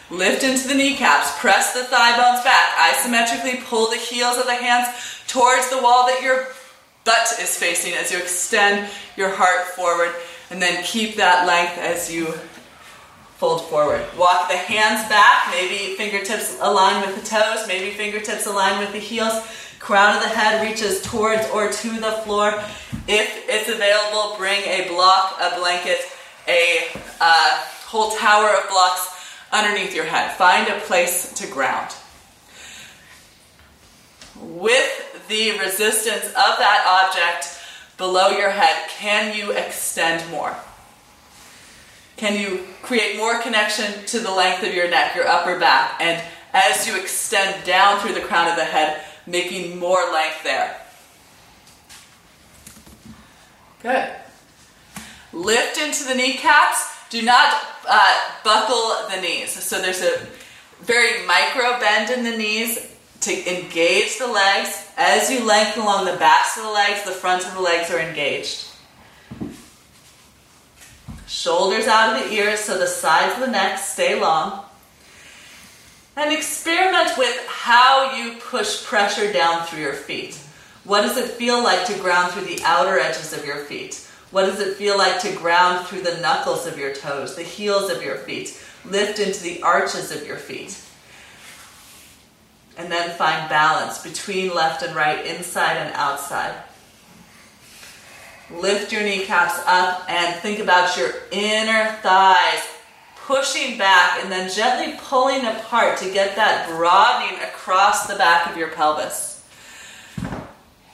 Lift 0.10 0.44
into 0.44 0.68
the 0.68 0.76
kneecaps, 0.76 1.40
press 1.40 1.74
the 1.74 1.86
thigh 1.86 2.18
bones 2.18 2.44
back. 2.44 2.76
Isometrically 2.76 3.64
pull 3.64 3.90
the 3.90 3.96
heels 3.96 4.38
of 4.38 4.48
the 4.48 4.56
hands 4.56 4.90
towards 5.28 5.70
the 5.70 5.82
wall 5.82 6.08
that 6.08 6.22
your 6.22 6.48
butt 7.06 7.40
is 7.40 7.58
facing 7.58 7.94
as 7.94 8.12
you 8.12 8.18
extend 8.18 8.92
your 9.16 9.30
heart 9.30 9.68
forward. 9.68 10.14
And 10.50 10.62
then 10.62 10.84
keep 10.84 11.16
that 11.16 11.48
length 11.48 11.78
as 11.78 12.14
you 12.14 12.34
fold 13.42 13.68
forward. 13.70 14.06
Walk 14.20 14.50
the 14.50 14.56
hands 14.56 15.10
back, 15.10 15.50
maybe 15.50 15.96
fingertips 15.96 16.60
align 16.62 17.02
with 17.02 17.20
the 17.20 17.28
toes, 17.28 17.68
maybe 17.68 17.90
fingertips 17.90 18.46
align 18.46 18.78
with 18.80 18.92
the 18.92 19.00
heels. 19.00 19.34
Crown 19.80 20.16
of 20.16 20.22
the 20.22 20.30
head 20.30 20.62
reaches 20.62 21.02
towards 21.02 21.50
or 21.50 21.72
to 21.72 22.00
the 22.00 22.12
floor. 22.24 22.52
If 23.08 23.50
it's 23.50 23.68
available, 23.68 24.38
bring 24.38 24.62
a 24.62 24.88
block, 24.90 25.38
a 25.42 25.58
blanket, 25.58 25.98
a 26.48 26.86
uh, 27.20 27.64
whole 27.88 28.12
tower 28.12 28.48
of 28.48 28.70
blocks 28.70 29.10
underneath 29.52 29.96
your 29.96 30.06
head. 30.06 30.38
Find 30.38 30.70
a 30.70 30.80
place 30.82 31.34
to 31.34 31.48
ground. 31.48 31.96
With 34.40 35.26
the 35.30 35.58
resistance 35.58 36.28
of 36.28 36.34
that 36.60 37.10
object 37.10 37.60
below 37.98 38.38
your 38.38 38.52
head, 38.52 38.88
can 38.90 39.36
you 39.36 39.50
extend 39.50 40.30
more? 40.30 40.56
Can 42.22 42.40
you 42.40 42.68
create 42.84 43.18
more 43.18 43.42
connection 43.42 44.06
to 44.06 44.20
the 44.20 44.30
length 44.30 44.62
of 44.62 44.76
your 44.76 44.88
neck, 44.88 45.16
your 45.16 45.28
upper 45.28 45.58
back, 45.58 46.00
and 46.00 46.22
as 46.54 46.86
you 46.86 46.96
extend 46.96 47.66
down 47.66 48.00
through 48.00 48.14
the 48.14 48.22
crown 48.22 48.48
of 48.48 48.56
the 48.56 48.64
head, 48.64 49.02
making 49.26 49.80
more 49.80 50.04
length 50.14 50.44
there? 50.44 50.80
Good. 53.82 54.12
Lift 55.34 55.80
into 55.80 56.04
the 56.04 56.14
kneecaps. 56.14 57.10
Do 57.10 57.24
not 57.24 57.56
uh, 57.90 58.20
buckle 58.44 59.10
the 59.10 59.20
knees. 59.20 59.50
So 59.50 59.82
there's 59.82 60.04
a 60.04 60.20
very 60.82 61.26
micro 61.26 61.80
bend 61.80 62.12
in 62.12 62.24
the 62.24 62.38
knees. 62.38 62.88
to 63.22 63.32
engage 63.32 64.20
the 64.20 64.28
legs. 64.28 64.88
As 64.96 65.32
you 65.32 65.44
lengthen 65.44 65.82
along 65.82 66.06
the 66.06 66.18
backs 66.18 66.56
of 66.56 66.66
the 66.66 66.70
legs, 66.70 67.04
the 67.04 67.12
fronts 67.12 67.48
of 67.48 67.56
the 67.56 67.62
legs 67.62 67.90
are 67.90 68.00
engaged. 68.00 68.71
Shoulders 71.32 71.88
out 71.88 72.14
of 72.14 72.24
the 72.24 72.36
ears 72.36 72.60
so 72.60 72.78
the 72.78 72.86
sides 72.86 73.36
of 73.36 73.40
the 73.40 73.48
neck 73.48 73.80
stay 73.80 74.20
long. 74.20 74.66
And 76.18 76.34
experiment 76.34 77.18
with 77.18 77.48
how 77.48 78.18
you 78.18 78.34
push 78.34 78.84
pressure 78.84 79.32
down 79.32 79.66
through 79.66 79.80
your 79.80 79.94
feet. 79.94 80.38
What 80.84 81.04
does 81.04 81.16
it 81.16 81.32
feel 81.32 81.64
like 81.64 81.86
to 81.86 81.98
ground 82.00 82.34
through 82.34 82.44
the 82.54 82.62
outer 82.66 83.00
edges 83.00 83.32
of 83.32 83.46
your 83.46 83.64
feet? 83.64 84.06
What 84.32 84.46
does 84.46 84.60
it 84.60 84.76
feel 84.76 84.98
like 84.98 85.22
to 85.22 85.34
ground 85.38 85.88
through 85.88 86.02
the 86.02 86.18
knuckles 86.18 86.68
of 86.68 86.78
your 86.78 86.94
toes, 86.94 87.38
the 87.38 87.44
heels 87.44 87.90
of 87.90 88.04
your 88.04 88.18
feet? 88.18 88.62
Lift 88.84 89.20
into 89.20 89.42
the 89.42 89.64
arches 89.64 90.12
of 90.12 90.28
your 90.28 90.38
feet. 90.38 90.84
And 92.78 92.92
then 92.92 93.18
find 93.18 93.50
balance 93.50 94.04
between 94.04 94.54
left 94.54 94.84
and 94.84 94.94
right, 94.94 95.26
inside 95.26 95.78
and 95.78 95.96
outside. 95.96 96.62
Lift 98.60 98.92
your 98.92 99.04
kneecaps 99.04 99.60
up 99.66 100.10
and 100.10 100.36
think 100.42 100.60
about 100.60 100.98
your 100.98 101.12
inner 101.32 101.92
thighs 102.02 102.64
pushing 103.16 103.78
back 103.78 104.22
and 104.22 104.32
then 104.32 104.52
gently 104.52 104.98
pulling 105.00 105.46
apart 105.46 105.98
to 105.98 106.12
get 106.12 106.36
that 106.36 106.68
broadening 106.68 107.42
across 107.42 108.08
the 108.08 108.16
back 108.16 108.50
of 108.50 108.58
your 108.58 108.70
pelvis. 108.70 109.44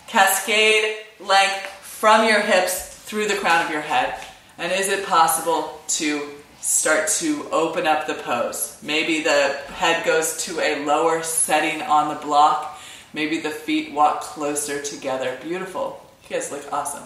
Cascade 0.08 0.98
length 1.20 1.66
from 1.82 2.28
your 2.28 2.42
hips 2.42 2.96
through 3.06 3.28
the 3.28 3.36
crown 3.36 3.66
of 3.66 3.72
your 3.72 3.82
head. 3.82 4.20
And 4.58 4.72
is 4.72 4.90
it 4.90 5.06
possible 5.06 5.80
to 5.88 6.30
start 6.62 7.08
to 7.20 7.48
open 7.52 7.88
up 7.88 8.06
the 8.06 8.16
pose? 8.16 8.78
Maybe 8.84 9.24
the 9.24 9.60
head 9.74 10.06
goes 10.06 10.44
to 10.46 10.60
a 10.60 10.86
lower 10.86 11.24
setting 11.24 11.82
on 11.82 12.14
the 12.14 12.22
block. 12.22 12.80
Maybe 13.14 13.40
the 13.40 13.50
feet 13.50 13.94
walk 13.94 14.22
closer 14.22 14.82
together. 14.82 15.38
Beautiful. 15.42 16.06
You 16.24 16.36
guys 16.36 16.52
look 16.52 16.72
awesome. 16.72 17.04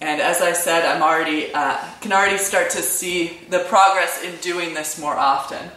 And 0.00 0.20
as 0.20 0.42
I 0.42 0.52
said, 0.52 0.84
I'm 0.84 1.02
already 1.02 1.52
uh, 1.54 1.78
can 2.00 2.12
already 2.12 2.38
start 2.38 2.70
to 2.70 2.82
see 2.82 3.38
the 3.48 3.60
progress 3.60 4.22
in 4.22 4.36
doing 4.40 4.74
this 4.74 5.00
more 5.00 5.14
often. 5.14 5.70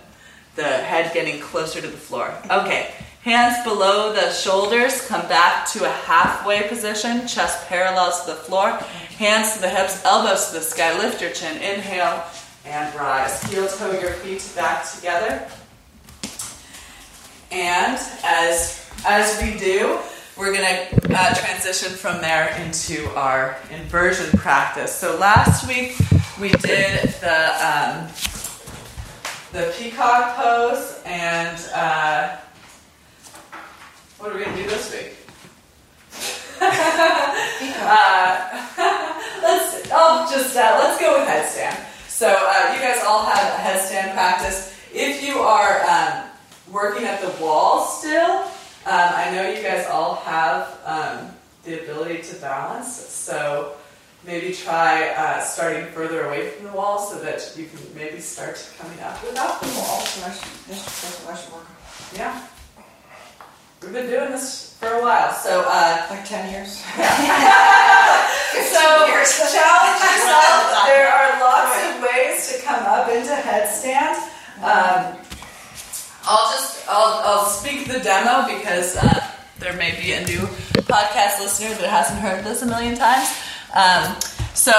The 0.55 0.63
head 0.63 1.13
getting 1.13 1.39
closer 1.39 1.79
to 1.79 1.87
the 1.87 1.97
floor. 1.97 2.33
Okay, 2.51 2.93
hands 3.23 3.63
below 3.63 4.11
the 4.11 4.31
shoulders, 4.31 5.07
come 5.07 5.25
back 5.29 5.65
to 5.69 5.85
a 5.85 5.89
halfway 5.89 6.67
position, 6.67 7.27
chest 7.27 7.65
parallel 7.67 8.11
to 8.11 8.31
the 8.31 8.35
floor, 8.35 8.71
hands 9.17 9.53
to 9.53 9.61
the 9.61 9.69
hips, 9.69 10.03
elbows 10.03 10.47
to 10.47 10.55
the 10.55 10.61
sky. 10.61 10.97
Lift 10.97 11.21
your 11.21 11.31
chin. 11.31 11.55
Inhale 11.57 12.23
and 12.65 12.93
rise. 12.95 13.41
Heel 13.43 13.67
toe 13.67 13.97
your 13.99 14.11
feet 14.11 14.51
back 14.55 14.89
together. 14.89 15.47
And 17.51 17.97
as 18.23 18.85
as 19.05 19.41
we 19.41 19.57
do, 19.57 19.99
we're 20.39 20.53
going 20.53 20.63
to 20.63 21.19
uh, 21.19 21.33
transition 21.33 21.91
from 21.91 22.21
there 22.21 22.55
into 22.61 23.09
our 23.09 23.57
inversion 23.71 24.29
practice. 24.39 24.95
So 24.95 25.17
last 25.17 25.67
week 25.67 25.97
we 26.39 26.51
did 26.51 27.09
the 27.19 27.49
um, 27.59 28.07
the 29.51 29.73
peacock 29.77 30.37
pose, 30.37 31.01
and 31.05 31.59
uh, 31.75 32.37
what 34.17 34.31
are 34.31 34.37
we 34.37 34.45
going 34.45 34.55
to 34.55 34.63
do 34.63 34.69
this 34.69 34.93
week? 34.93 35.17
uh, 36.61 38.65
let's 39.43 39.91
I'll 39.91 40.31
just 40.31 40.55
uh, 40.55 40.79
let's 40.81 41.01
go 41.01 41.19
with 41.19 41.27
headstand. 41.27 41.75
So 42.07 42.29
uh, 42.29 42.71
you 42.73 42.79
guys 42.79 43.03
all 43.05 43.25
have 43.25 43.59
a 43.59 43.61
headstand 43.61 44.13
practice. 44.13 44.73
If 44.93 45.21
you 45.21 45.39
are 45.39 45.83
um, 45.83 46.29
working 46.71 47.05
at 47.05 47.19
the 47.19 47.31
wall 47.43 47.85
still. 47.85 48.49
Um, 48.85 48.93
I 48.93 49.31
know 49.31 49.49
you 49.49 49.61
guys 49.61 49.85
all 49.87 50.15
have 50.15 50.79
um, 50.85 51.31
the 51.63 51.83
ability 51.83 52.21
to 52.23 52.35
balance, 52.37 52.95
so 52.95 53.73
maybe 54.25 54.53
try 54.53 55.09
uh, 55.09 55.41
starting 55.41 55.85
further 55.87 56.25
away 56.25 56.49
from 56.51 56.67
the 56.67 56.71
wall 56.71 56.99
so 56.99 57.19
that 57.19 57.53
you 57.57 57.65
can 57.65 57.79
maybe 57.93 58.19
start 58.19 58.55
coming 58.79 58.99
up 59.01 59.21
without 59.23 59.59
the 59.61 59.67
wall. 59.67 59.99
So 59.99 60.25
I 60.25 60.31
should, 60.31 60.67
this 60.67 60.79
is 60.79 61.25
what 61.25 61.35
I 61.35 61.37
should 61.37 61.53
work 61.53 61.65
on. 61.65 61.75
Yeah. 62.15 62.47
We've 63.81 63.93
been 63.93 64.09
doing 64.09 64.31
this 64.31 64.77
for 64.79 64.87
a 64.87 65.01
while, 65.01 65.33
so 65.33 65.63
uh, 65.67 66.07
Like 66.09 66.25
10 66.25 66.51
years. 66.51 66.79
so 68.73 68.81
challenge 69.47 70.01
yourself. 70.03 70.65
There 70.89 71.07
are 71.07 71.39
lots 71.39 71.75
of 71.85 72.01
ways 72.01 72.51
to 72.51 72.61
come 72.65 72.83
up 72.85 73.07
into 73.09 73.31
headstand. 73.31 74.17
Um, 74.63 75.17
I'll 76.29 76.51
just 76.51 76.87
I'll, 76.87 77.21
I'll 77.25 77.45
speak 77.45 77.87
the 77.87 77.99
demo 77.99 78.47
because 78.55 78.95
uh, 78.95 79.31
there 79.57 79.73
may 79.73 79.99
be 79.99 80.11
a 80.11 80.23
new 80.27 80.45
podcast 80.85 81.39
listener 81.39 81.69
that 81.69 81.89
hasn't 81.89 82.19
heard 82.19 82.45
this 82.45 82.61
a 82.61 82.67
million 82.67 82.95
times. 82.95 83.35
Um, 83.73 84.15
so 84.53 84.71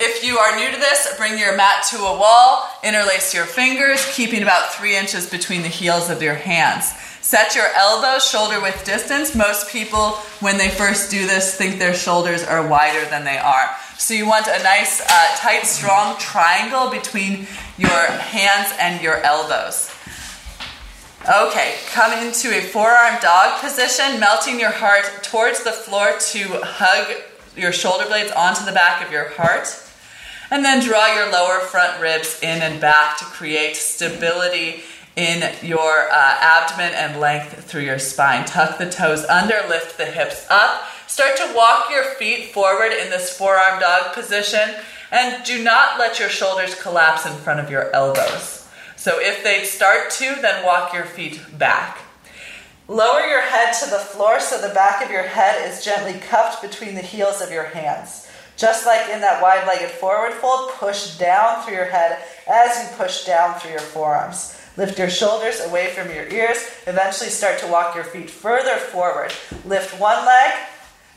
if 0.00 0.24
you 0.24 0.38
are 0.38 0.56
new 0.56 0.70
to 0.70 0.78
this, 0.78 1.14
bring 1.18 1.38
your 1.38 1.54
mat 1.58 1.84
to 1.90 1.98
a 1.98 2.18
wall, 2.18 2.70
interlace 2.82 3.34
your 3.34 3.44
fingers, 3.44 4.02
keeping 4.14 4.40
about 4.40 4.72
three 4.72 4.96
inches 4.96 5.28
between 5.28 5.60
the 5.60 5.68
heels 5.68 6.08
of 6.08 6.22
your 6.22 6.36
hands. 6.36 6.90
Set 7.20 7.54
your 7.54 7.68
elbows 7.76 8.24
shoulder 8.24 8.60
width 8.62 8.86
distance. 8.86 9.34
Most 9.34 9.68
people, 9.68 10.12
when 10.40 10.56
they 10.56 10.70
first 10.70 11.10
do 11.10 11.26
this, 11.26 11.54
think 11.54 11.78
their 11.78 11.94
shoulders 11.94 12.42
are 12.42 12.66
wider 12.66 13.04
than 13.10 13.24
they 13.24 13.36
are. 13.36 13.76
So 13.98 14.14
you 14.14 14.26
want 14.26 14.46
a 14.46 14.62
nice, 14.62 15.02
uh, 15.02 15.36
tight, 15.36 15.64
strong 15.64 16.16
triangle 16.18 16.90
between 16.90 17.46
your 17.76 17.90
hands 17.90 18.74
and 18.80 19.02
your 19.02 19.18
elbows. 19.18 19.93
Okay, 21.26 21.76
come 21.86 22.12
into 22.12 22.54
a 22.54 22.60
forearm 22.60 23.18
dog 23.22 23.58
position, 23.62 24.20
melting 24.20 24.60
your 24.60 24.72
heart 24.72 25.06
towards 25.22 25.64
the 25.64 25.72
floor 25.72 26.18
to 26.18 26.60
hug 26.62 27.22
your 27.56 27.72
shoulder 27.72 28.04
blades 28.04 28.30
onto 28.32 28.62
the 28.66 28.72
back 28.72 29.02
of 29.02 29.10
your 29.10 29.30
heart. 29.30 29.68
And 30.50 30.62
then 30.62 30.84
draw 30.84 31.14
your 31.14 31.32
lower 31.32 31.60
front 31.60 31.98
ribs 31.98 32.42
in 32.42 32.60
and 32.60 32.78
back 32.78 33.16
to 33.18 33.24
create 33.24 33.74
stability 33.76 34.82
in 35.16 35.50
your 35.62 36.10
uh, 36.12 36.36
abdomen 36.40 36.92
and 36.92 37.18
length 37.18 37.64
through 37.64 37.84
your 37.84 37.98
spine. 37.98 38.44
Tuck 38.44 38.76
the 38.76 38.90
toes 38.90 39.24
under, 39.24 39.62
lift 39.66 39.96
the 39.96 40.04
hips 40.04 40.46
up. 40.50 40.82
Start 41.06 41.38
to 41.38 41.54
walk 41.56 41.88
your 41.90 42.04
feet 42.04 42.52
forward 42.52 42.92
in 42.92 43.08
this 43.08 43.34
forearm 43.34 43.80
dog 43.80 44.12
position. 44.12 44.74
And 45.10 45.42
do 45.46 45.64
not 45.64 45.98
let 45.98 46.18
your 46.18 46.28
shoulders 46.28 46.74
collapse 46.74 47.24
in 47.24 47.32
front 47.32 47.60
of 47.60 47.70
your 47.70 47.90
elbows. 47.94 48.63
So 49.04 49.20
if 49.20 49.44
they 49.44 49.64
start 49.64 50.10
to, 50.12 50.34
then 50.40 50.64
walk 50.64 50.94
your 50.94 51.04
feet 51.04 51.38
back. 51.58 51.98
Lower 52.88 53.20
your 53.20 53.42
head 53.42 53.74
to 53.82 53.90
the 53.90 53.98
floor 53.98 54.40
so 54.40 54.58
the 54.58 54.72
back 54.72 55.04
of 55.04 55.10
your 55.10 55.24
head 55.24 55.70
is 55.70 55.84
gently 55.84 56.18
cupped 56.20 56.62
between 56.62 56.94
the 56.94 57.02
heels 57.02 57.42
of 57.42 57.50
your 57.50 57.64
hands. 57.64 58.26
Just 58.56 58.86
like 58.86 59.10
in 59.10 59.20
that 59.20 59.42
wide 59.42 59.66
legged 59.66 59.90
forward 59.90 60.32
fold, 60.32 60.70
push 60.76 61.18
down 61.18 61.62
through 61.62 61.74
your 61.74 61.84
head 61.84 62.18
as 62.50 62.82
you 62.82 62.96
push 62.96 63.26
down 63.26 63.60
through 63.60 63.72
your 63.72 63.80
forearms. 63.80 64.58
Lift 64.78 64.98
your 64.98 65.10
shoulders 65.10 65.60
away 65.60 65.90
from 65.90 66.08
your 66.08 66.26
ears. 66.28 66.56
Eventually, 66.86 67.28
start 67.28 67.58
to 67.58 67.66
walk 67.66 67.94
your 67.94 68.04
feet 68.04 68.30
further 68.30 68.78
forward. 68.78 69.34
Lift 69.66 70.00
one 70.00 70.24
leg 70.24 70.54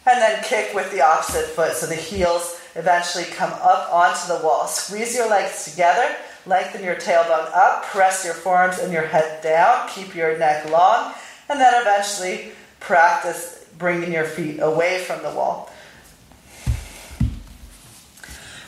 and 0.06 0.22
then 0.22 0.44
kick 0.44 0.76
with 0.76 0.92
the 0.92 1.00
opposite 1.00 1.46
foot 1.46 1.72
so 1.72 1.86
the 1.86 1.96
heels 1.96 2.60
eventually 2.76 3.24
come 3.24 3.54
up 3.54 3.94
onto 3.94 4.28
the 4.28 4.46
wall. 4.46 4.68
Squeeze 4.68 5.16
your 5.16 5.30
legs 5.30 5.72
together. 5.72 6.18
Lengthen 6.48 6.84
your 6.84 6.96
tailbone 6.96 7.54
up, 7.54 7.84
press 7.86 8.24
your 8.24 8.34
forearms 8.34 8.80
and 8.80 8.92
your 8.94 9.04
head 9.04 9.44
down, 9.44 9.90
keep 9.90 10.16
your 10.16 10.38
neck 10.38 10.70
long, 10.72 11.14
and 11.50 11.60
then 11.60 11.74
eventually 11.82 12.52
practice 12.80 13.68
bringing 13.78 14.14
your 14.14 14.24
feet 14.24 14.60
away 14.60 15.04
from 15.04 15.22
the 15.24 15.30
wall. 15.30 15.70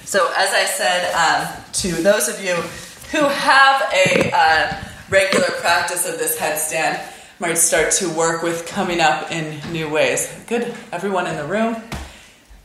So, 0.04 0.32
as 0.36 0.54
I 0.54 0.66
said 0.66 1.14
um, 1.14 1.64
to 1.74 1.92
those 2.02 2.28
of 2.28 2.44
you 2.44 2.56
who 3.12 3.28
have 3.28 3.94
a 3.94 4.32
uh, 4.34 4.84
regular 5.10 5.48
practice 5.62 6.08
of 6.08 6.18
this 6.18 6.38
headstand, 6.38 7.00
might 7.40 7.58
start 7.58 7.92
to 7.92 8.10
work 8.10 8.44
with 8.44 8.68
coming 8.68 9.00
up 9.00 9.32
in 9.32 9.60
new 9.72 9.90
ways. 9.90 10.30
Good, 10.48 10.76
everyone 10.92 11.26
in 11.26 11.38
the 11.38 11.46
room, 11.46 11.78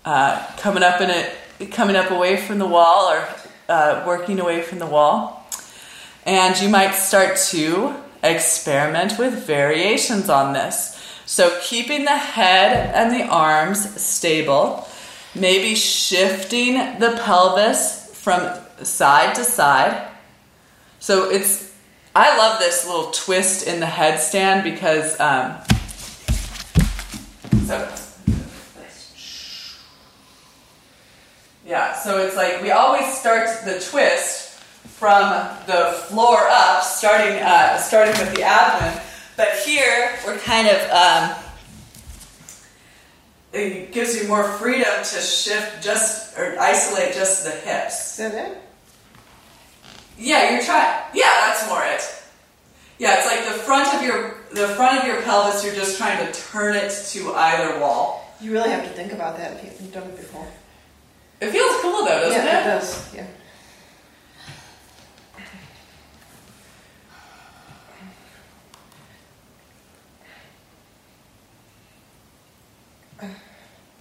uh, 0.05 0.45
coming 0.57 0.83
up 0.83 1.01
in 1.01 1.11
it, 1.11 1.71
coming 1.71 1.95
up 1.95 2.11
away 2.11 2.37
from 2.37 2.59
the 2.59 2.67
wall 2.67 3.09
or 3.13 3.29
uh, 3.69 4.05
working 4.07 4.41
away 4.41 4.63
from 4.63 4.79
the 4.79 4.87
wall. 4.87 5.47
And 6.27 6.61
you 6.61 6.69
might 6.69 6.93
start 6.93 7.37
to 7.51 7.95
experiment 8.23 9.19
with 9.19 9.47
variations 9.47 10.29
on 10.29 10.53
this. 10.53 10.93
So, 11.27 11.59
keeping 11.63 12.05
the 12.05 12.17
head 12.17 12.95
and 12.95 13.15
the 13.15 13.25
arms 13.27 14.01
stable, 14.01 14.87
maybe 15.35 15.75
shifting 15.75 16.75
the 16.99 17.21
pelvis 17.25 18.15
from 18.15 18.53
side 18.83 19.35
to 19.37 19.45
side. 19.45 20.09
So, 21.01 21.31
it's 21.31 21.73
I 22.17 22.37
love 22.37 22.61
this 22.61 22.87
little 22.87 23.11
twist 23.11 23.67
in 23.67 23.81
the 23.81 23.87
headstand 23.87 24.63
because 24.63 25.19
um, 25.19 25.57
so 27.67 28.04
Yeah, 31.67 31.95
so 31.95 32.19
it's 32.19 32.37
like 32.37 32.61
we 32.61 32.71
always 32.73 33.07
start 33.17 33.49
the 33.65 33.81
twist 33.81 34.59
from 34.85 35.31
the 35.67 35.93
floor 36.09 36.39
up, 36.51 36.83
starting 36.83 37.39
uh, 37.43 37.79
starting 37.79 38.13
with 38.19 38.35
the 38.35 38.43
abdomen, 38.43 39.01
But 39.37 39.49
here 39.65 40.13
we're 40.27 40.39
kind 40.39 40.69
of 40.69 40.91
um, 40.91 41.37
It 43.55 43.93
gives 43.93 44.21
you 44.21 44.29
more 44.29 44.45
freedom 44.45 44.93
to 44.99 45.21
shift 45.21 45.83
just 45.83 46.37
or 46.37 46.59
isolate 46.59 47.15
just 47.15 47.45
the 47.45 47.51
hips. 47.51 48.19
Is 48.19 48.33
that 48.33 48.51
it? 48.51 48.59
Yeah, 50.19 50.51
you're 50.51 50.63
trying. 50.63 51.03
Yeah, 51.15 51.33
that's 51.47 51.69
more 51.69 51.83
it. 51.85 52.03
Yeah, 52.99 53.17
it's 53.17 53.27
like 53.27 53.45
the 53.45 53.63
front 53.63 53.93
of 53.95 54.03
your 54.03 54.35
the 54.53 54.69
front 54.75 54.99
of 54.99 55.07
your 55.07 55.23
pelvis. 55.23 55.65
You're 55.65 55.75
just 55.75 55.97
trying 55.97 56.25
to 56.25 56.41
turn 56.41 56.77
it 56.77 56.91
to 57.13 57.33
either 57.33 57.81
wall. 57.81 58.35
You 58.41 58.53
really 58.53 58.71
have 58.71 58.85
to 58.85 58.91
think 58.91 59.13
about 59.13 59.39
that 59.39 59.65
if 59.65 59.81
you've 59.81 59.93
done 59.93 60.09
it 60.09 60.17
before. 60.17 60.47
It 61.45 61.53
feels 61.53 61.77
cool 61.83 62.05
though, 62.05 62.21
doesn't 62.21 62.45
yeah, 62.45 62.59
it? 62.59 62.61
it 62.61 62.81
does. 62.81 63.15
Yeah. 63.15 63.27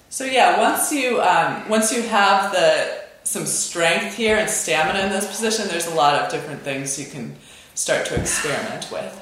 So 0.10 0.26
yeah, 0.26 0.60
once 0.60 0.94
you 0.94 1.22
um, 1.22 1.68
once 1.68 1.91
you 1.91 2.04
have 2.04 2.54
the 2.54 3.04
some 3.24 3.46
strength 3.46 4.16
here 4.16 4.38
and 4.38 4.50
stamina 4.50 5.00
in 5.00 5.10
this 5.12 5.28
position, 5.28 5.68
there's 5.68 5.88
a 5.88 5.96
lot 5.96 6.14
of 6.14 6.32
different 6.32 6.62
things 6.62 6.98
you 7.00 7.08
can 7.08 7.36
start 7.74 8.06
to 8.06 8.22
experiment 8.22 8.89
with. 8.91 9.20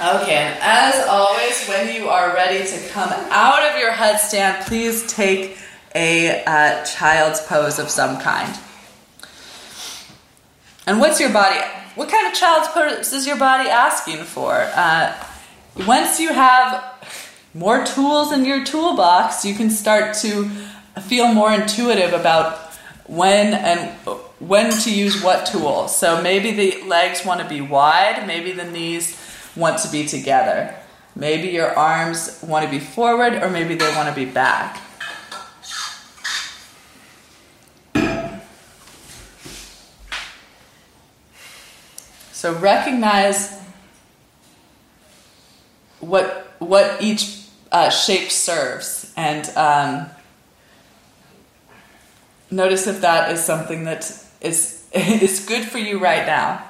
Okay, 0.00 0.34
and 0.34 0.58
as 0.62 1.06
always, 1.08 1.66
when 1.66 1.94
you 1.94 2.08
are 2.08 2.32
ready 2.32 2.64
to 2.64 2.88
come 2.88 3.10
out 3.30 3.62
of 3.70 3.78
your 3.78 3.90
headstand, 3.90 4.64
please 4.66 5.06
take 5.12 5.58
a 5.94 6.44
uh, 6.44 6.84
child's 6.84 7.40
pose 7.42 7.78
of 7.78 7.90
some 7.90 8.20
kind. 8.20 8.58
And 10.86 11.00
what's 11.00 11.20
your 11.20 11.32
body? 11.32 11.60
What 11.94 12.08
kind 12.08 12.26
of 12.26 12.34
child's 12.34 12.68
pose 12.68 13.12
is 13.12 13.26
your 13.26 13.36
body 13.36 13.68
asking 13.68 14.24
for? 14.24 14.54
Uh, 14.74 15.14
once 15.86 16.20
you 16.20 16.32
have 16.32 16.84
more 17.54 17.84
tools 17.84 18.32
in 18.32 18.44
your 18.44 18.64
toolbox, 18.64 19.44
you 19.44 19.54
can 19.54 19.70
start 19.70 20.14
to 20.18 20.48
feel 21.02 21.32
more 21.32 21.52
intuitive 21.52 22.12
about 22.12 22.58
when 23.06 23.54
and 23.54 23.90
when 24.38 24.72
to 24.72 24.94
use 24.94 25.22
what 25.22 25.46
tool. 25.46 25.88
So 25.88 26.22
maybe 26.22 26.52
the 26.52 26.82
legs 26.86 27.24
want 27.24 27.40
to 27.40 27.48
be 27.48 27.60
wide, 27.60 28.26
maybe 28.26 28.52
the 28.52 28.64
knees 28.64 29.18
want 29.56 29.78
to 29.80 29.90
be 29.90 30.06
together. 30.06 30.74
Maybe 31.16 31.48
your 31.48 31.76
arms 31.76 32.38
want 32.42 32.64
to 32.64 32.70
be 32.70 32.78
forward 32.78 33.34
or 33.34 33.50
maybe 33.50 33.74
they 33.74 33.94
want 33.96 34.08
to 34.08 34.14
be 34.14 34.24
back. 34.30 34.80
So 42.40 42.54
recognize 42.54 43.52
what 46.00 46.54
what 46.58 47.02
each 47.02 47.44
uh, 47.70 47.90
shape 47.90 48.30
serves, 48.30 49.12
and 49.14 49.46
um, 49.58 50.08
notice 52.50 52.86
if 52.86 53.02
that 53.02 53.30
is 53.30 53.44
something 53.44 53.84
that 53.84 54.10
is 54.40 54.88
is 54.94 55.44
good 55.44 55.66
for 55.66 55.76
you 55.76 55.98
right 55.98 56.24
now. 56.24 56.64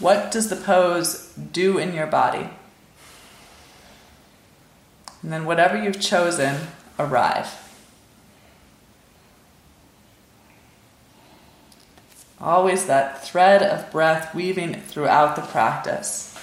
What 0.00 0.30
does 0.30 0.50
the 0.50 0.56
pose 0.56 1.32
do 1.32 1.78
in 1.78 1.94
your 1.94 2.06
body? 2.06 2.50
And 5.22 5.32
then, 5.32 5.46
whatever 5.46 5.82
you've 5.82 5.98
chosen, 5.98 6.66
arrive. 6.98 7.67
Always 12.40 12.86
that 12.86 13.24
thread 13.24 13.62
of 13.62 13.90
breath 13.90 14.34
weaving 14.34 14.74
throughout 14.74 15.34
the 15.34 15.42
practice. 15.42 16.36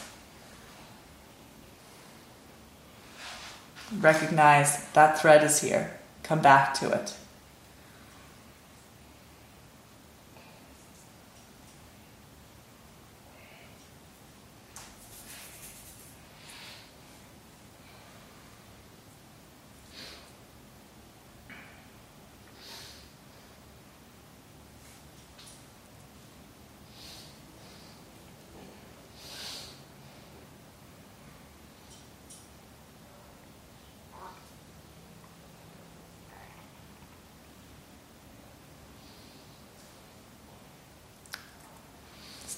Recognize 4.00 4.90
that 4.92 5.20
thread 5.20 5.44
is 5.44 5.62
here. 5.62 5.98
Come 6.24 6.42
back 6.42 6.74
to 6.76 6.92
it. 6.92 7.16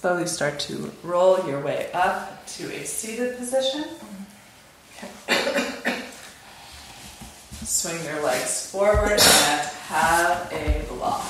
Slowly 0.07 0.27
start 0.27 0.57
to 0.59 0.89
roll 1.03 1.45
your 1.45 1.59
way 1.59 1.89
up 1.93 2.47
to 2.55 2.73
a 2.73 2.85
seated 2.85 3.35
position. 3.35 3.83
Swing 7.65 8.01
your 8.05 8.23
legs 8.23 8.71
forward 8.71 9.19
and 9.19 9.69
have 9.89 10.49
a 10.53 10.85
block. 10.87 11.27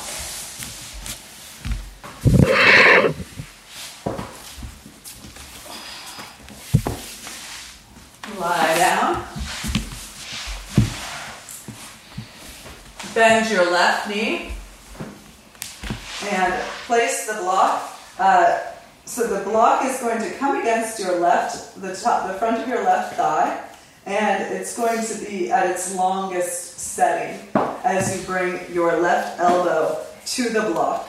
Lie 8.39 8.75
down. 8.77 9.25
Bend 13.15 13.49
your 13.49 13.71
left 13.71 14.07
knee 14.07 14.51
and 16.29 16.53
place 16.85 17.25
the 17.25 17.41
block. 17.41 17.95
Uh, 18.19 18.59
so 19.05 19.27
the 19.27 19.43
block 19.49 19.85
is 19.85 19.99
going 19.99 20.19
to 20.19 20.31
come 20.37 20.59
against 20.59 20.99
your 20.99 21.19
left, 21.19 21.79
the 21.81 21.95
top, 21.95 22.27
the 22.27 22.33
front 22.33 22.61
of 22.61 22.67
your 22.67 22.83
left 22.83 23.15
thigh, 23.15 23.63
and 24.05 24.53
it's 24.53 24.75
going 24.75 25.05
to 25.05 25.25
be 25.25 25.51
at 25.51 25.69
its 25.69 25.95
longest 25.95 26.79
setting 26.79 27.39
as 27.83 28.17
you 28.17 28.25
bring 28.25 28.73
your 28.73 28.99
left 28.99 29.39
elbow 29.39 30.03
to 30.25 30.49
the 30.49 30.61
block. 30.61 31.07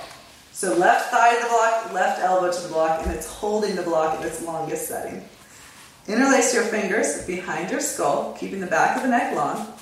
So 0.52 0.74
left 0.74 1.10
thigh 1.10 1.36
to 1.36 1.42
the 1.42 1.48
block, 1.48 1.92
left 1.92 2.20
elbow 2.20 2.52
to 2.52 2.60
the 2.60 2.68
block, 2.68 3.04
and 3.04 3.12
it's 3.12 3.26
holding 3.26 3.76
the 3.76 3.82
block 3.82 4.18
at 4.18 4.26
its 4.26 4.42
longest 4.42 4.88
setting. 4.88 5.24
Interlace 6.08 6.54
your 6.54 6.64
fingers 6.64 7.24
behind 7.26 7.70
your 7.70 7.80
skull, 7.80 8.34
keeping 8.38 8.60
the 8.60 8.66
back 8.66 8.96
of 8.96 9.02
the 9.02 9.08
neck 9.08 9.34
long. 9.34 9.72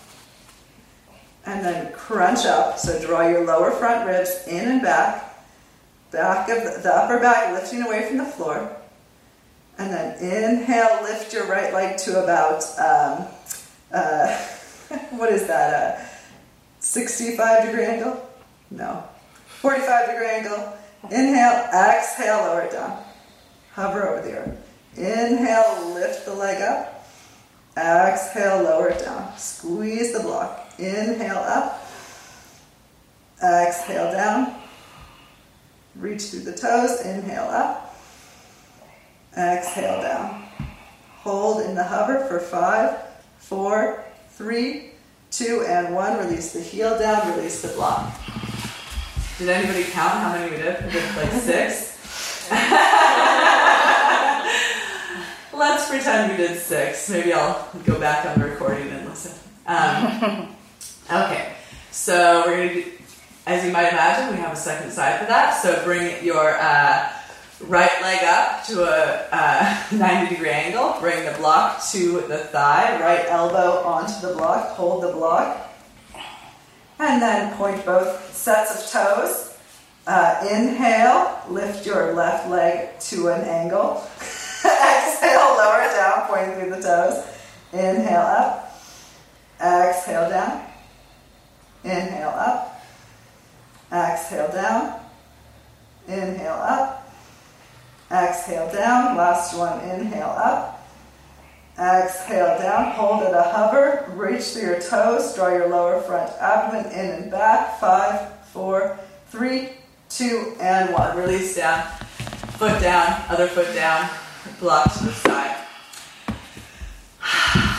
And 1.47 1.65
then 1.65 1.93
crunch 1.93 2.45
up. 2.45 2.79
So 2.79 3.01
draw 3.01 3.29
your 3.29 3.45
lower 3.45 3.71
front 3.71 4.07
ribs 4.07 4.47
in 4.49 4.69
and 4.69 4.83
back. 4.83 5.36
Back 6.17 6.49
of 6.49 6.83
the, 6.83 6.95
upper 6.95 7.21
back 7.21 7.53
lifting 7.53 7.83
away 7.83 8.09
from 8.09 8.17
the 8.17 8.25
floor. 8.25 8.75
And 9.77 9.93
then 9.93 10.17
inhale, 10.19 11.03
lift 11.03 11.31
your 11.35 11.45
right 11.47 11.75
leg 11.75 11.99
to 11.99 12.25
about, 12.25 12.63
um, 12.79 13.27
uh, 13.93 14.35
what 15.11 15.31
is 15.31 15.47
that, 15.47 16.01
a 16.01 16.83
65 16.83 17.67
degree 17.67 17.85
angle? 17.85 18.27
No. 18.71 19.05
45 19.61 20.09
degree 20.09 20.27
angle. 20.27 20.73
Inhale, 21.11 21.69
exhale, 21.75 22.39
lower 22.39 22.63
it 22.63 22.73
down. 22.73 23.05
Hover 23.75 24.09
over 24.09 24.27
the 24.27 24.39
earth. 24.39 24.59
Inhale, 24.97 25.93
lift 25.93 26.25
the 26.25 26.33
leg 26.33 26.63
up. 26.63 27.07
Exhale, 27.77 28.63
lower 28.63 28.89
it 28.89 29.01
down. 29.01 29.37
Squeeze 29.37 30.15
the 30.15 30.21
block. 30.21 30.67
Inhale 30.79 31.37
up. 31.37 31.87
Exhale 33.43 34.13
down. 34.13 34.63
Reach 35.99 36.25
through 36.25 36.41
the 36.41 36.55
toes. 36.55 37.01
Inhale 37.03 37.49
up. 37.49 37.97
Exhale 39.37 40.03
down. 40.03 40.45
Hold 41.19 41.63
in 41.63 41.75
the 41.75 41.85
hover 41.85 42.25
for 42.27 42.39
five, 42.39 42.99
four, 43.39 44.05
three, 44.31 44.93
two, 45.31 45.65
and 45.69 45.95
one. 45.95 46.19
Release 46.19 46.53
the 46.53 46.61
heel 46.61 46.99
down. 46.99 47.37
Release 47.37 47.63
the 47.63 47.69
block. 47.69 48.15
Did 49.39 49.49
anybody 49.51 49.85
count 49.85 50.15
how 50.15 50.33
many 50.33 50.51
we 50.51 50.57
did? 50.57 50.85
We 50.85 50.93
did 50.93 51.17
like 51.17 51.33
six. 51.43 51.97
Let's 55.53 55.89
pretend 55.89 56.31
we 56.31 56.37
did 56.37 56.59
six. 56.59 57.09
Maybe 57.11 57.33
I'll 57.33 57.69
go 57.85 57.99
back 57.99 58.25
on 58.27 58.39
the 58.39 58.47
recording 58.47 58.89
and 58.89 59.09
listen. 59.09 59.33
Um, 59.67 60.55
okay, 61.11 61.55
so 61.91 62.45
we're 62.47 62.57
going 62.57 62.83
to 62.83 62.91
as 63.47 63.65
you 63.65 63.71
might 63.71 63.93
imagine, 63.93 64.35
we 64.35 64.41
have 64.43 64.53
a 64.53 64.57
second 64.57 64.91
side 64.91 65.21
for 65.21 65.27
that. 65.27 65.53
So 65.63 65.83
bring 65.85 66.25
your 66.25 66.59
uh, 66.59 67.13
right 67.61 68.03
leg 68.03 68.25
up 68.25 68.65
to 68.67 68.83
a 68.83 69.29
uh, 69.31 69.83
90 69.93 70.35
degree 70.35 70.51
angle. 70.51 70.97
Bring 71.01 71.25
the 71.25 71.37
block 71.39 71.81
to 71.93 72.23
the 72.23 72.39
thigh, 72.39 73.01
right 73.01 73.25
elbow 73.29 73.85
onto 73.85 74.27
the 74.27 74.35
block. 74.35 74.71
Hold 74.71 75.05
the 75.05 75.13
block. 75.13 75.63
And 76.99 77.23
then 77.23 77.55
point 77.57 77.85
both 77.85 78.35
sets 78.35 78.85
of 78.85 78.91
toes. 78.91 79.57
Uh, 80.09 80.47
inhale, 80.51 81.41
lift 81.49 81.87
your 81.87 82.15
left 82.15 82.49
leg 82.49 82.99
to 83.01 83.29
an 83.29 83.43
angle. 83.43 84.03
Exhale, 84.65 85.57
lower 85.57 85.87
down, 85.95 86.27
pointing 86.27 86.59
through 86.59 86.71
the 86.71 86.83
toes. 86.83 87.25
Inhale 87.73 88.21
up. 88.21 88.83
Exhale 89.61 90.31
down. 90.31 90.63
Inhale 91.85 92.29
up. 92.29 92.76
Exhale 93.93 94.51
down. 94.51 95.01
Inhale 96.09 96.53
up. 96.53 97.13
Exhale 98.11 98.73
down. 98.73 99.17
Last 99.17 99.57
one. 99.57 99.81
Inhale 99.81 100.35
up. 100.37 100.87
Exhale 101.79 102.59
down. 102.59 102.93
Hold 102.93 103.23
at 103.23 103.35
a 103.35 103.43
hover. 103.43 104.11
Reach 104.15 104.45
through 104.45 104.63
your 104.63 104.81
toes. 104.81 105.35
Draw 105.35 105.49
your 105.49 105.69
lower 105.69 106.01
front 106.01 106.33
abdomen 106.41 106.91
in 106.93 107.11
and 107.11 107.31
back. 107.31 107.79
Five, 107.79 108.39
four, 108.47 108.99
three, 109.29 109.71
two, 110.09 110.55
and 110.61 110.93
one. 110.93 111.17
Release 111.17 111.57
down. 111.57 111.87
Foot 112.59 112.81
down. 112.81 113.23
Other 113.29 113.47
foot 113.47 113.73
down. 113.75 114.09
Block 114.61 114.93
to 114.95 115.05
the 115.05 115.13
side. 115.13 115.57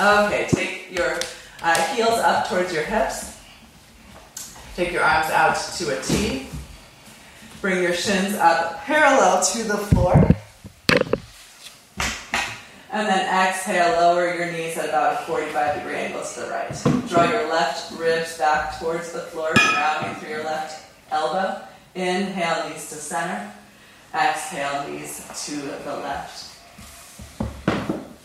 Okay, 0.00 0.48
take 0.50 0.90
your 0.90 1.20
uh, 1.62 1.94
heels 1.94 2.18
up 2.18 2.48
towards 2.48 2.72
your 2.72 2.82
hips. 2.82 3.33
Take 4.74 4.90
your 4.90 5.04
arms 5.04 5.30
out 5.30 5.54
to 5.78 5.96
a 5.96 6.02
T. 6.02 6.48
Bring 7.60 7.80
your 7.80 7.94
shins 7.94 8.34
up 8.34 8.82
parallel 8.82 9.40
to 9.44 9.62
the 9.62 9.76
floor. 9.76 10.14
And 12.90 13.06
then 13.08 13.48
exhale, 13.48 14.00
lower 14.00 14.34
your 14.34 14.50
knees 14.50 14.76
at 14.76 14.88
about 14.88 15.22
a 15.22 15.26
45 15.26 15.76
degree 15.76 15.94
angle 15.94 16.24
to 16.24 16.40
the 16.40 16.46
right. 16.48 17.08
Draw 17.08 17.30
your 17.30 17.48
left 17.48 17.92
ribs 17.98 18.36
back 18.36 18.78
towards 18.80 19.12
the 19.12 19.20
floor, 19.20 19.52
grounding 19.54 20.14
through 20.16 20.30
your 20.30 20.44
left 20.44 20.90
elbow. 21.12 21.60
Inhale, 21.94 22.68
knees 22.68 22.88
to 22.88 22.96
center. 22.96 23.52
Exhale, 24.12 24.88
knees 24.88 25.24
to 25.46 25.56
the 25.56 25.96
left. 25.98 26.50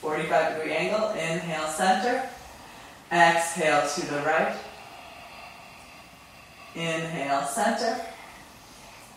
45 0.01 0.57
degree 0.57 0.73
angle. 0.73 1.09
Inhale, 1.11 1.67
center. 1.67 2.27
Exhale 3.11 3.87
to 3.87 4.05
the 4.07 4.21
right. 4.21 4.55
Inhale, 6.75 7.45
center. 7.45 7.99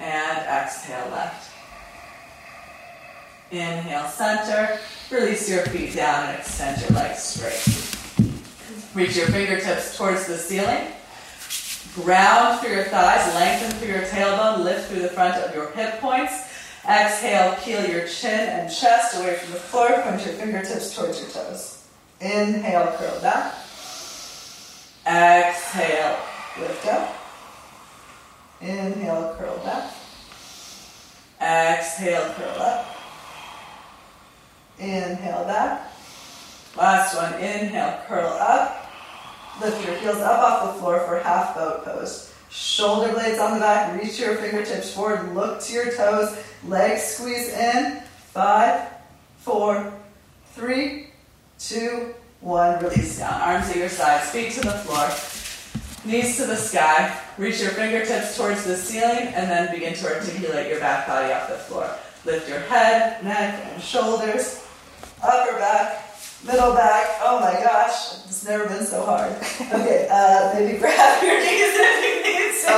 And 0.00 0.38
exhale, 0.46 1.10
left. 1.10 1.50
Inhale, 3.50 4.08
center. 4.08 4.78
Release 5.10 5.48
your 5.48 5.64
feet 5.66 5.94
down 5.94 6.28
and 6.28 6.38
extend 6.38 6.80
your 6.80 6.90
legs 6.90 7.22
straight. 7.22 7.92
Reach 8.94 9.16
your 9.16 9.26
fingertips 9.26 9.96
towards 9.96 10.26
the 10.26 10.38
ceiling. 10.38 10.88
Ground 11.94 12.60
through 12.60 12.70
your 12.70 12.84
thighs, 12.84 13.34
lengthen 13.34 13.70
through 13.78 13.88
your 13.88 14.02
tailbone, 14.02 14.64
lift 14.64 14.90
through 14.90 15.02
the 15.02 15.08
front 15.08 15.34
of 15.36 15.54
your 15.54 15.70
hip 15.72 16.00
points. 16.00 16.48
Exhale, 16.88 17.54
peel 17.62 17.86
your 17.86 18.08
chin 18.08 18.48
and 18.48 18.72
chest 18.72 19.20
away 19.20 19.36
from 19.36 19.52
the 19.52 19.58
floor. 19.58 19.88
Point 20.02 20.24
your 20.24 20.34
fingertips 20.34 20.96
towards 20.96 21.20
your 21.20 21.28
toes. 21.30 21.86
Inhale, 22.20 22.96
curl 22.96 23.20
down. 23.20 23.52
Exhale, 25.06 26.18
lift 26.58 26.86
up. 26.86 27.21
Inhale, 28.62 29.34
curl 29.36 29.58
back. 29.64 29.92
Exhale, 31.40 32.32
curl 32.34 32.62
up. 32.62 32.96
Inhale 34.78 35.44
back. 35.44 35.92
Last 36.76 37.16
one. 37.16 37.34
Inhale, 37.34 38.00
curl 38.06 38.28
up. 38.28 38.90
Lift 39.60 39.84
your 39.84 39.96
heels 39.96 40.18
up 40.18 40.38
off 40.38 40.74
the 40.74 40.80
floor 40.80 41.00
for 41.00 41.18
half 41.18 41.56
boat 41.56 41.84
pose. 41.84 42.32
Shoulder 42.50 43.12
blades 43.12 43.40
on 43.40 43.54
the 43.54 43.60
back. 43.60 44.00
Reach 44.00 44.20
your 44.20 44.36
fingertips 44.36 44.94
forward. 44.94 45.34
Look 45.34 45.60
to 45.62 45.72
your 45.72 45.92
toes. 45.96 46.36
Legs 46.64 47.02
squeeze 47.02 47.48
in. 47.48 48.02
Five, 48.32 48.88
four, 49.38 49.92
three, 50.52 51.08
two, 51.58 52.14
one. 52.40 52.82
Release 52.82 53.18
down. 53.18 53.40
Arms 53.40 53.68
at 53.70 53.76
your 53.76 53.88
sides. 53.88 54.30
Feet 54.30 54.52
to 54.52 54.60
the 54.60 54.70
floor. 54.70 55.08
Knees 56.04 56.36
to 56.36 56.46
the 56.46 56.56
sky. 56.56 57.16
Reach 57.38 57.60
your 57.60 57.70
fingertips 57.70 58.36
towards 58.36 58.64
the 58.64 58.76
ceiling 58.76 59.28
and 59.34 59.48
then 59.48 59.72
begin 59.72 59.94
to 59.94 60.12
articulate 60.12 60.68
your 60.68 60.80
back 60.80 61.06
body 61.06 61.32
off 61.32 61.48
the 61.48 61.54
floor. 61.54 61.88
Lift 62.24 62.48
your 62.48 62.58
head, 62.58 63.22
neck, 63.22 63.64
and 63.66 63.80
shoulders. 63.80 64.66
Upper 65.22 65.56
back, 65.58 66.16
middle 66.44 66.74
back. 66.74 67.06
Oh 67.22 67.38
my 67.38 67.52
gosh, 67.62 68.14
it's 68.24 68.44
never 68.44 68.66
been 68.66 68.84
so 68.84 69.04
hard. 69.04 69.32
Okay, 69.72 70.08
uh, 70.10 70.52
maybe 70.54 70.76
grab 70.78 71.22
your 71.22 71.38
knees 71.38 71.72
if 71.78 72.02
you 72.02 72.22
need 72.26 72.50
to. 72.60 72.74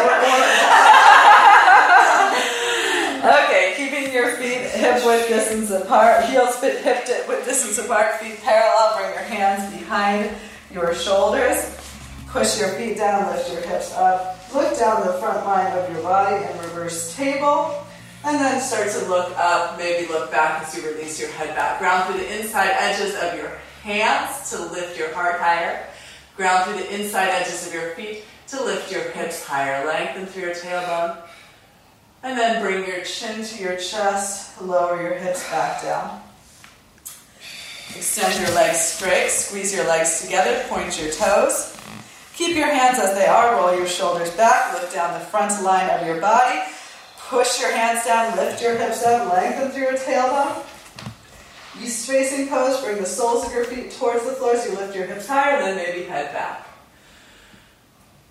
okay, 3.44 3.72
keeping 3.76 4.12
your 4.12 4.36
feet 4.36 4.68
hip 4.70 5.04
width 5.04 5.28
distance 5.28 5.70
apart, 5.70 6.26
heels 6.26 6.60
hip 6.60 7.26
width 7.26 7.46
distance 7.46 7.78
apart, 7.78 8.20
feet 8.20 8.40
parallel. 8.42 8.96
Bring 8.98 9.10
your 9.14 9.24
hands 9.24 9.74
behind 9.74 10.30
your 10.70 10.94
shoulders. 10.94 11.83
Push 12.34 12.58
your 12.58 12.70
feet 12.70 12.96
down, 12.96 13.32
lift 13.32 13.48
your 13.52 13.60
hips 13.60 13.92
up. 13.94 14.36
Look 14.52 14.76
down 14.76 15.06
the 15.06 15.12
front 15.18 15.46
line 15.46 15.70
of 15.78 15.88
your 15.88 16.02
body 16.02 16.44
and 16.44 16.60
reverse 16.62 17.14
table. 17.14 17.80
And 18.24 18.40
then 18.40 18.60
start 18.60 18.90
to 18.90 19.04
look 19.08 19.32
up, 19.38 19.78
maybe 19.78 20.08
look 20.08 20.32
back 20.32 20.64
as 20.64 20.76
you 20.76 20.82
release 20.82 21.20
your 21.20 21.28
head 21.28 21.54
back. 21.54 21.78
Ground 21.78 22.06
through 22.06 22.24
the 22.24 22.40
inside 22.40 22.70
edges 22.70 23.14
of 23.22 23.36
your 23.36 23.50
hands 23.84 24.50
to 24.50 24.60
lift 24.60 24.98
your 24.98 25.14
heart 25.14 25.38
higher. 25.38 25.86
Ground 26.36 26.64
through 26.64 26.82
the 26.82 27.00
inside 27.00 27.28
edges 27.28 27.68
of 27.68 27.72
your 27.72 27.90
feet 27.90 28.24
to 28.48 28.64
lift 28.64 28.90
your 28.90 29.12
hips 29.12 29.44
higher. 29.46 29.86
Lengthen 29.86 30.26
through 30.26 30.42
your 30.42 30.54
tailbone. 30.56 31.16
And 32.24 32.36
then 32.36 32.60
bring 32.60 32.84
your 32.84 33.04
chin 33.04 33.44
to 33.44 33.62
your 33.62 33.76
chest, 33.76 34.60
lower 34.60 35.00
your 35.00 35.14
hips 35.14 35.48
back 35.50 35.82
down. 35.82 36.20
Extend 37.94 38.44
your 38.44 38.52
legs 38.56 38.80
straight, 38.80 39.30
squeeze 39.30 39.72
your 39.72 39.86
legs 39.86 40.22
together, 40.22 40.64
point 40.68 41.00
your 41.00 41.12
toes. 41.12 41.73
Keep 42.36 42.56
your 42.56 42.66
hands 42.66 42.98
as 42.98 43.14
they 43.14 43.26
are, 43.26 43.54
roll 43.56 43.76
your 43.76 43.86
shoulders 43.86 44.30
back, 44.32 44.74
lift 44.74 44.92
down 44.92 45.18
the 45.18 45.24
front 45.26 45.62
line 45.62 45.88
of 45.90 46.04
your 46.04 46.20
body. 46.20 46.60
Push 47.28 47.60
your 47.60 47.72
hands 47.72 48.04
down, 48.04 48.36
lift 48.36 48.60
your 48.60 48.76
hips 48.76 49.04
up, 49.04 49.32
lengthen 49.32 49.70
through 49.70 49.82
your 49.82 49.92
tailbone. 49.94 50.64
East 51.80 52.08
facing 52.08 52.48
pose, 52.48 52.80
bring 52.82 52.96
the 52.98 53.06
soles 53.06 53.46
of 53.46 53.52
your 53.52 53.64
feet 53.64 53.92
towards 53.92 54.24
the 54.24 54.32
floor 54.32 54.54
as 54.54 54.64
you 54.68 54.76
lift 54.76 54.96
your 54.96 55.06
hips 55.06 55.28
higher, 55.28 55.60
then 55.60 55.76
maybe 55.76 56.04
head 56.06 56.32
back. 56.32 56.66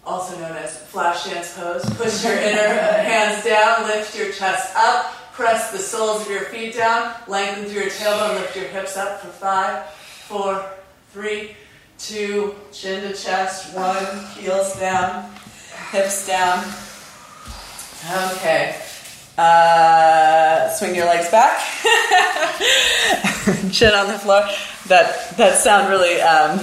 Also 0.05 0.37
known 0.37 0.55
as 0.57 0.77
Flashdance 0.91 1.55
pose. 1.55 1.85
Push 1.95 2.25
your 2.25 2.35
inner 2.35 2.59
uh, 2.59 3.03
hands 3.03 3.43
down, 3.45 3.87
lift 3.87 4.17
your 4.17 4.31
chest 4.33 4.75
up, 4.75 5.13
press 5.31 5.71
the 5.71 5.79
soles 5.79 6.21
of 6.23 6.29
your 6.29 6.41
feet 6.45 6.75
down, 6.75 7.15
lengthen 7.27 7.65
through 7.65 7.83
your 7.83 7.89
tailbone, 7.89 8.35
lift 8.35 8.55
your 8.55 8.67
hips 8.67 8.97
up 8.97 9.21
for 9.21 9.27
five, 9.27 9.89
four, 10.27 10.69
three, 11.13 11.55
two, 12.03 12.53
chin 12.73 13.07
to 13.07 13.15
chest, 13.15 13.73
one, 13.73 14.25
heels 14.35 14.77
down, 14.77 15.31
hips 15.91 16.27
down. 16.27 16.59
Okay. 18.35 18.75
Uh, 19.37 20.67
swing 20.69 20.93
your 20.93 21.05
legs 21.05 21.31
back. 21.31 21.57
Chin 23.71 23.93
on 23.93 24.07
the 24.07 24.19
floor. 24.19 24.41
That 24.87 25.35
that 25.37 25.57
sound 25.57 25.89
really 25.89 26.19
um, 26.21 26.59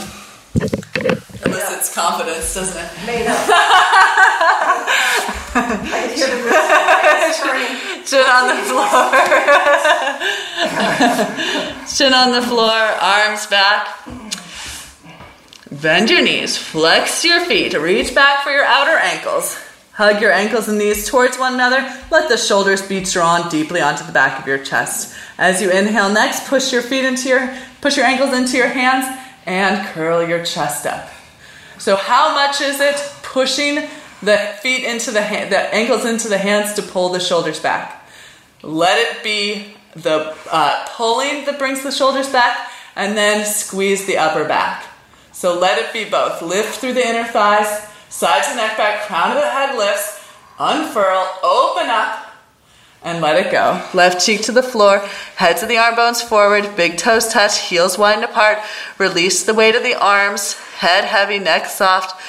elicits 1.44 1.94
confidence, 1.94 2.54
doesn't 2.54 2.76
it? 2.76 2.90
Made 3.06 3.26
up. 3.26 3.38
I 5.52 6.12
hear 6.14 6.28
the 6.28 6.36
wheels. 6.44 7.40
Chin 8.08 8.24
on 8.28 8.46
the 8.54 8.62
floor. 8.68 8.86
Chin 11.96 12.12
on 12.14 12.30
the 12.30 12.42
floor, 12.46 12.70
arms 12.70 13.46
back. 13.48 13.88
Bend 15.72 16.10
your 16.10 16.20
knees, 16.20 16.56
flex 16.56 17.24
your 17.24 17.44
feet, 17.44 17.74
reach 17.74 18.12
back 18.12 18.42
for 18.42 18.50
your 18.50 18.64
outer 18.64 18.96
ankles. 18.96 19.56
Hug 19.92 20.20
your 20.20 20.32
ankles 20.32 20.66
and 20.66 20.78
knees 20.78 21.08
towards 21.08 21.38
one 21.38 21.54
another. 21.54 21.78
Let 22.10 22.28
the 22.28 22.36
shoulders 22.36 22.82
be 22.82 23.04
drawn 23.04 23.48
deeply 23.48 23.80
onto 23.80 24.04
the 24.04 24.10
back 24.10 24.40
of 24.40 24.48
your 24.48 24.58
chest. 24.58 25.14
As 25.38 25.62
you 25.62 25.70
inhale 25.70 26.12
next, 26.12 26.48
push 26.48 26.72
your 26.72 26.82
feet 26.82 27.04
into 27.04 27.28
your 27.28 27.54
push 27.80 27.96
your 27.96 28.06
ankles 28.06 28.32
into 28.32 28.56
your 28.56 28.66
hands 28.66 29.06
and 29.46 29.86
curl 29.88 30.26
your 30.26 30.44
chest 30.44 30.86
up. 30.86 31.08
So 31.78 31.94
how 31.94 32.34
much 32.34 32.60
is 32.60 32.80
it 32.80 32.96
pushing 33.22 33.88
the 34.22 34.38
feet 34.60 34.84
into 34.84 35.12
the 35.12 35.22
hand, 35.22 35.52
the 35.52 35.72
ankles 35.72 36.04
into 36.04 36.28
the 36.28 36.38
hands 36.38 36.74
to 36.74 36.82
pull 36.82 37.10
the 37.10 37.20
shoulders 37.20 37.60
back? 37.60 38.04
Let 38.62 38.98
it 38.98 39.22
be 39.22 39.76
the 39.94 40.36
uh, 40.50 40.86
pulling 40.96 41.44
that 41.44 41.58
brings 41.58 41.84
the 41.84 41.92
shoulders 41.92 42.28
back, 42.28 42.70
and 42.96 43.16
then 43.16 43.46
squeeze 43.46 44.06
the 44.06 44.18
upper 44.18 44.44
back. 44.44 44.84
So 45.40 45.58
let 45.58 45.78
it 45.78 45.90
be 45.90 46.04
both. 46.04 46.42
Lift 46.42 46.80
through 46.80 46.92
the 46.92 47.08
inner 47.08 47.24
thighs, 47.24 47.88
sides 48.10 48.50
the 48.50 48.56
neck 48.56 48.76
back, 48.76 49.06
crown 49.06 49.34
of 49.34 49.42
the 49.42 49.48
head 49.48 49.74
lifts, 49.74 50.22
unfurl, 50.58 51.26
open 51.42 51.88
up, 51.88 52.26
and 53.02 53.22
let 53.22 53.46
it 53.46 53.50
go. 53.50 53.82
Left 53.94 54.22
cheek 54.22 54.42
to 54.42 54.52
the 54.52 54.62
floor, 54.62 54.98
heads 55.36 55.62
of 55.62 55.70
the 55.70 55.78
arm 55.78 55.96
bones 55.96 56.20
forward, 56.20 56.76
big 56.76 56.98
toes 56.98 57.26
touch, 57.26 57.58
heels 57.58 57.96
widen 57.96 58.22
apart. 58.22 58.58
Release 58.98 59.42
the 59.42 59.54
weight 59.54 59.74
of 59.74 59.82
the 59.82 59.94
arms, 59.94 60.58
head 60.80 61.04
heavy, 61.06 61.38
neck 61.38 61.64
soft. 61.64 62.20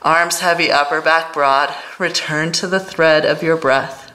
Arms 0.00 0.40
heavy, 0.40 0.72
upper 0.72 1.02
back 1.02 1.34
broad. 1.34 1.74
Return 1.98 2.52
to 2.52 2.66
the 2.66 2.80
thread 2.80 3.26
of 3.26 3.42
your 3.42 3.58
breath. 3.58 4.05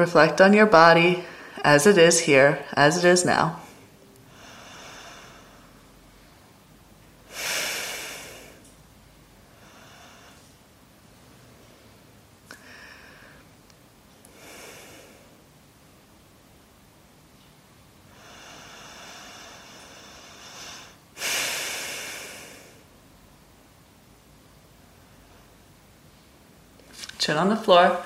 Reflect 0.00 0.40
on 0.40 0.54
your 0.54 0.64
body 0.64 1.24
as 1.62 1.86
it 1.86 1.98
is 1.98 2.20
here, 2.20 2.64
as 2.72 2.96
it 2.96 3.04
is 3.04 3.22
now. 3.22 3.60
Chin 27.18 27.36
on 27.36 27.50
the 27.50 27.56
floor. 27.56 28.02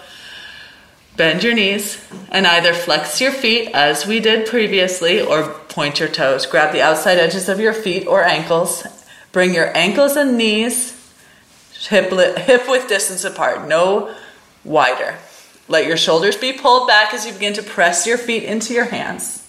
Bend 1.16 1.44
your 1.44 1.54
knees 1.54 2.04
and 2.30 2.46
either 2.46 2.74
flex 2.74 3.20
your 3.20 3.30
feet 3.30 3.70
as 3.72 4.06
we 4.06 4.18
did 4.18 4.48
previously 4.48 5.20
or 5.20 5.48
point 5.68 6.00
your 6.00 6.08
toes. 6.08 6.46
Grab 6.46 6.72
the 6.72 6.82
outside 6.82 7.18
edges 7.18 7.48
of 7.48 7.60
your 7.60 7.72
feet 7.72 8.06
or 8.06 8.24
ankles. 8.24 8.84
Bring 9.30 9.54
your 9.54 9.76
ankles 9.76 10.16
and 10.16 10.36
knees 10.36 10.94
hip, 11.88 12.10
hip 12.38 12.68
width 12.68 12.88
distance 12.88 13.24
apart, 13.24 13.68
no 13.68 14.14
wider. 14.64 15.16
Let 15.68 15.86
your 15.86 15.96
shoulders 15.96 16.36
be 16.36 16.52
pulled 16.52 16.88
back 16.88 17.14
as 17.14 17.26
you 17.26 17.32
begin 17.32 17.54
to 17.54 17.62
press 17.62 18.06
your 18.06 18.18
feet 18.18 18.42
into 18.42 18.74
your 18.74 18.84
hands. 18.84 19.40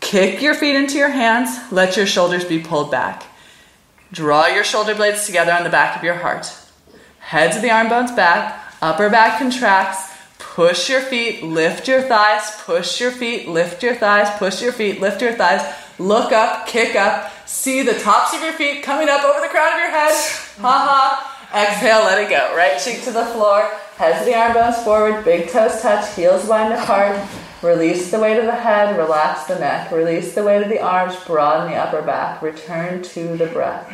Kick 0.00 0.40
your 0.40 0.54
feet 0.54 0.76
into 0.76 0.96
your 0.96 1.10
hands. 1.10 1.50
Let 1.72 1.96
your 1.96 2.06
shoulders 2.06 2.44
be 2.44 2.58
pulled 2.58 2.90
back. 2.90 3.24
Draw 4.12 4.46
your 4.46 4.64
shoulder 4.64 4.94
blades 4.94 5.26
together 5.26 5.52
on 5.52 5.64
the 5.64 5.70
back 5.70 5.96
of 5.96 6.04
your 6.04 6.14
heart. 6.14 6.54
Heads 7.18 7.56
of 7.56 7.62
the 7.62 7.70
arm 7.70 7.88
bones 7.88 8.12
back. 8.12 8.64
Upper 8.80 9.10
back 9.10 9.38
contracts. 9.38 10.07
Push 10.58 10.90
your 10.90 11.02
feet, 11.02 11.44
lift 11.44 11.86
your 11.86 12.02
thighs, 12.02 12.50
push 12.64 13.00
your 13.00 13.12
feet, 13.12 13.46
lift 13.46 13.80
your 13.80 13.94
thighs, 13.94 14.28
push 14.40 14.60
your 14.60 14.72
feet, 14.72 15.00
lift 15.00 15.22
your 15.22 15.32
thighs. 15.34 15.62
Look 16.00 16.32
up, 16.32 16.66
kick 16.66 16.96
up. 16.96 17.30
See 17.46 17.82
the 17.82 17.96
tops 18.00 18.34
of 18.34 18.42
your 18.42 18.54
feet 18.54 18.82
coming 18.82 19.08
up 19.08 19.22
over 19.22 19.40
the 19.40 19.46
crown 19.46 19.74
of 19.74 19.78
your 19.78 19.90
head. 19.90 20.10
Ha 20.58 20.58
ha. 20.58 21.48
Exhale, 21.54 22.00
let 22.00 22.20
it 22.20 22.28
go. 22.28 22.56
Right 22.56 22.76
cheek 22.76 23.04
to 23.04 23.12
the 23.12 23.26
floor. 23.26 23.70
Heads 23.98 24.18
of 24.18 24.26
the 24.26 24.34
arm 24.34 24.52
bones 24.52 24.82
forward. 24.82 25.24
Big 25.24 25.48
toes 25.48 25.80
touch. 25.80 26.12
Heels 26.16 26.44
wide 26.46 26.72
apart. 26.72 27.24
Release 27.62 28.10
the 28.10 28.18
weight 28.18 28.40
of 28.40 28.46
the 28.46 28.56
head. 28.56 28.98
Relax 28.98 29.44
the 29.44 29.60
neck. 29.60 29.92
Release 29.92 30.34
the 30.34 30.42
weight 30.42 30.64
of 30.64 30.68
the 30.70 30.82
arms. 30.82 31.14
Broaden 31.24 31.70
the 31.70 31.76
upper 31.76 32.02
back. 32.02 32.42
Return 32.42 33.04
to 33.04 33.36
the 33.36 33.46
breath. 33.46 33.88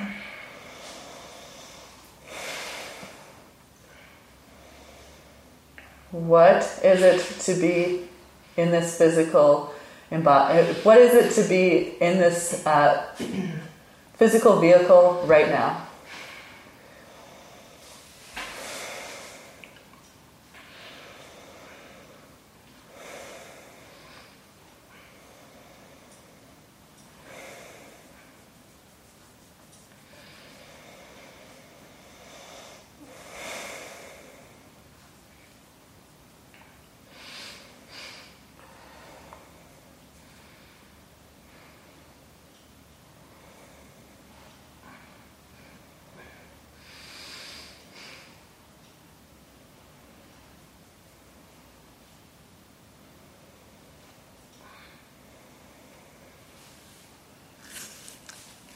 What 6.15 6.63
is 6.85 7.03
it 7.03 7.21
to 7.41 7.61
be 7.61 8.05
in 8.57 8.71
this 8.71 8.97
physical 8.97 9.75
embody? 10.13 10.63
What 10.85 10.99
is 10.99 11.13
it 11.13 11.43
to 11.43 11.49
be 11.49 11.97
in 12.01 12.19
this 12.19 12.65
uh, 12.65 13.05
physical 14.15 14.61
vehicle 14.61 15.25
right 15.27 15.49
now? 15.49 15.84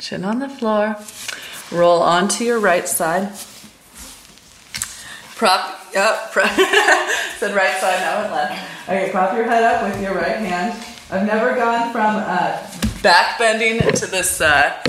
Chin 0.09 0.25
on 0.25 0.39
the 0.39 0.49
floor. 0.49 0.97
Roll 1.71 2.01
onto 2.01 2.43
your 2.43 2.61
right 2.61 2.89
side. 2.89 3.31
Prop, 5.37 5.79
up. 5.95 6.33
prop, 6.33 6.51
said 7.37 7.55
right 7.55 7.79
side, 7.79 8.01
now 8.01 8.23
and 8.23 8.33
left. 8.33 8.89
Okay, 8.89 9.11
prop 9.11 9.35
your 9.35 9.45
head 9.45 9.65
up 9.65 9.83
with 9.83 10.01
your 10.01 10.15
right 10.15 10.39
hand. 10.39 10.83
I've 11.11 11.27
never 11.27 11.55
gone 11.57 11.93
from 11.93 12.17
uh, 12.17 12.67
back 13.03 13.39
bending 13.39 13.81
to 13.81 14.07
this 14.07 14.41
uh, 14.41 14.83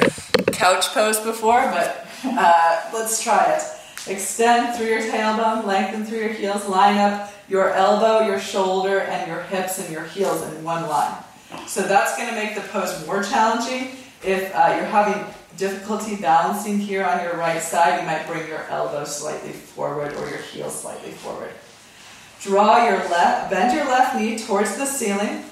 couch 0.54 0.88
pose 0.94 1.20
before, 1.20 1.64
but 1.64 2.08
uh, 2.24 2.90
let's 2.94 3.22
try 3.22 3.58
it. 3.58 3.64
Extend 4.10 4.78
through 4.78 4.88
your 4.88 5.02
tailbone, 5.02 5.66
lengthen 5.66 6.06
through 6.06 6.20
your 6.20 6.30
heels, 6.30 6.66
line 6.66 6.98
up 6.98 7.34
your 7.50 7.74
elbow, 7.74 8.26
your 8.26 8.40
shoulder, 8.40 9.02
and 9.02 9.28
your 9.28 9.42
hips 9.42 9.80
and 9.80 9.92
your 9.92 10.06
heels 10.06 10.42
in 10.44 10.64
one 10.64 10.88
line. 10.88 11.22
So 11.68 11.82
that's 11.82 12.16
going 12.16 12.30
to 12.30 12.36
make 12.36 12.56
the 12.56 12.62
pose 12.62 13.06
more 13.06 13.22
challenging. 13.22 13.98
If 14.24 14.54
uh, 14.54 14.76
you're 14.76 14.86
having 14.86 15.26
difficulty 15.58 16.16
balancing 16.16 16.80
here 16.80 17.06
on 17.06 17.24
your 17.24 17.36
right 17.38 17.62
side, 17.62 18.00
you 18.00 18.06
might 18.06 18.28
bring 18.28 18.48
your 18.48 18.64
elbow 18.70 19.06
slightly 19.06 19.52
forward 19.52 20.14
or 20.14 20.30
your 20.30 20.40
heel 20.40 20.70
slightly 20.70 21.12
forward. 21.12 21.52
Draw 22.42 22.86
your 22.86 22.98
left, 23.10 23.52
bend 23.52 23.76
your 23.76 23.86
left 23.86 24.16
knee 24.16 24.38
towards 24.38 24.78
the 24.78 24.86
ceiling. 24.86 25.44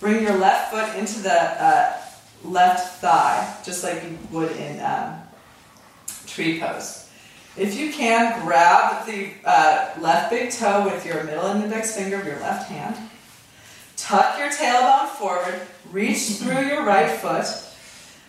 Bring 0.00 0.22
your 0.22 0.36
left 0.36 0.72
foot 0.72 0.96
into 0.96 1.20
the 1.20 1.32
uh, 1.32 1.96
left 2.44 3.00
thigh, 3.00 3.56
just 3.64 3.82
like 3.82 4.02
you 4.02 4.18
would 4.30 4.52
in 4.52 4.80
um, 4.80 5.20
tree 6.26 6.60
pose. 6.60 7.08
If 7.56 7.78
you 7.78 7.92
can, 7.92 8.44
grab 8.44 9.06
the 9.06 9.30
uh, 9.44 9.94
left 10.00 10.30
big 10.30 10.52
toe 10.52 10.84
with 10.84 11.04
your 11.04 11.24
middle 11.24 11.46
and 11.46 11.64
index 11.64 11.96
finger 11.96 12.20
of 12.20 12.26
your 12.26 12.38
left 12.38 12.70
hand. 12.70 12.96
Tuck 13.96 14.38
your 14.38 14.50
tailbone 14.50 15.08
forward, 15.08 15.60
reach 15.90 16.36
through 16.36 16.66
your 16.66 16.84
right 16.84 17.10
foot, 17.10 17.46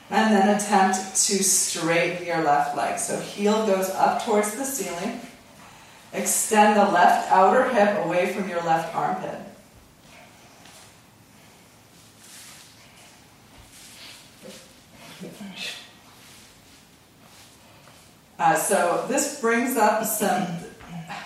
and 0.09 0.33
then 0.33 0.55
attempt 0.55 0.97
to 0.97 1.43
straighten 1.43 2.25
your 2.25 2.43
left 2.43 2.75
leg. 2.75 2.97
So 2.97 3.19
heel 3.19 3.65
goes 3.67 3.89
up 3.91 4.23
towards 4.25 4.55
the 4.55 4.65
ceiling. 4.65 5.21
Extend 6.13 6.79
the 6.79 6.91
left 6.91 7.31
outer 7.31 7.69
hip 7.69 8.03
away 8.05 8.33
from 8.33 8.49
your 8.49 8.61
left 8.63 8.95
armpit. 8.95 9.39
Uh, 18.39 18.55
so 18.55 19.05
this 19.09 19.39
brings 19.41 19.75
up 19.75 20.03
some. 20.05 20.47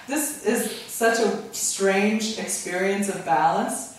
This 0.08 0.44
is 0.46 0.82
such 0.88 1.20
a 1.20 1.54
strange 1.54 2.40
experience 2.40 3.08
of 3.08 3.24
balance. 3.24 3.93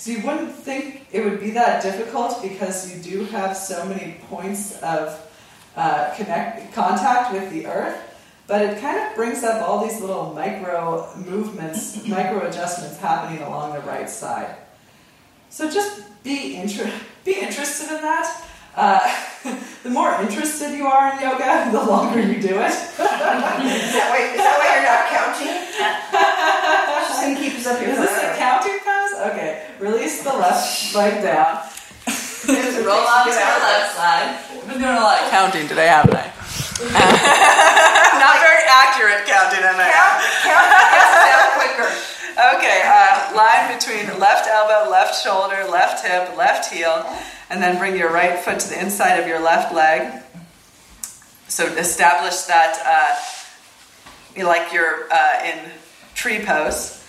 So 0.00 0.12
you 0.12 0.22
wouldn't 0.24 0.54
think 0.54 1.08
it 1.12 1.22
would 1.22 1.40
be 1.40 1.50
that 1.50 1.82
difficult 1.82 2.40
because 2.40 2.90
you 2.90 3.02
do 3.02 3.24
have 3.26 3.54
so 3.54 3.84
many 3.84 4.16
points 4.30 4.80
of 4.80 5.30
uh, 5.76 6.14
connect 6.16 6.72
contact 6.72 7.34
with 7.34 7.52
the 7.52 7.66
earth. 7.66 8.00
But 8.46 8.62
it 8.62 8.80
kind 8.80 8.98
of 8.98 9.14
brings 9.14 9.44
up 9.44 9.60
all 9.60 9.84
these 9.86 10.00
little 10.00 10.32
micro 10.32 11.14
movements, 11.16 12.02
micro 12.08 12.48
adjustments 12.48 12.96
happening 12.96 13.42
along 13.42 13.74
the 13.74 13.80
right 13.80 14.08
side. 14.08 14.56
So 15.50 15.70
just 15.70 16.02
be 16.24 16.56
inter- 16.56 16.90
be 17.26 17.38
interested 17.38 17.94
in 17.94 18.00
that. 18.00 18.46
Uh, 18.74 19.00
the 19.82 19.90
more 19.90 20.14
interested 20.22 20.78
you 20.78 20.86
are 20.86 21.12
in 21.12 21.20
yoga, 21.20 21.68
the 21.72 21.84
longer 21.84 22.22
you 22.22 22.40
do 22.40 22.56
it. 22.56 22.72
Is 22.72 22.96
that 22.96 24.08
why, 24.08 24.32
is 24.32 24.38
that 24.40 24.56
why 24.56 24.66
you're 24.72 24.88
not 24.88 25.12
counting? 25.12 25.60
Just 27.06 27.20
gonna 27.20 27.38
keep 27.38 27.58
us 27.60 27.66
up 27.66 27.78
here 27.78 27.90
Is 27.90 27.98
this 27.98 28.10
a 28.10 28.20
forever. 28.20 28.36
Counting 29.80 29.92
pose? 29.92 30.00
Okay. 30.00 30.00
Release 30.00 30.22
the 30.22 30.32
left 30.32 30.94
leg 30.94 31.22
down. 31.22 31.62
Roll 32.46 32.84
Roll 32.86 33.06
on 33.06 33.24
to 33.24 33.32
your 33.32 33.60
left 33.60 33.96
side. 33.96 34.36
I've 34.50 34.68
been 34.68 34.78
doing 34.78 34.96
a 34.96 35.00
lot 35.00 35.22
of 35.22 35.30
counting 35.30 35.68
today, 35.68 35.86
haven't 35.88 36.14
I? 36.14 36.32
Not 38.18 38.40
very 38.40 38.64
accurate 38.66 39.26
counting, 39.26 39.60
am 39.62 39.76
I? 39.76 39.90
Count, 39.92 40.16
count, 40.48 41.52
quicker. 41.60 41.90
Okay, 42.56 42.80
uh, 42.86 43.36
line 43.36 43.76
between 43.76 44.18
left 44.18 44.48
elbow, 44.48 44.90
left 44.90 45.22
shoulder, 45.22 45.64
left 45.70 46.06
hip, 46.06 46.36
left 46.36 46.72
heel, 46.72 47.04
and 47.50 47.62
then 47.62 47.78
bring 47.78 47.96
your 47.96 48.10
right 48.10 48.38
foot 48.38 48.58
to 48.60 48.68
the 48.68 48.80
inside 48.80 49.16
of 49.16 49.26
your 49.26 49.40
left 49.40 49.74
leg. 49.74 50.22
so 51.48 51.66
establish 51.66 52.42
that 52.42 52.80
uh, 52.86 53.14
you 54.38 54.46
like 54.46 54.72
you're 54.72 55.08
uh, 55.12 55.44
in 55.44 55.70
tree 56.14 56.42
pose. 56.42 56.99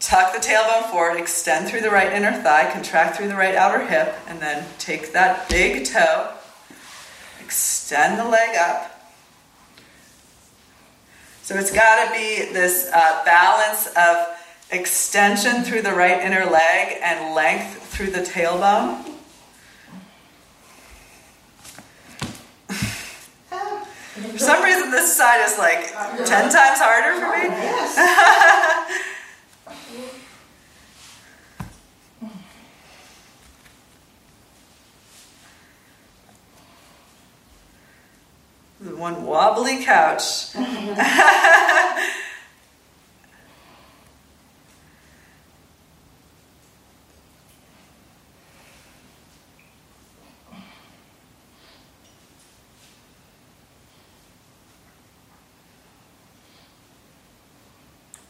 Tuck 0.00 0.32
the 0.32 0.38
tailbone 0.38 0.90
forward, 0.90 1.18
extend 1.18 1.68
through 1.68 1.80
the 1.80 1.90
right 1.90 2.12
inner 2.12 2.32
thigh, 2.32 2.70
contract 2.72 3.16
through 3.16 3.28
the 3.28 3.34
right 3.34 3.56
outer 3.56 3.84
hip, 3.84 4.14
and 4.28 4.40
then 4.40 4.64
take 4.78 5.12
that 5.12 5.48
big 5.48 5.86
toe, 5.86 6.32
extend 7.40 8.18
the 8.18 8.24
leg 8.24 8.56
up. 8.56 8.98
So 11.42 11.56
it's 11.56 11.72
got 11.72 12.04
to 12.04 12.12
be 12.12 12.52
this 12.52 12.90
uh, 12.92 13.24
balance 13.24 13.88
of 13.96 14.38
extension 14.70 15.62
through 15.62 15.82
the 15.82 15.94
right 15.94 16.20
inner 16.20 16.44
leg 16.44 16.98
and 17.02 17.34
length 17.34 17.82
through 17.88 18.10
the 18.10 18.20
tailbone. 18.20 19.02
For 24.18 24.38
some 24.38 24.62
reason, 24.62 24.90
this 24.90 25.16
side 25.16 25.44
is 25.44 25.58
like 25.58 25.88
10 26.26 26.50
times 26.50 26.78
harder 26.80 27.14
for 27.18 27.30
me. 27.38 27.48
One 38.98 39.24
wobbly 39.24 39.84
couch. 39.84 40.50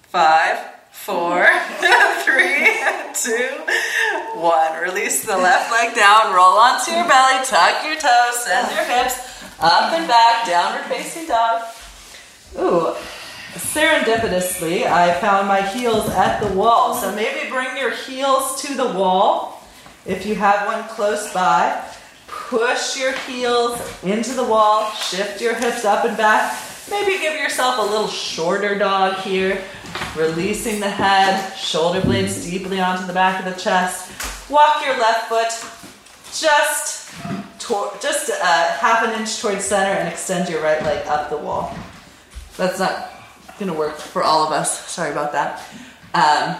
Five, 0.02 0.58
four, 0.90 1.46
three, 2.24 2.84
two, 3.14 3.48
one. 4.34 4.82
Release 4.82 5.24
the 5.24 5.36
left 5.36 5.72
leg 5.72 5.94
down, 5.94 6.34
roll 6.34 6.58
onto 6.58 6.90
your 6.90 7.08
belly, 7.08 7.42
tuck 7.46 7.84
your 7.84 7.94
toes, 7.96 8.44
send 8.44 8.70
your 8.74 8.84
hips 8.84 9.37
up 9.60 9.92
and 9.92 10.06
back, 10.06 10.46
downward 10.46 10.84
facing 10.84 11.26
dog. 11.26 11.62
Ooh, 12.58 12.94
serendipitously, 13.54 14.84
I 14.86 15.12
found 15.20 15.48
my 15.48 15.62
heels 15.62 16.08
at 16.10 16.40
the 16.40 16.54
wall. 16.56 16.94
So 16.94 17.14
maybe 17.14 17.50
bring 17.50 17.76
your 17.76 17.90
heels 17.90 18.62
to 18.62 18.74
the 18.74 18.92
wall 18.92 19.62
if 20.06 20.24
you 20.26 20.34
have 20.34 20.66
one 20.66 20.88
close 20.88 21.32
by. 21.32 21.84
Push 22.26 22.98
your 22.98 23.12
heels 23.12 23.80
into 24.02 24.32
the 24.34 24.44
wall, 24.44 24.90
shift 24.92 25.40
your 25.40 25.54
hips 25.54 25.84
up 25.84 26.04
and 26.04 26.16
back. 26.16 26.58
Maybe 26.90 27.18
give 27.18 27.34
yourself 27.34 27.78
a 27.78 27.82
little 27.82 28.08
shorter 28.08 28.78
dog 28.78 29.16
here, 29.16 29.62
releasing 30.16 30.80
the 30.80 30.88
head, 30.88 31.54
shoulder 31.54 32.00
blades 32.00 32.48
deeply 32.48 32.80
onto 32.80 33.06
the 33.06 33.12
back 33.12 33.44
of 33.44 33.52
the 33.52 33.60
chest. 33.60 34.50
Walk 34.50 34.82
your 34.84 34.96
left 34.98 35.28
foot 35.28 35.50
just 36.32 37.07
just 38.00 38.30
uh, 38.30 38.72
half 38.78 39.04
an 39.04 39.20
inch 39.20 39.40
towards 39.40 39.64
center 39.64 39.92
and 39.92 40.08
extend 40.08 40.48
your 40.48 40.62
right 40.62 40.82
leg 40.82 41.06
up 41.06 41.30
the 41.30 41.36
wall. 41.36 41.74
That's 42.56 42.78
not 42.78 43.10
gonna 43.58 43.74
work 43.74 43.96
for 43.96 44.22
all 44.22 44.44
of 44.46 44.52
us. 44.52 44.88
Sorry 44.88 45.12
about 45.12 45.32
that. 45.32 45.62
Um, 46.14 46.56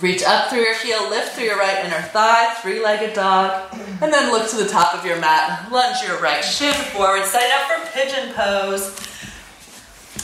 reach 0.00 0.22
up 0.22 0.48
through 0.48 0.60
your 0.60 0.74
heel, 0.74 1.08
lift 1.10 1.32
through 1.32 1.44
your 1.44 1.58
right 1.58 1.84
inner 1.84 2.00
thigh, 2.00 2.54
three-legged 2.62 3.14
dog, 3.14 3.72
and 4.00 4.12
then 4.12 4.32
look 4.32 4.48
to 4.50 4.56
the 4.56 4.68
top 4.68 4.94
of 4.94 5.04
your 5.04 5.18
mat. 5.20 5.70
Lunge 5.70 6.02
your 6.06 6.20
right 6.20 6.44
shin 6.44 6.74
forward, 6.92 7.24
set 7.24 7.50
up 7.52 7.70
for 7.70 7.92
pigeon 7.92 8.32
pose. 8.34 8.96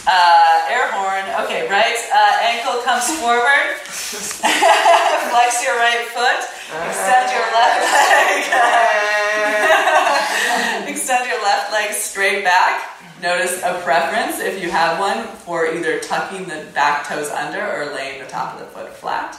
Uh, 0.07 0.67
air 0.69 0.91
horn. 0.93 1.45
Okay, 1.45 1.69
right 1.69 1.97
uh, 2.13 2.39
ankle 2.41 2.83
comes 2.83 3.09
forward. 3.21 3.77
Flex 3.85 5.63
your 5.65 5.77
right 5.77 6.07
foot. 6.13 6.41
Extend 6.89 7.31
your 7.33 7.47
left 7.53 7.83
leg. 7.93 8.49
Extend 10.89 11.29
your 11.29 11.43
left 11.43 11.73
leg 11.73 11.93
straight 11.93 12.45
back. 12.45 12.99
Notice 13.23 13.63
a 13.63 13.79
preference, 13.83 14.41
if 14.41 14.63
you 14.63 14.71
have 14.71 14.99
one, 14.99 15.27
for 15.45 15.67
either 15.67 16.01
tucking 16.01 16.49
the 16.49 16.67
back 16.75 17.07
toes 17.07 17.29
under 17.31 17.61
or 17.61 17.95
laying 17.95 18.23
the 18.23 18.29
top 18.29 18.55
of 18.55 18.61
the 18.61 18.67
foot 18.67 18.95
flat. 18.95 19.37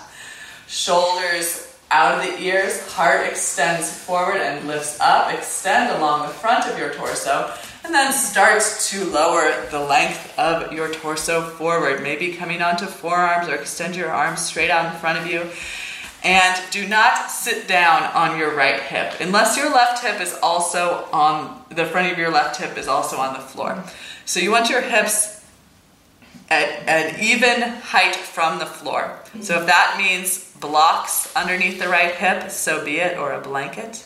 Shoulders 0.67 1.75
out 1.89 2.17
of 2.17 2.25
the 2.25 2.41
ears, 2.41 2.87
heart 2.93 3.27
extends 3.27 3.91
forward 3.91 4.37
and 4.37 4.67
lifts 4.67 4.99
up. 5.01 5.33
Extend 5.33 5.91
along 5.97 6.27
the 6.27 6.33
front 6.33 6.65
of 6.67 6.77
your 6.77 6.93
torso, 6.93 7.53
and 7.83 7.93
then 7.93 8.13
start 8.13 8.61
to 8.79 9.05
lower 9.05 9.65
the 9.71 9.79
length 9.79 10.37
of 10.37 10.71
your 10.71 10.93
torso 10.93 11.41
forward, 11.41 12.03
maybe 12.03 12.33
coming 12.33 12.61
onto 12.61 12.85
forearms 12.85 13.47
or 13.47 13.55
extend 13.55 13.95
your 13.95 14.09
arms 14.09 14.41
straight 14.41 14.69
out 14.69 14.93
in 14.93 14.99
front 14.99 15.19
of 15.19 15.27
you. 15.27 15.47
And 16.23 16.61
do 16.69 16.87
not 16.87 17.31
sit 17.31 17.67
down 17.67 18.03
on 18.03 18.37
your 18.37 18.55
right 18.55 18.79
hip 18.79 19.15
unless 19.19 19.57
your 19.57 19.71
left 19.71 20.03
hip 20.03 20.21
is 20.21 20.37
also 20.43 21.07
on 21.11 21.63
the 21.69 21.85
front 21.85 22.11
of 22.11 22.19
your 22.19 22.29
left 22.29 22.57
hip 22.57 22.77
is 22.77 22.87
also 22.87 23.17
on 23.17 23.33
the 23.33 23.39
floor. 23.39 23.83
So 24.25 24.39
you 24.39 24.51
want 24.51 24.69
your 24.69 24.81
hips 24.81 25.43
at 26.51 26.87
an 26.87 27.19
even 27.19 27.61
height 27.61 28.15
from 28.15 28.59
the 28.59 28.67
floor. 28.67 29.17
So 29.41 29.59
if 29.61 29.65
that 29.65 29.95
means 29.97 30.53
blocks 30.59 31.35
underneath 31.35 31.79
the 31.79 31.87
right 31.87 32.13
hip, 32.13 32.51
so 32.51 32.85
be 32.85 32.99
it, 32.99 33.17
or 33.17 33.31
a 33.31 33.41
blanket. 33.41 34.05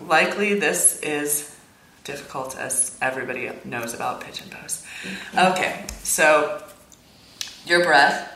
Likely 0.00 0.58
this 0.58 1.00
is 1.02 1.56
difficult 2.04 2.56
as 2.56 2.96
everybody 3.02 3.50
knows 3.64 3.94
about 3.94 4.22
pigeon 4.22 4.48
pose. 4.50 4.84
Okay, 5.36 5.84
so 6.02 6.62
your 7.66 7.84
breath, 7.84 8.32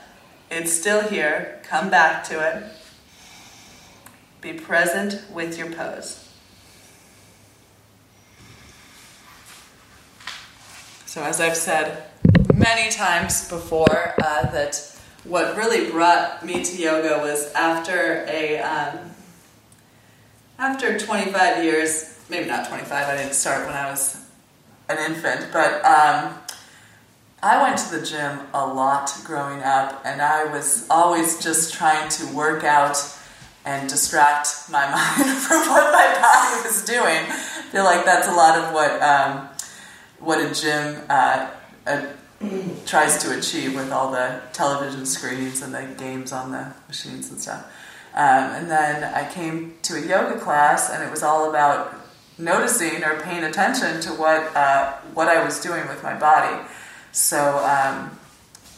it's 0.50 0.72
still 0.72 1.00
here. 1.00 1.60
Come 1.64 1.90
back 1.90 2.24
to 2.24 2.38
it. 2.38 2.64
Be 4.40 4.52
present 4.52 5.22
with 5.32 5.56
your 5.56 5.70
pose. 5.70 6.20
So, 11.06 11.22
as 11.22 11.40
I've 11.40 11.56
said 11.56 12.08
many 12.54 12.90
times 12.90 13.48
before, 13.48 14.14
uh, 14.22 14.50
that 14.50 14.98
what 15.22 15.56
really 15.56 15.90
brought 15.90 16.44
me 16.44 16.62
to 16.62 16.76
yoga 16.76 17.18
was 17.18 17.52
after 17.54 18.26
a 18.28 18.58
um, 18.58 19.13
after 20.58 20.98
25 20.98 21.64
years, 21.64 22.18
maybe 22.28 22.48
not 22.48 22.68
25. 22.68 22.92
I 22.92 23.16
didn't 23.16 23.34
start 23.34 23.66
when 23.66 23.74
I 23.74 23.90
was 23.90 24.24
an 24.88 24.98
infant, 25.10 25.48
but 25.52 25.84
um, 25.84 26.34
I 27.42 27.62
went 27.62 27.78
to 27.78 27.98
the 27.98 28.04
gym 28.04 28.40
a 28.52 28.66
lot 28.66 29.12
growing 29.24 29.62
up, 29.62 30.02
and 30.04 30.22
I 30.22 30.44
was 30.44 30.86
always 30.88 31.42
just 31.42 31.74
trying 31.74 32.08
to 32.10 32.26
work 32.34 32.64
out 32.64 32.96
and 33.64 33.88
distract 33.88 34.70
my 34.70 34.90
mind 34.90 35.38
from 35.38 35.60
what 35.68 35.92
my 35.92 36.12
body 36.20 36.68
was 36.68 36.84
doing. 36.84 37.24
I 37.28 37.62
feel 37.72 37.84
like 37.84 38.04
that's 38.04 38.28
a 38.28 38.32
lot 38.32 38.58
of 38.58 38.74
what 38.74 39.02
um, 39.02 39.48
what 40.20 40.38
a 40.38 40.54
gym 40.54 41.02
uh, 41.08 41.50
uh, 41.86 42.06
tries 42.86 43.18
to 43.18 43.36
achieve 43.36 43.74
with 43.74 43.90
all 43.90 44.10
the 44.10 44.40
television 44.52 45.04
screens 45.06 45.62
and 45.62 45.74
the 45.74 45.82
games 45.98 46.32
on 46.32 46.52
the 46.52 46.72
machines 46.88 47.30
and 47.30 47.40
stuff. 47.40 47.70
Um, 48.14 48.50
and 48.54 48.70
then 48.70 49.02
I 49.02 49.28
came 49.28 49.74
to 49.82 49.96
a 49.96 50.00
yoga 50.00 50.38
class, 50.38 50.90
and 50.90 51.02
it 51.02 51.10
was 51.10 51.22
all 51.22 51.50
about 51.50 51.94
noticing 52.38 53.02
or 53.04 53.20
paying 53.20 53.44
attention 53.44 54.00
to 54.02 54.10
what 54.10 54.54
uh, 54.56 54.92
what 55.14 55.28
I 55.28 55.44
was 55.44 55.60
doing 55.60 55.86
with 55.88 56.02
my 56.02 56.14
body. 56.14 56.62
So 57.12 57.58
um, 57.58 58.16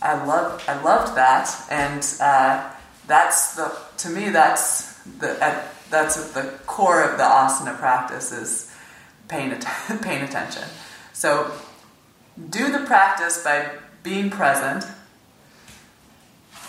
I 0.03 0.25
love 0.25 0.63
I 0.69 0.83
loved 0.83 1.17
that, 1.17 1.51
and 1.71 2.03
uh, 2.21 2.71
that's 3.07 3.57
the 3.57 3.77
to 3.99 4.09
me 4.09 4.31
that's 4.31 4.95
the 5.19 5.43
at, 5.43 5.75
that's 5.91 6.17
at 6.19 6.35
the 6.35 6.51
core 6.67 7.03
of 7.03 7.19
the 7.19 7.25
asana 7.25 7.77
practice 7.79 8.33
is 8.33 8.75
paying 9.29 9.53
att- 9.53 10.01
paying 10.03 10.23
attention. 10.23 10.65
So 11.13 11.51
do 12.51 12.71
the 12.71 12.81
practice 12.87 13.43
by 13.43 13.71
being 14.03 14.31
present, 14.31 14.85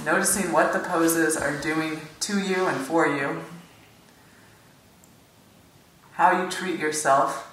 noticing 0.05 0.51
what 0.51 0.73
the 0.73 0.79
poses 0.79 1.35
are 1.35 1.55
doing 1.61 1.99
to 2.27 2.41
you 2.41 2.67
and 2.67 2.77
for 2.85 3.07
you, 3.07 3.41
how 6.11 6.43
you 6.43 6.51
treat 6.51 6.77
yourself 6.77 7.49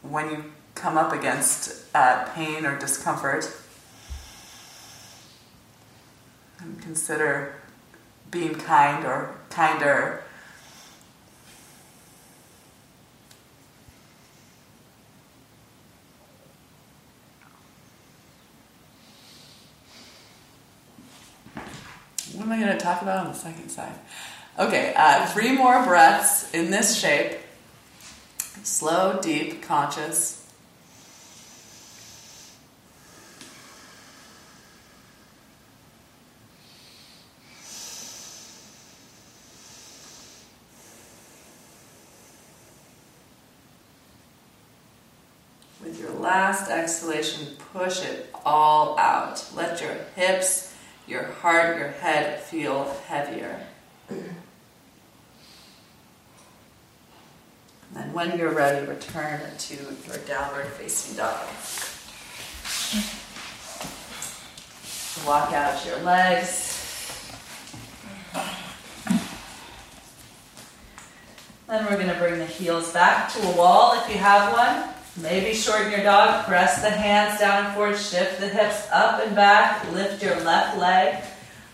when 0.00 0.30
you 0.30 0.44
come 0.74 0.96
up 0.96 1.12
against 1.12 1.84
uh, 1.94 2.24
pain 2.32 2.64
or 2.64 2.78
discomfort, 2.78 3.54
and 6.60 6.80
consider 6.80 7.54
being 8.30 8.54
kind 8.54 9.04
or 9.04 9.34
kinder. 9.50 10.22
What 22.38 22.44
am 22.44 22.52
I 22.52 22.60
going 22.60 22.78
to 22.78 22.78
talk 22.78 23.02
about 23.02 23.26
on 23.26 23.32
the 23.32 23.36
second 23.36 23.68
side? 23.68 23.98
Okay, 24.60 24.94
uh, 24.96 25.26
three 25.26 25.50
more 25.50 25.84
breaths 25.84 26.48
in 26.54 26.70
this 26.70 26.96
shape. 26.96 27.36
Slow, 28.62 29.18
deep, 29.20 29.60
conscious. 29.60 30.46
With 45.82 45.98
your 45.98 46.12
last 46.12 46.70
exhalation, 46.70 47.56
push 47.72 48.04
it 48.04 48.30
all 48.44 48.96
out. 48.96 49.44
Let 49.56 49.80
your 49.80 49.94
hips, 50.14 50.67
your 51.08 51.24
heart, 51.24 51.78
your 51.78 51.88
head 51.88 52.40
feel 52.40 52.94
heavier. 53.06 53.58
And 54.10 54.36
then 57.94 58.12
when 58.12 58.38
you're 58.38 58.52
ready, 58.52 58.86
return 58.86 59.40
to 59.56 59.74
your 59.74 60.18
downward 60.26 60.66
facing 60.66 61.16
dog. 61.16 61.46
Walk 65.26 65.52
out 65.52 65.84
your 65.86 65.98
legs. 66.00 66.66
Then 71.66 71.84
we're 71.84 71.96
going 71.96 72.08
to 72.08 72.14
bring 72.18 72.38
the 72.38 72.46
heels 72.46 72.92
back 72.92 73.32
to 73.32 73.42
a 73.48 73.56
wall 73.56 74.00
if 74.02 74.10
you 74.10 74.18
have 74.18 74.52
one. 74.52 74.97
Maybe 75.22 75.52
shorten 75.52 75.90
your 75.90 76.04
dog, 76.04 76.44
press 76.46 76.80
the 76.80 76.90
hands 76.90 77.40
down 77.40 77.64
and 77.64 77.74
forward, 77.74 77.98
shift 77.98 78.38
the 78.38 78.48
hips 78.48 78.86
up 78.92 79.20
and 79.24 79.34
back, 79.34 79.90
lift 79.92 80.22
your 80.22 80.38
left 80.42 80.78
leg 80.78 81.24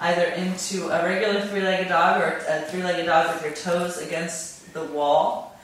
either 0.00 0.24
into 0.24 0.88
a 0.88 1.04
regular 1.04 1.42
three 1.42 1.60
legged 1.60 1.88
dog 1.88 2.20
or 2.20 2.42
a 2.48 2.62
three 2.62 2.82
legged 2.82 3.06
dog 3.06 3.34
with 3.34 3.44
your 3.44 3.54
toes 3.54 3.98
against 3.98 4.72
the 4.72 4.84
wall. 4.84 5.58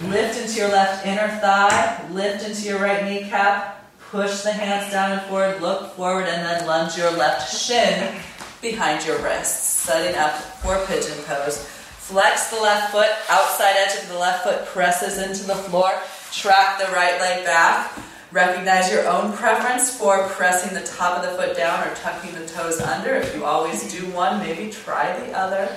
Lift 0.00 0.40
into 0.40 0.58
your 0.58 0.68
left 0.68 1.06
inner 1.06 1.28
thigh, 1.40 2.04
lift 2.10 2.44
into 2.44 2.62
your 2.62 2.80
right 2.80 3.04
kneecap, 3.04 3.84
push 4.10 4.42
the 4.42 4.52
hands 4.52 4.92
down 4.92 5.12
and 5.12 5.22
forward, 5.22 5.60
look 5.60 5.94
forward, 5.94 6.26
and 6.26 6.44
then 6.44 6.66
lunge 6.66 6.96
your 6.96 7.10
left 7.12 7.56
shin 7.56 8.20
behind 8.60 9.06
your 9.06 9.18
wrists, 9.22 9.66
setting 9.66 10.16
up 10.18 10.34
for 10.34 10.84
pigeon 10.86 11.18
pose. 11.24 11.64
Flex 11.98 12.50
the 12.50 12.60
left 12.60 12.90
foot, 12.90 13.10
outside 13.28 13.76
edge 13.76 14.02
of 14.02 14.08
the 14.08 14.18
left 14.18 14.42
foot 14.42 14.66
presses 14.66 15.18
into 15.18 15.46
the 15.46 15.54
floor. 15.54 15.92
Track 16.32 16.78
the 16.78 16.92
right 16.92 17.20
leg 17.20 17.44
back. 17.44 17.92
Recognize 18.30 18.92
your 18.92 19.08
own 19.08 19.32
preference 19.32 19.96
for 19.96 20.28
pressing 20.28 20.74
the 20.74 20.86
top 20.86 21.16
of 21.16 21.22
the 21.22 21.36
foot 21.36 21.56
down 21.56 21.86
or 21.86 21.94
tucking 21.94 22.34
the 22.34 22.46
toes 22.46 22.78
under. 22.80 23.14
If 23.14 23.34
you 23.34 23.46
always 23.46 23.90
do 23.90 24.06
one, 24.10 24.38
maybe 24.38 24.70
try 24.70 25.18
the 25.18 25.32
other. 25.32 25.74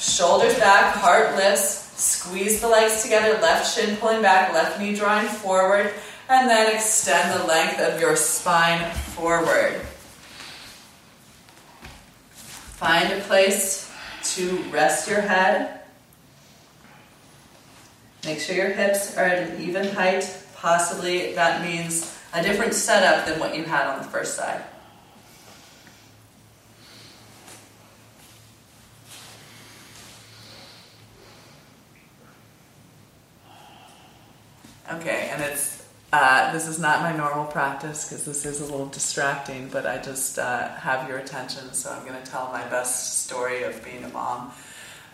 Shoulders 0.00 0.58
back, 0.58 0.94
heart 0.94 1.36
lifts. 1.36 1.80
Squeeze 2.00 2.60
the 2.60 2.68
legs 2.68 3.02
together, 3.02 3.40
left 3.42 3.74
shin 3.74 3.96
pulling 3.98 4.22
back, 4.22 4.54
left 4.54 4.80
knee 4.80 4.94
drawing 4.94 5.28
forward, 5.28 5.92
and 6.28 6.48
then 6.48 6.74
extend 6.74 7.38
the 7.38 7.44
length 7.44 7.78
of 7.78 8.00
your 8.00 8.16
spine 8.16 8.90
forward. 8.94 9.82
Find 12.32 13.12
a 13.12 13.20
place 13.20 13.92
to 14.34 14.64
rest 14.72 15.08
your 15.08 15.20
head. 15.20 15.81
Make 18.24 18.38
sure 18.38 18.54
your 18.54 18.70
hips 18.70 19.16
are 19.16 19.24
at 19.24 19.50
an 19.50 19.60
even 19.60 19.88
height. 19.88 20.24
Possibly 20.54 21.34
that 21.34 21.62
means 21.62 22.16
a 22.32 22.42
different 22.42 22.72
setup 22.72 23.26
than 23.26 23.40
what 23.40 23.56
you 23.56 23.64
had 23.64 23.86
on 23.86 23.98
the 23.98 24.08
first 24.08 24.36
side. 24.36 24.62
Okay, 34.92 35.30
and 35.32 35.42
it's 35.42 35.82
uh, 36.12 36.52
this 36.52 36.68
is 36.68 36.78
not 36.78 37.00
my 37.00 37.16
normal 37.16 37.46
practice 37.46 38.04
because 38.04 38.26
this 38.26 38.44
is 38.44 38.60
a 38.60 38.64
little 38.64 38.86
distracting, 38.86 39.68
but 39.68 39.86
I 39.86 39.96
just 39.96 40.38
uh, 40.38 40.68
have 40.74 41.08
your 41.08 41.18
attention, 41.18 41.72
so 41.72 41.90
I'm 41.90 42.06
going 42.06 42.22
to 42.22 42.30
tell 42.30 42.52
my 42.52 42.62
best 42.68 43.24
story 43.24 43.62
of 43.62 43.82
being 43.82 44.04
a 44.04 44.08
mom 44.08 44.52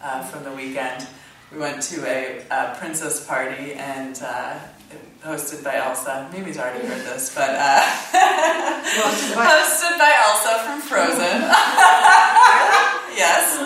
uh, 0.02 0.24
from 0.24 0.42
the 0.42 0.50
weekend. 0.50 1.06
We 1.52 1.58
went 1.58 1.82
to 1.84 2.04
a, 2.06 2.42
a 2.50 2.76
princess 2.78 3.26
party 3.26 3.72
and 3.72 4.18
uh, 4.22 4.58
hosted 5.24 5.64
by 5.64 5.76
Elsa. 5.76 6.28
Mimi's 6.32 6.58
already 6.58 6.86
heard 6.86 7.00
this, 7.06 7.34
but 7.34 7.50
uh, 7.50 7.80
Hosted 7.80 9.34
by- 9.34 9.46
hosted 9.48 9.98
by 9.98 10.12
Elsa 10.24 10.58
from 10.64 10.80
Frozen. 10.82 11.18
yes. 13.16 13.56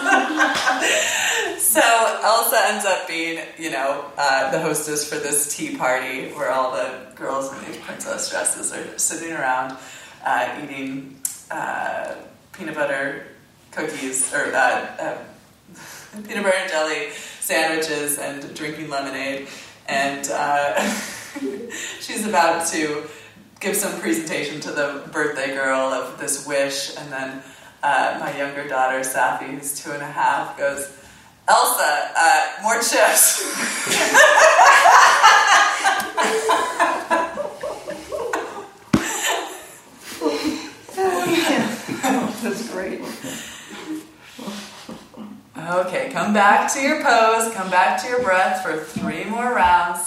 so 1.60 1.80
Elsa 2.22 2.59
ends 2.68 2.84
up 2.84 3.09
being, 3.09 3.40
you 3.59 3.70
know, 3.72 4.04
uh, 4.16 4.50
the 4.52 4.60
hostess 4.60 5.09
for 5.09 5.16
this 5.16 5.56
tea 5.56 5.76
party 5.76 6.28
where 6.32 6.50
all 6.52 6.70
the 6.72 7.00
girls 7.16 7.52
in 7.52 7.64
these 7.64 7.78
princess 7.78 8.30
dresses 8.30 8.72
are 8.72 8.96
sitting 8.96 9.32
around 9.32 9.76
uh, 10.24 10.60
eating 10.62 11.16
uh, 11.50 12.14
peanut 12.52 12.76
butter 12.76 13.26
cookies 13.72 14.32
or 14.32 14.54
uh, 14.54 14.86
uh, 15.00 15.18
peanut 16.28 16.44
butter 16.44 16.56
and 16.59 16.70
jelly 16.70 17.09
sandwiches 17.43 18.19
and 18.19 18.55
drinking 18.55 18.89
lemonade. 18.89 19.48
And 19.89 20.28
uh, 20.31 20.81
she's 22.01 22.24
about 22.27 22.66
to 22.69 23.02
give 23.59 23.77
some 23.77 24.01
presentation 24.01 24.60
to 24.60 24.70
the 24.70 25.02
birthday 25.12 25.55
girl 25.55 25.93
of 25.93 26.19
this 26.19 26.47
wish, 26.47 26.97
and 26.97 27.12
then 27.12 27.43
uh, 27.82 28.16
my 28.20 28.36
younger 28.36 28.66
daughter, 28.69 29.01
Safi, 29.01 29.47
who's 29.47 29.82
two 29.82 29.90
and 29.90 30.02
a 30.02 30.06
half, 30.06 30.56
goes, 30.56 30.97
Elsa, 31.48 32.10
uh, 32.16 32.62
more 32.62 32.77
chips. 32.77 33.43
That's 42.43 42.69
great. 42.70 43.01
Okay, 45.70 46.10
come 46.10 46.32
back 46.32 46.72
to 46.72 46.80
your 46.80 47.02
pose, 47.02 47.52
come 47.55 47.70
back 47.70 48.02
to 48.02 48.09
your 48.09 48.20
breath 48.22 48.64
for 48.64 48.78
three 48.78 49.24
more 49.24 49.55
rounds. 49.55 50.01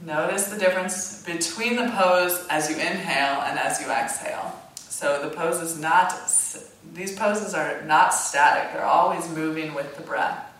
Notice 0.00 0.46
the 0.46 0.58
difference 0.58 1.22
between 1.24 1.76
the 1.76 1.90
pose 1.90 2.46
as 2.48 2.70
you 2.70 2.76
inhale 2.76 3.42
and 3.42 3.58
as 3.58 3.80
you 3.82 3.90
exhale. 3.90 4.58
So 4.76 5.28
the 5.28 5.34
pose 5.34 5.60
is 5.60 5.78
not, 5.78 6.14
these 6.94 7.14
poses 7.16 7.52
are 7.52 7.82
not 7.82 8.14
static, 8.14 8.72
they're 8.72 8.86
always 8.86 9.28
moving 9.30 9.74
with 9.74 9.94
the 9.96 10.02
breath. 10.02 10.53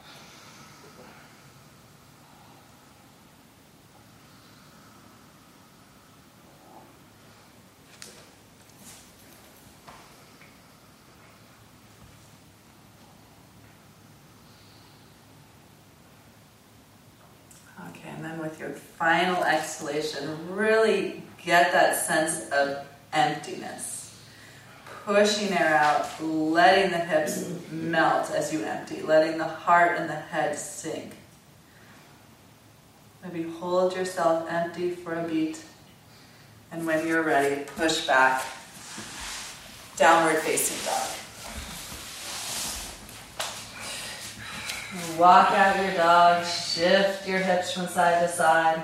Okay, 17.95 18.09
and 18.11 18.25
then 18.25 18.39
with 18.39 18.59
your 18.59 18.71
final 18.71 19.43
exhalation, 19.45 20.55
really 20.55 21.23
get 21.45 21.73
that 21.73 21.97
sense 21.97 22.51
of 22.51 22.85
emptiness. 23.13 24.19
Pushing 25.05 25.53
air 25.53 25.75
out, 25.75 26.09
letting 26.23 26.91
the 26.91 26.99
hips 26.99 27.53
melt 27.71 28.31
as 28.31 28.53
you 28.53 28.63
empty, 28.65 29.03
letting 29.03 29.39
the 29.39 29.45
heart 29.45 29.99
and 29.99 30.09
the 30.09 30.15
head 30.15 30.59
sink. 30.59 31.13
Maybe 33.23 33.43
hold 33.43 33.95
yourself 33.95 34.51
empty 34.51 34.91
for 34.91 35.15
a 35.15 35.23
beat, 35.29 35.63
and 36.73 36.87
when 36.87 37.07
you're 37.07 37.23
ready, 37.23 37.65
push 37.77 38.07
back. 38.07 38.43
Downward 39.97 40.39
facing 40.39 40.85
dog. 40.85 41.24
Walk 45.19 45.51
out 45.51 45.85
your 45.85 45.95
dog, 45.95 46.47
shift 46.47 47.27
your 47.27 47.39
hips 47.39 47.73
from 47.73 47.89
side 47.89 48.21
to 48.21 48.29
side. 48.29 48.81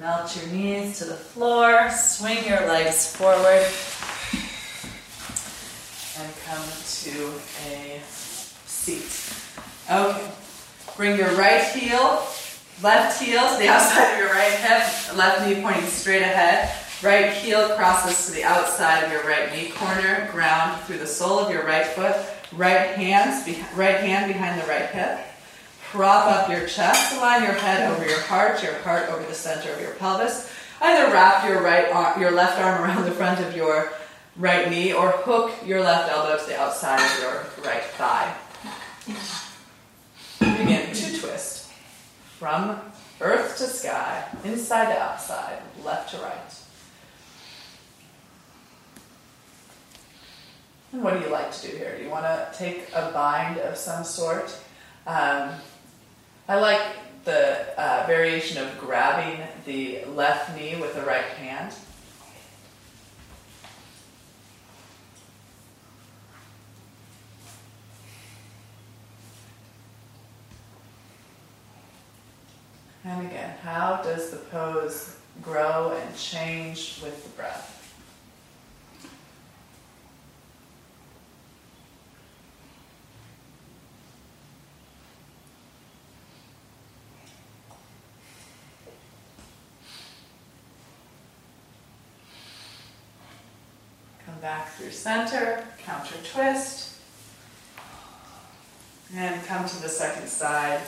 Melt 0.00 0.36
your 0.36 0.52
knees 0.52 0.98
to 0.98 1.04
the 1.04 1.14
floor, 1.14 1.88
swing 1.90 2.44
your 2.44 2.66
legs 2.66 3.14
forward, 3.14 3.64
and 6.18 6.32
come 6.46 6.66
to 7.02 7.32
a 7.70 8.00
seat. 8.66 9.08
Okay, 9.88 10.30
bring 10.96 11.16
your 11.16 11.32
right 11.36 11.62
heel 11.62 12.26
Left 12.82 13.22
heel 13.22 13.48
to 13.48 13.58
the 13.58 13.68
outside 13.72 14.12
of 14.12 14.18
your 14.18 14.30
right 14.30 14.52
hip, 14.52 15.16
left 15.16 15.46
knee 15.46 15.62
pointing 15.62 15.86
straight 15.86 16.22
ahead. 16.22 16.74
Right 17.02 17.32
heel 17.32 17.76
crosses 17.76 18.26
to 18.26 18.32
the 18.32 18.44
outside 18.44 19.04
of 19.04 19.12
your 19.12 19.24
right 19.24 19.52
knee 19.52 19.70
corner, 19.70 20.28
ground 20.32 20.80
through 20.82 20.98
the 20.98 21.06
sole 21.06 21.38
of 21.38 21.50
your 21.50 21.64
right 21.64 21.86
foot. 21.86 22.16
Right 22.52 22.90
hands, 22.90 23.46
right 23.74 23.96
hand 23.96 24.32
behind 24.32 24.60
the 24.60 24.66
right 24.66 24.86
hip. 24.86 25.18
prop 25.90 26.26
up 26.26 26.48
your 26.48 26.66
chest, 26.66 27.16
align 27.16 27.42
your 27.42 27.52
head 27.52 27.90
over 27.92 28.08
your 28.08 28.20
heart, 28.22 28.62
your 28.62 28.74
heart 28.80 29.08
over 29.10 29.24
the 29.26 29.34
center 29.34 29.72
of 29.72 29.80
your 29.80 29.92
pelvis. 29.92 30.50
Either 30.80 31.12
wrap 31.12 31.44
your 31.48 31.62
right 31.62 31.90
arm, 31.92 32.20
your 32.20 32.30
left 32.30 32.60
arm 32.60 32.82
around 32.82 33.04
the 33.04 33.10
front 33.12 33.40
of 33.40 33.56
your 33.56 33.92
right 34.36 34.68
knee 34.70 34.92
or 34.92 35.10
hook 35.10 35.52
your 35.64 35.80
left 35.80 36.10
elbow 36.10 36.36
to 36.38 36.46
the 36.46 36.58
outside 36.60 37.00
of 37.00 37.22
your 37.22 37.64
right 37.64 37.84
thigh. 37.84 38.34
Begin 40.40 40.92
from 42.44 42.78
earth 43.22 43.56
to 43.56 43.64
sky, 43.64 44.22
inside 44.44 44.92
to 44.92 45.00
outside, 45.00 45.62
left 45.82 46.10
to 46.10 46.18
right. 46.18 46.54
And 50.92 51.02
what 51.02 51.14
do 51.14 51.20
you 51.20 51.30
like 51.32 51.50
to 51.52 51.70
do 51.70 51.74
here? 51.74 51.96
Do 51.96 52.04
you 52.04 52.10
want 52.10 52.26
to 52.26 52.50
take 52.54 52.90
a 52.94 53.10
bind 53.14 53.56
of 53.60 53.78
some 53.78 54.04
sort? 54.04 54.54
Um, 55.06 55.52
I 56.46 56.56
like 56.56 56.82
the 57.24 57.80
uh, 57.80 58.04
variation 58.06 58.62
of 58.62 58.78
grabbing 58.78 59.40
the 59.64 60.04
left 60.14 60.54
knee 60.54 60.76
with 60.78 60.94
the 60.94 61.02
right 61.02 61.24
hand. 61.24 61.72
And 73.06 73.26
again, 73.26 73.54
how 73.62 74.00
does 74.02 74.30
the 74.30 74.38
pose 74.38 75.18
grow 75.42 75.94
and 76.00 76.16
change 76.16 77.00
with 77.02 77.22
the 77.22 77.28
breath? 77.36 77.70
Come 94.24 94.40
back 94.40 94.72
through 94.72 94.92
center, 94.92 95.62
counter 95.84 96.16
twist, 96.24 97.00
and 99.14 99.44
come 99.44 99.68
to 99.68 99.82
the 99.82 99.90
second 99.90 100.26
side. 100.26 100.80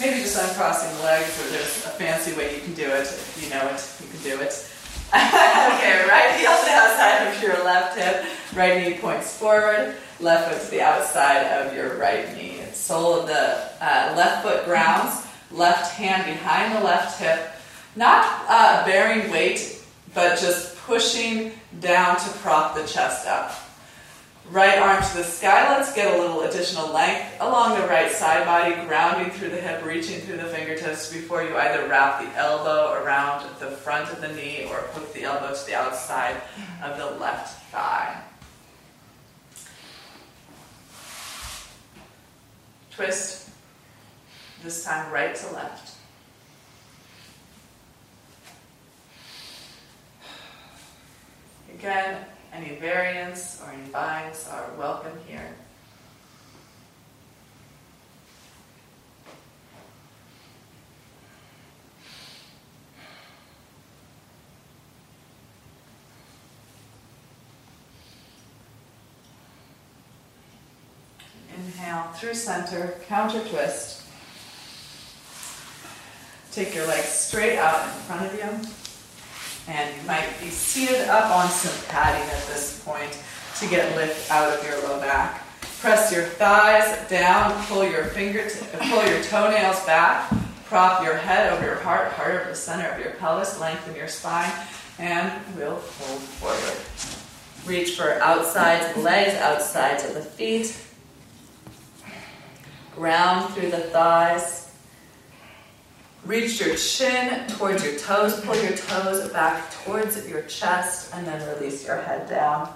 Maybe 0.00 0.20
just 0.20 0.36
uncrossing 0.36 0.96
the 0.98 1.04
legs, 1.04 1.38
or 1.40 1.50
there's 1.50 1.86
a 1.86 1.90
fancy 1.90 2.34
way 2.36 2.56
you 2.56 2.62
can 2.62 2.74
do 2.74 2.86
it. 2.86 3.02
If 3.02 3.40
you 3.42 3.50
know 3.50 3.66
it, 3.68 3.80
you 4.00 4.08
can 4.08 4.22
do 4.22 4.42
it. 4.42 4.70
okay, 5.14 6.08
right 6.08 6.34
heel 6.34 6.50
to 6.50 6.64
the 6.64 6.72
outside 6.72 7.28
of 7.28 7.42
your 7.42 7.64
left 7.64 7.96
hip, 7.96 8.24
right 8.56 8.82
knee 8.82 8.98
points 8.98 9.36
forward, 9.36 9.94
left 10.18 10.52
foot 10.52 10.64
to 10.64 10.70
the 10.70 10.80
outside 10.80 11.46
of 11.58 11.74
your 11.74 11.96
right 11.98 12.34
knee. 12.34 12.60
Sole 12.72 13.20
of 13.20 13.28
the 13.28 13.70
uh, 13.80 14.14
left 14.16 14.42
foot 14.42 14.64
grounds, 14.64 15.24
left 15.52 15.94
hand 15.94 16.24
behind 16.24 16.74
the 16.74 16.80
left 16.80 17.20
hip, 17.20 17.52
not 17.94 18.44
uh, 18.48 18.84
bearing 18.84 19.30
weight, 19.30 19.80
but 20.14 20.38
just 20.40 20.76
pushing 20.78 21.52
down 21.80 22.16
to 22.16 22.30
prop 22.38 22.74
the 22.74 22.84
chest 22.86 23.28
up. 23.28 23.63
Right 24.50 24.78
arm 24.78 25.02
to 25.02 25.16
the 25.16 25.24
sky. 25.24 25.74
Let's 25.74 25.94
get 25.94 26.14
a 26.14 26.20
little 26.20 26.42
additional 26.42 26.92
length 26.92 27.40
along 27.40 27.80
the 27.80 27.86
right 27.86 28.12
side 28.12 28.44
body, 28.44 28.74
grounding 28.86 29.30
through 29.32 29.48
the 29.48 29.56
hip, 29.56 29.84
reaching 29.84 30.20
through 30.20 30.36
the 30.36 30.44
fingertips 30.44 31.10
before 31.10 31.42
you 31.42 31.56
either 31.56 31.88
wrap 31.88 32.20
the 32.20 32.30
elbow 32.38 32.92
around 33.02 33.48
the 33.58 33.70
front 33.70 34.12
of 34.12 34.20
the 34.20 34.28
knee 34.28 34.66
or 34.68 34.76
hook 34.92 35.12
the 35.14 35.22
elbow 35.24 35.54
to 35.54 35.66
the 35.66 35.74
outside 35.74 36.36
of 36.82 36.98
the 36.98 37.06
left 37.18 37.64
thigh. 37.70 38.20
Twist, 42.90 43.50
this 44.62 44.84
time 44.84 45.10
right 45.10 45.34
to 45.34 45.52
left. 45.52 45.96
Again, 51.72 52.24
any 52.54 52.76
variants 52.76 53.60
or 53.60 53.72
any 53.72 53.88
binds 53.88 54.48
are 54.48 54.70
welcome 54.78 55.12
here. 55.26 55.48
Inhale 71.56 72.04
through 72.14 72.34
center, 72.34 72.94
counter 73.08 73.40
twist. 73.48 74.02
Take 76.52 76.74
your 76.74 76.86
legs 76.86 77.08
straight 77.08 77.58
out 77.58 77.84
in 77.84 77.90
front 78.02 78.26
of 78.26 78.34
you. 78.34 78.83
And 79.68 79.96
you 79.96 80.06
might 80.06 80.28
be 80.40 80.48
seated 80.48 81.08
up 81.08 81.30
on 81.30 81.48
some 81.48 81.86
padding 81.88 82.28
at 82.30 82.46
this 82.46 82.82
point 82.84 83.18
to 83.58 83.68
get 83.68 83.96
lift 83.96 84.30
out 84.30 84.58
of 84.58 84.64
your 84.64 84.76
low 84.88 85.00
back. 85.00 85.42
Press 85.80 86.12
your 86.12 86.24
thighs 86.24 87.08
down, 87.08 87.52
pull 87.66 87.84
your 87.84 88.04
fingertips, 88.04 88.62
pull 88.88 89.06
your 89.06 89.22
toenails 89.24 89.84
back, 89.84 90.32
prop 90.64 91.02
your 91.04 91.16
head 91.16 91.52
over 91.52 91.64
your 91.64 91.76
heart, 91.76 92.12
heart 92.12 92.34
over 92.34 92.50
the 92.50 92.56
center 92.56 92.88
of 92.88 92.98
your 92.98 93.12
pelvis, 93.12 93.60
lengthen 93.60 93.94
your 93.94 94.08
spine, 94.08 94.50
and 94.98 95.30
we'll 95.56 95.76
fold 95.76 96.20
forward. 96.20 96.80
Reach 97.66 97.96
for 97.96 98.12
outsides 98.22 98.96
legs, 98.98 99.34
outsides 99.36 100.04
of 100.04 100.14
the 100.14 100.22
feet. 100.22 100.76
Ground 102.94 103.54
through 103.54 103.70
the 103.70 103.78
thighs. 103.78 104.63
Reach 106.24 106.58
your 106.58 106.74
chin 106.76 107.46
towards 107.48 107.84
your 107.84 107.98
toes, 107.98 108.40
pull 108.40 108.56
your 108.56 108.74
toes 108.74 109.30
back 109.30 109.70
towards 109.84 110.26
your 110.26 110.40
chest, 110.42 111.10
and 111.12 111.26
then 111.26 111.46
release 111.54 111.86
your 111.86 112.00
head 112.00 112.26
down. 112.30 112.72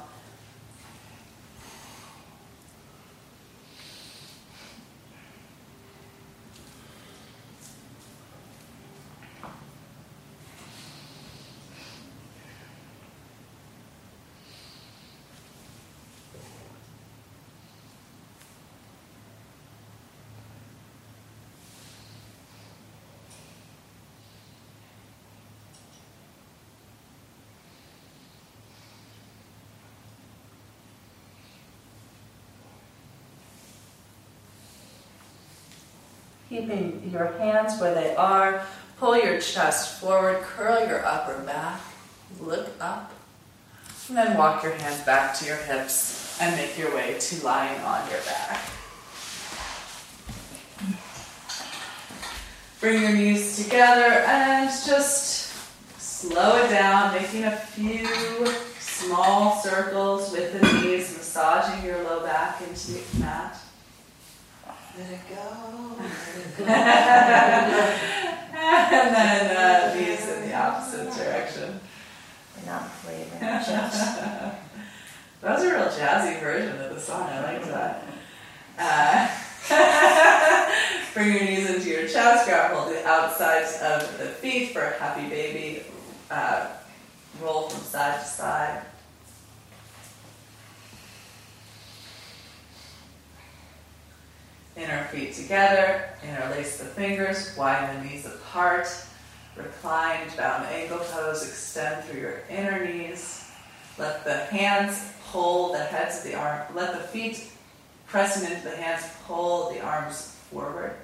Keeping 36.48 37.10
your 37.12 37.26
hands 37.38 37.78
where 37.80 37.94
they 37.94 38.16
are, 38.16 38.64
pull 38.98 39.16
your 39.16 39.38
chest 39.38 40.00
forward, 40.00 40.40
curl 40.42 40.86
your 40.86 41.04
upper 41.04 41.38
back, 41.42 41.80
look 42.40 42.68
up, 42.80 43.12
and 44.08 44.16
then 44.16 44.36
walk 44.38 44.62
your 44.62 44.72
hands 44.72 45.02
back 45.02 45.36
to 45.38 45.44
your 45.44 45.56
hips 45.56 46.40
and 46.40 46.56
make 46.56 46.78
your 46.78 46.94
way 46.94 47.18
to 47.18 47.44
lying 47.44 47.78
on 47.82 48.08
your 48.10 48.20
back. 48.22 48.60
Bring 52.80 53.02
your 53.02 53.12
knees 53.12 53.62
together 53.62 54.24
and 54.24 54.70
just 54.70 55.52
slow 55.98 56.64
it 56.64 56.70
down, 56.70 57.12
making 57.12 57.44
a 57.44 57.56
few 57.56 58.06
small 58.78 59.60
circles 59.60 60.32
with 60.32 60.52
the 60.52 60.72
knees, 60.72 61.14
massaging 61.16 61.84
your 61.84 62.02
low 62.04 62.22
back 62.24 62.62
into 62.62 62.92
the 62.92 63.18
mat. 63.18 63.58
Let 64.98 65.10
it 65.10 65.20
go. 65.28 65.96
and 68.58 69.14
then 69.14 69.56
uh, 69.56 69.94
knees 69.94 70.28
in 70.28 70.48
the 70.48 70.54
opposite 70.54 71.12
direction. 71.12 71.78
We're 72.56 72.72
not 72.72 72.90
flavoring 72.90 73.40
just. 73.40 74.20
That 75.40 75.54
was 75.54 75.62
a 75.62 75.72
real 75.72 75.84
jazzy 75.84 76.40
version 76.40 76.80
of 76.80 76.92
the 76.92 77.00
song. 77.00 77.28
I 77.28 77.40
like 77.44 77.64
that. 77.66 78.02
Uh, 78.76 79.28
bring 81.14 81.32
your 81.32 81.44
knees 81.44 81.70
into 81.70 81.88
your 81.88 82.08
chest. 82.08 82.48
Grab 82.48 82.72
hold 82.72 82.88
of 82.88 82.94
the 82.94 83.06
outsides 83.06 83.80
of 83.80 84.18
the 84.18 84.26
feet 84.26 84.72
for 84.72 84.82
a 84.82 84.98
happy 84.98 85.28
baby. 85.28 85.84
Uh, 86.28 86.66
roll 87.40 87.68
from 87.68 87.84
side 87.84 88.18
to 88.20 88.26
side. 88.26 88.82
Inner 94.78 95.04
feet 95.04 95.34
together. 95.34 96.08
Interlace 96.22 96.78
the 96.78 96.84
fingers. 96.84 97.56
Widen 97.56 97.96
the 97.96 98.08
knees 98.08 98.26
apart. 98.26 98.86
Reclined 99.56 100.30
bound 100.36 100.66
ankle 100.66 100.98
pose. 100.98 101.42
Extend 101.42 102.04
through 102.04 102.20
your 102.20 102.42
inner 102.48 102.84
knees. 102.84 103.50
Let 103.98 104.24
the 104.24 104.36
hands 104.36 105.12
pull 105.30 105.72
the 105.72 105.78
heads 105.78 106.18
of 106.18 106.24
the 106.30 106.34
arm. 106.36 106.60
Let 106.74 106.92
the 106.92 107.08
feet 107.08 107.50
pressing 108.06 108.50
into 108.50 108.62
the 108.62 108.76
hands 108.76 109.04
pull 109.26 109.70
the 109.70 109.80
arms 109.80 110.36
forward. 110.50 110.94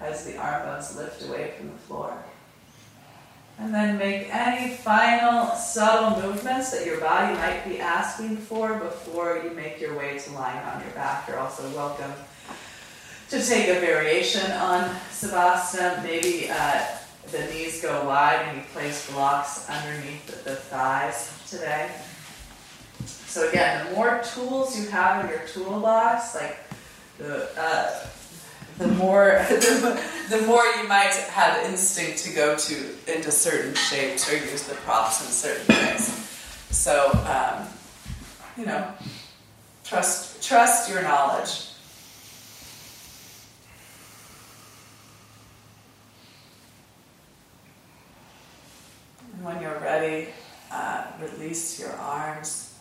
as 0.00 0.24
the 0.26 0.36
arm 0.36 0.62
bones 0.62 0.96
lift 0.96 1.22
away 1.24 1.54
from 1.56 1.68
the 1.68 1.78
floor. 1.78 2.16
Then 3.76 3.98
make 3.98 4.34
any 4.34 4.70
final 4.74 5.54
subtle 5.54 6.22
movements 6.22 6.70
that 6.70 6.86
your 6.86 6.98
body 6.98 7.34
might 7.34 7.62
be 7.68 7.78
asking 7.78 8.38
for 8.38 8.78
before 8.78 9.42
you 9.44 9.50
make 9.50 9.78
your 9.78 9.94
way 9.98 10.18
to 10.18 10.32
lying 10.32 10.64
on 10.64 10.80
your 10.80 10.92
back. 10.92 11.28
You're 11.28 11.38
also 11.38 11.68
welcome 11.76 12.10
to 13.28 13.44
take 13.44 13.68
a 13.68 13.78
variation 13.78 14.50
on 14.52 14.88
Savasana. 15.10 16.02
Maybe 16.02 16.48
uh, 16.50 16.86
the 17.30 17.44
knees 17.52 17.82
go 17.82 18.06
wide 18.06 18.46
and 18.48 18.56
you 18.56 18.64
place 18.72 19.10
blocks 19.12 19.68
underneath 19.68 20.24
the, 20.24 20.52
the 20.52 20.56
thighs 20.56 21.38
today. 21.46 21.90
So 23.04 23.46
again, 23.46 23.88
the 23.88 23.92
more 23.94 24.22
tools 24.24 24.80
you 24.80 24.88
have 24.88 25.22
in 25.22 25.30
your 25.30 25.46
toolbox, 25.48 26.34
like 26.34 26.60
the 27.18 27.46
uh, 27.60 28.06
the 28.78 28.88
more 28.88 29.44
the, 30.28 30.42
more 30.46 30.64
you 30.64 30.88
might 30.88 31.12
have 31.30 31.64
instinct 31.70 32.18
to 32.24 32.32
go 32.32 32.56
to 32.56 32.74
into 33.06 33.30
certain 33.30 33.74
shapes 33.74 34.30
or 34.32 34.36
use 34.36 34.64
the 34.64 34.74
props 34.76 35.24
in 35.24 35.30
certain 35.30 35.74
ways. 35.74 36.08
So 36.70 37.10
um, 37.26 37.66
you 38.56 38.66
know, 38.66 38.92
trust 39.84 40.42
trust 40.42 40.90
your 40.90 41.02
knowledge. 41.02 41.70
And 49.34 49.44
when 49.44 49.60
you're 49.60 49.78
ready, 49.80 50.28
uh, 50.70 51.06
release 51.20 51.78
your 51.78 51.92
arms, 51.92 52.74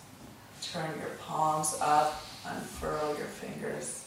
turn 0.62 0.90
your 1.00 1.10
palms 1.22 1.78
up, 1.82 2.22
unfurl 2.46 3.18
your 3.18 3.28
fingers. 3.28 4.05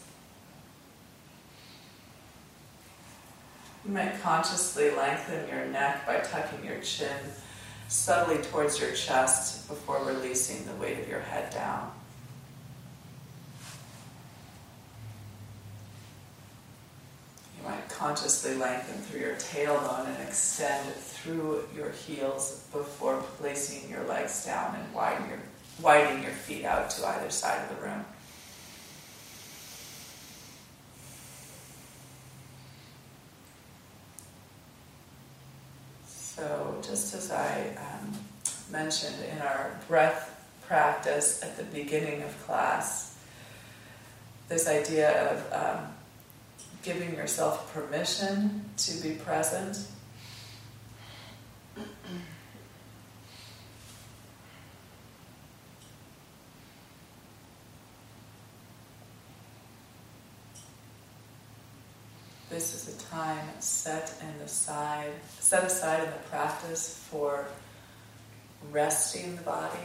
You 3.84 3.92
might 3.92 4.20
consciously 4.20 4.90
lengthen 4.90 5.48
your 5.48 5.66
neck 5.66 6.06
by 6.06 6.18
tucking 6.18 6.64
your 6.64 6.80
chin 6.80 7.16
subtly 7.88 8.38
towards 8.38 8.78
your 8.78 8.92
chest 8.92 9.66
before 9.68 10.04
releasing 10.04 10.66
the 10.66 10.74
weight 10.74 10.98
of 10.98 11.08
your 11.08 11.20
head 11.20 11.50
down. 11.52 11.90
You 17.56 17.68
might 17.68 17.88
consciously 17.88 18.54
lengthen 18.56 19.00
through 19.02 19.20
your 19.20 19.36
tailbone 19.36 20.06
and 20.06 20.28
extend 20.28 20.94
through 20.94 21.66
your 21.74 21.90
heels 21.90 22.64
before 22.72 23.22
placing 23.38 23.88
your 23.90 24.04
legs 24.04 24.44
down 24.44 24.74
and 24.76 24.94
widen 24.94 25.28
your, 25.28 25.38
widening 25.80 26.22
your 26.22 26.32
feet 26.32 26.64
out 26.64 26.90
to 26.90 27.06
either 27.06 27.30
side 27.30 27.70
of 27.70 27.76
the 27.76 27.82
room. 27.82 28.04
So, 36.38 36.78
just 36.82 37.14
as 37.14 37.32
I 37.32 37.76
um, 37.78 38.12
mentioned 38.70 39.16
in 39.24 39.42
our 39.42 39.76
breath 39.88 40.48
practice 40.68 41.42
at 41.42 41.56
the 41.56 41.64
beginning 41.64 42.22
of 42.22 42.46
class, 42.46 43.18
this 44.48 44.68
idea 44.68 45.32
of 45.32 45.52
um, 45.52 45.92
giving 46.84 47.12
yourself 47.16 47.74
permission 47.74 48.66
to 48.76 49.02
be 49.02 49.16
present. 49.16 49.84
This 62.48 62.74
is 62.76 62.94
a 62.94 62.96
time 63.10 63.46
set 63.60 64.12
in 64.20 64.38
the 64.38 64.48
side, 64.48 65.12
set 65.40 65.64
aside 65.64 66.04
in 66.04 66.10
the 66.10 66.28
practice 66.28 67.02
for 67.10 67.46
resting 68.70 69.36
the 69.36 69.42
body. 69.42 69.78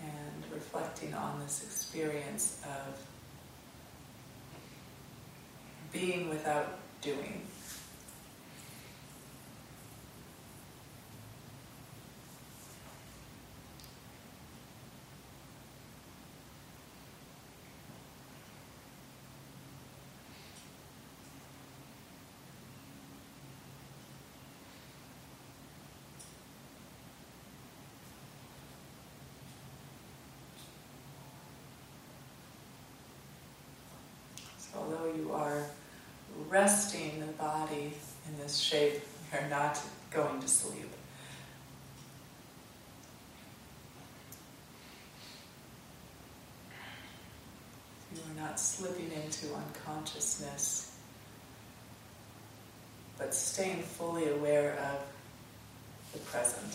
And 0.00 0.52
reflecting 0.52 1.14
on 1.14 1.40
this 1.40 1.62
experience 1.64 2.60
of 2.64 3.06
being 5.92 6.28
without 6.28 6.78
doing. 7.06 7.40
So 34.58 34.80
although 34.80 35.14
you 35.14 35.32
are 35.32 35.62
resting 36.56 37.20
the 37.20 37.26
body 37.34 37.92
in 38.26 38.38
this 38.38 38.56
shape, 38.56 39.02
you're 39.30 39.50
not 39.50 39.78
going 40.10 40.40
to 40.40 40.48
sleep. 40.48 40.90
You 48.14 48.20
are 48.22 48.40
not 48.42 48.58
slipping 48.58 49.10
into 49.12 49.54
unconsciousness, 49.54 50.96
but 53.18 53.34
staying 53.34 53.82
fully 53.82 54.30
aware 54.30 54.78
of 54.78 55.04
the 56.14 56.18
present. 56.20 56.74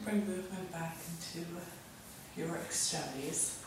Bring 0.00 0.26
movement 0.26 0.72
back 0.72 0.96
into 1.10 1.46
your 2.36 2.56
extremities. 2.56 3.58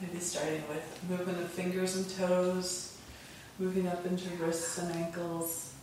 Maybe 0.00 0.20
starting 0.20 0.62
with 0.68 1.00
movement 1.08 1.38
of 1.38 1.50
fingers 1.50 1.96
and 1.96 2.08
toes, 2.16 2.96
moving 3.58 3.88
up 3.88 4.06
into 4.06 4.28
wrists 4.36 4.78
and 4.78 4.94
ankles, 4.94 5.74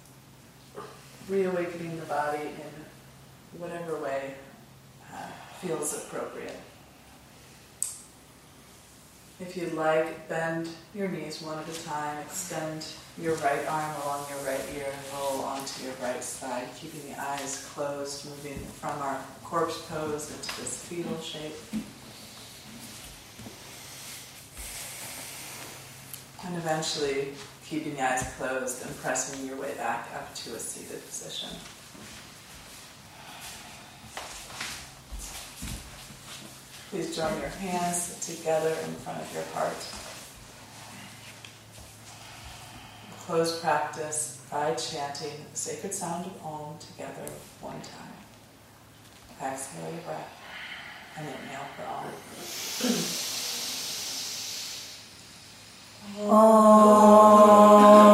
reawakening 1.28 2.00
the 2.00 2.06
body 2.06 2.44
in 2.44 3.60
whatever 3.60 4.00
way 4.00 4.36
uh, 5.14 5.28
feels 5.60 5.94
appropriate. 5.94 6.60
If 9.38 9.58
you'd 9.58 9.74
like, 9.74 10.30
bend 10.30 10.70
your 10.94 11.10
knees 11.10 11.42
one 11.42 11.60
at 11.60 11.68
a 11.68 11.84
time, 11.84 12.18
extend 12.20 12.86
your 13.22 13.36
right 13.36 13.68
arm 13.68 14.02
along 14.04 14.26
your 14.30 14.40
right 14.50 14.62
ear 14.78 14.86
and 14.86 15.14
roll 15.14 15.42
onto 15.44 15.84
your 15.84 15.94
right 16.02 16.24
side, 16.24 16.70
keeping 16.78 17.02
the 17.10 17.22
eyes 17.22 17.70
closed, 17.74 18.30
moving 18.30 18.58
from 18.80 18.98
our 19.02 19.20
corpse 19.44 19.82
pose 19.90 20.32
into 20.32 20.62
this 20.62 20.86
fetal 20.86 21.20
shape. 21.20 21.54
And 26.46 26.56
eventually 26.56 27.34
keeping 27.66 27.96
the 27.96 28.04
eyes 28.04 28.32
closed 28.38 28.86
and 28.86 28.96
pressing 29.02 29.46
your 29.46 29.58
way 29.58 29.74
back 29.74 30.08
up 30.16 30.34
to 30.34 30.56
a 30.56 30.60
seated 30.60 31.06
position. 31.06 31.50
Please 36.96 37.14
join 37.14 37.38
your 37.42 37.50
hands 37.50 38.26
together 38.26 38.70
in 38.70 38.94
front 39.04 39.20
of 39.20 39.34
your 39.34 39.44
heart. 39.54 39.76
Close 43.26 43.60
practice 43.60 44.40
by 44.50 44.74
chanting 44.76 45.46
the 45.52 45.58
sacred 45.58 45.94
sound 45.94 46.26
of 46.26 46.46
Om 46.46 46.78
together 46.80 47.30
one 47.60 47.82
time. 47.82 48.14
Exhale 49.42 49.92
your 49.92 50.04
breath 50.04 50.30
and 51.18 51.28
inhale 51.28 51.68
for 51.76 51.84
Om. 51.84 52.06
Thank 57.86 58.05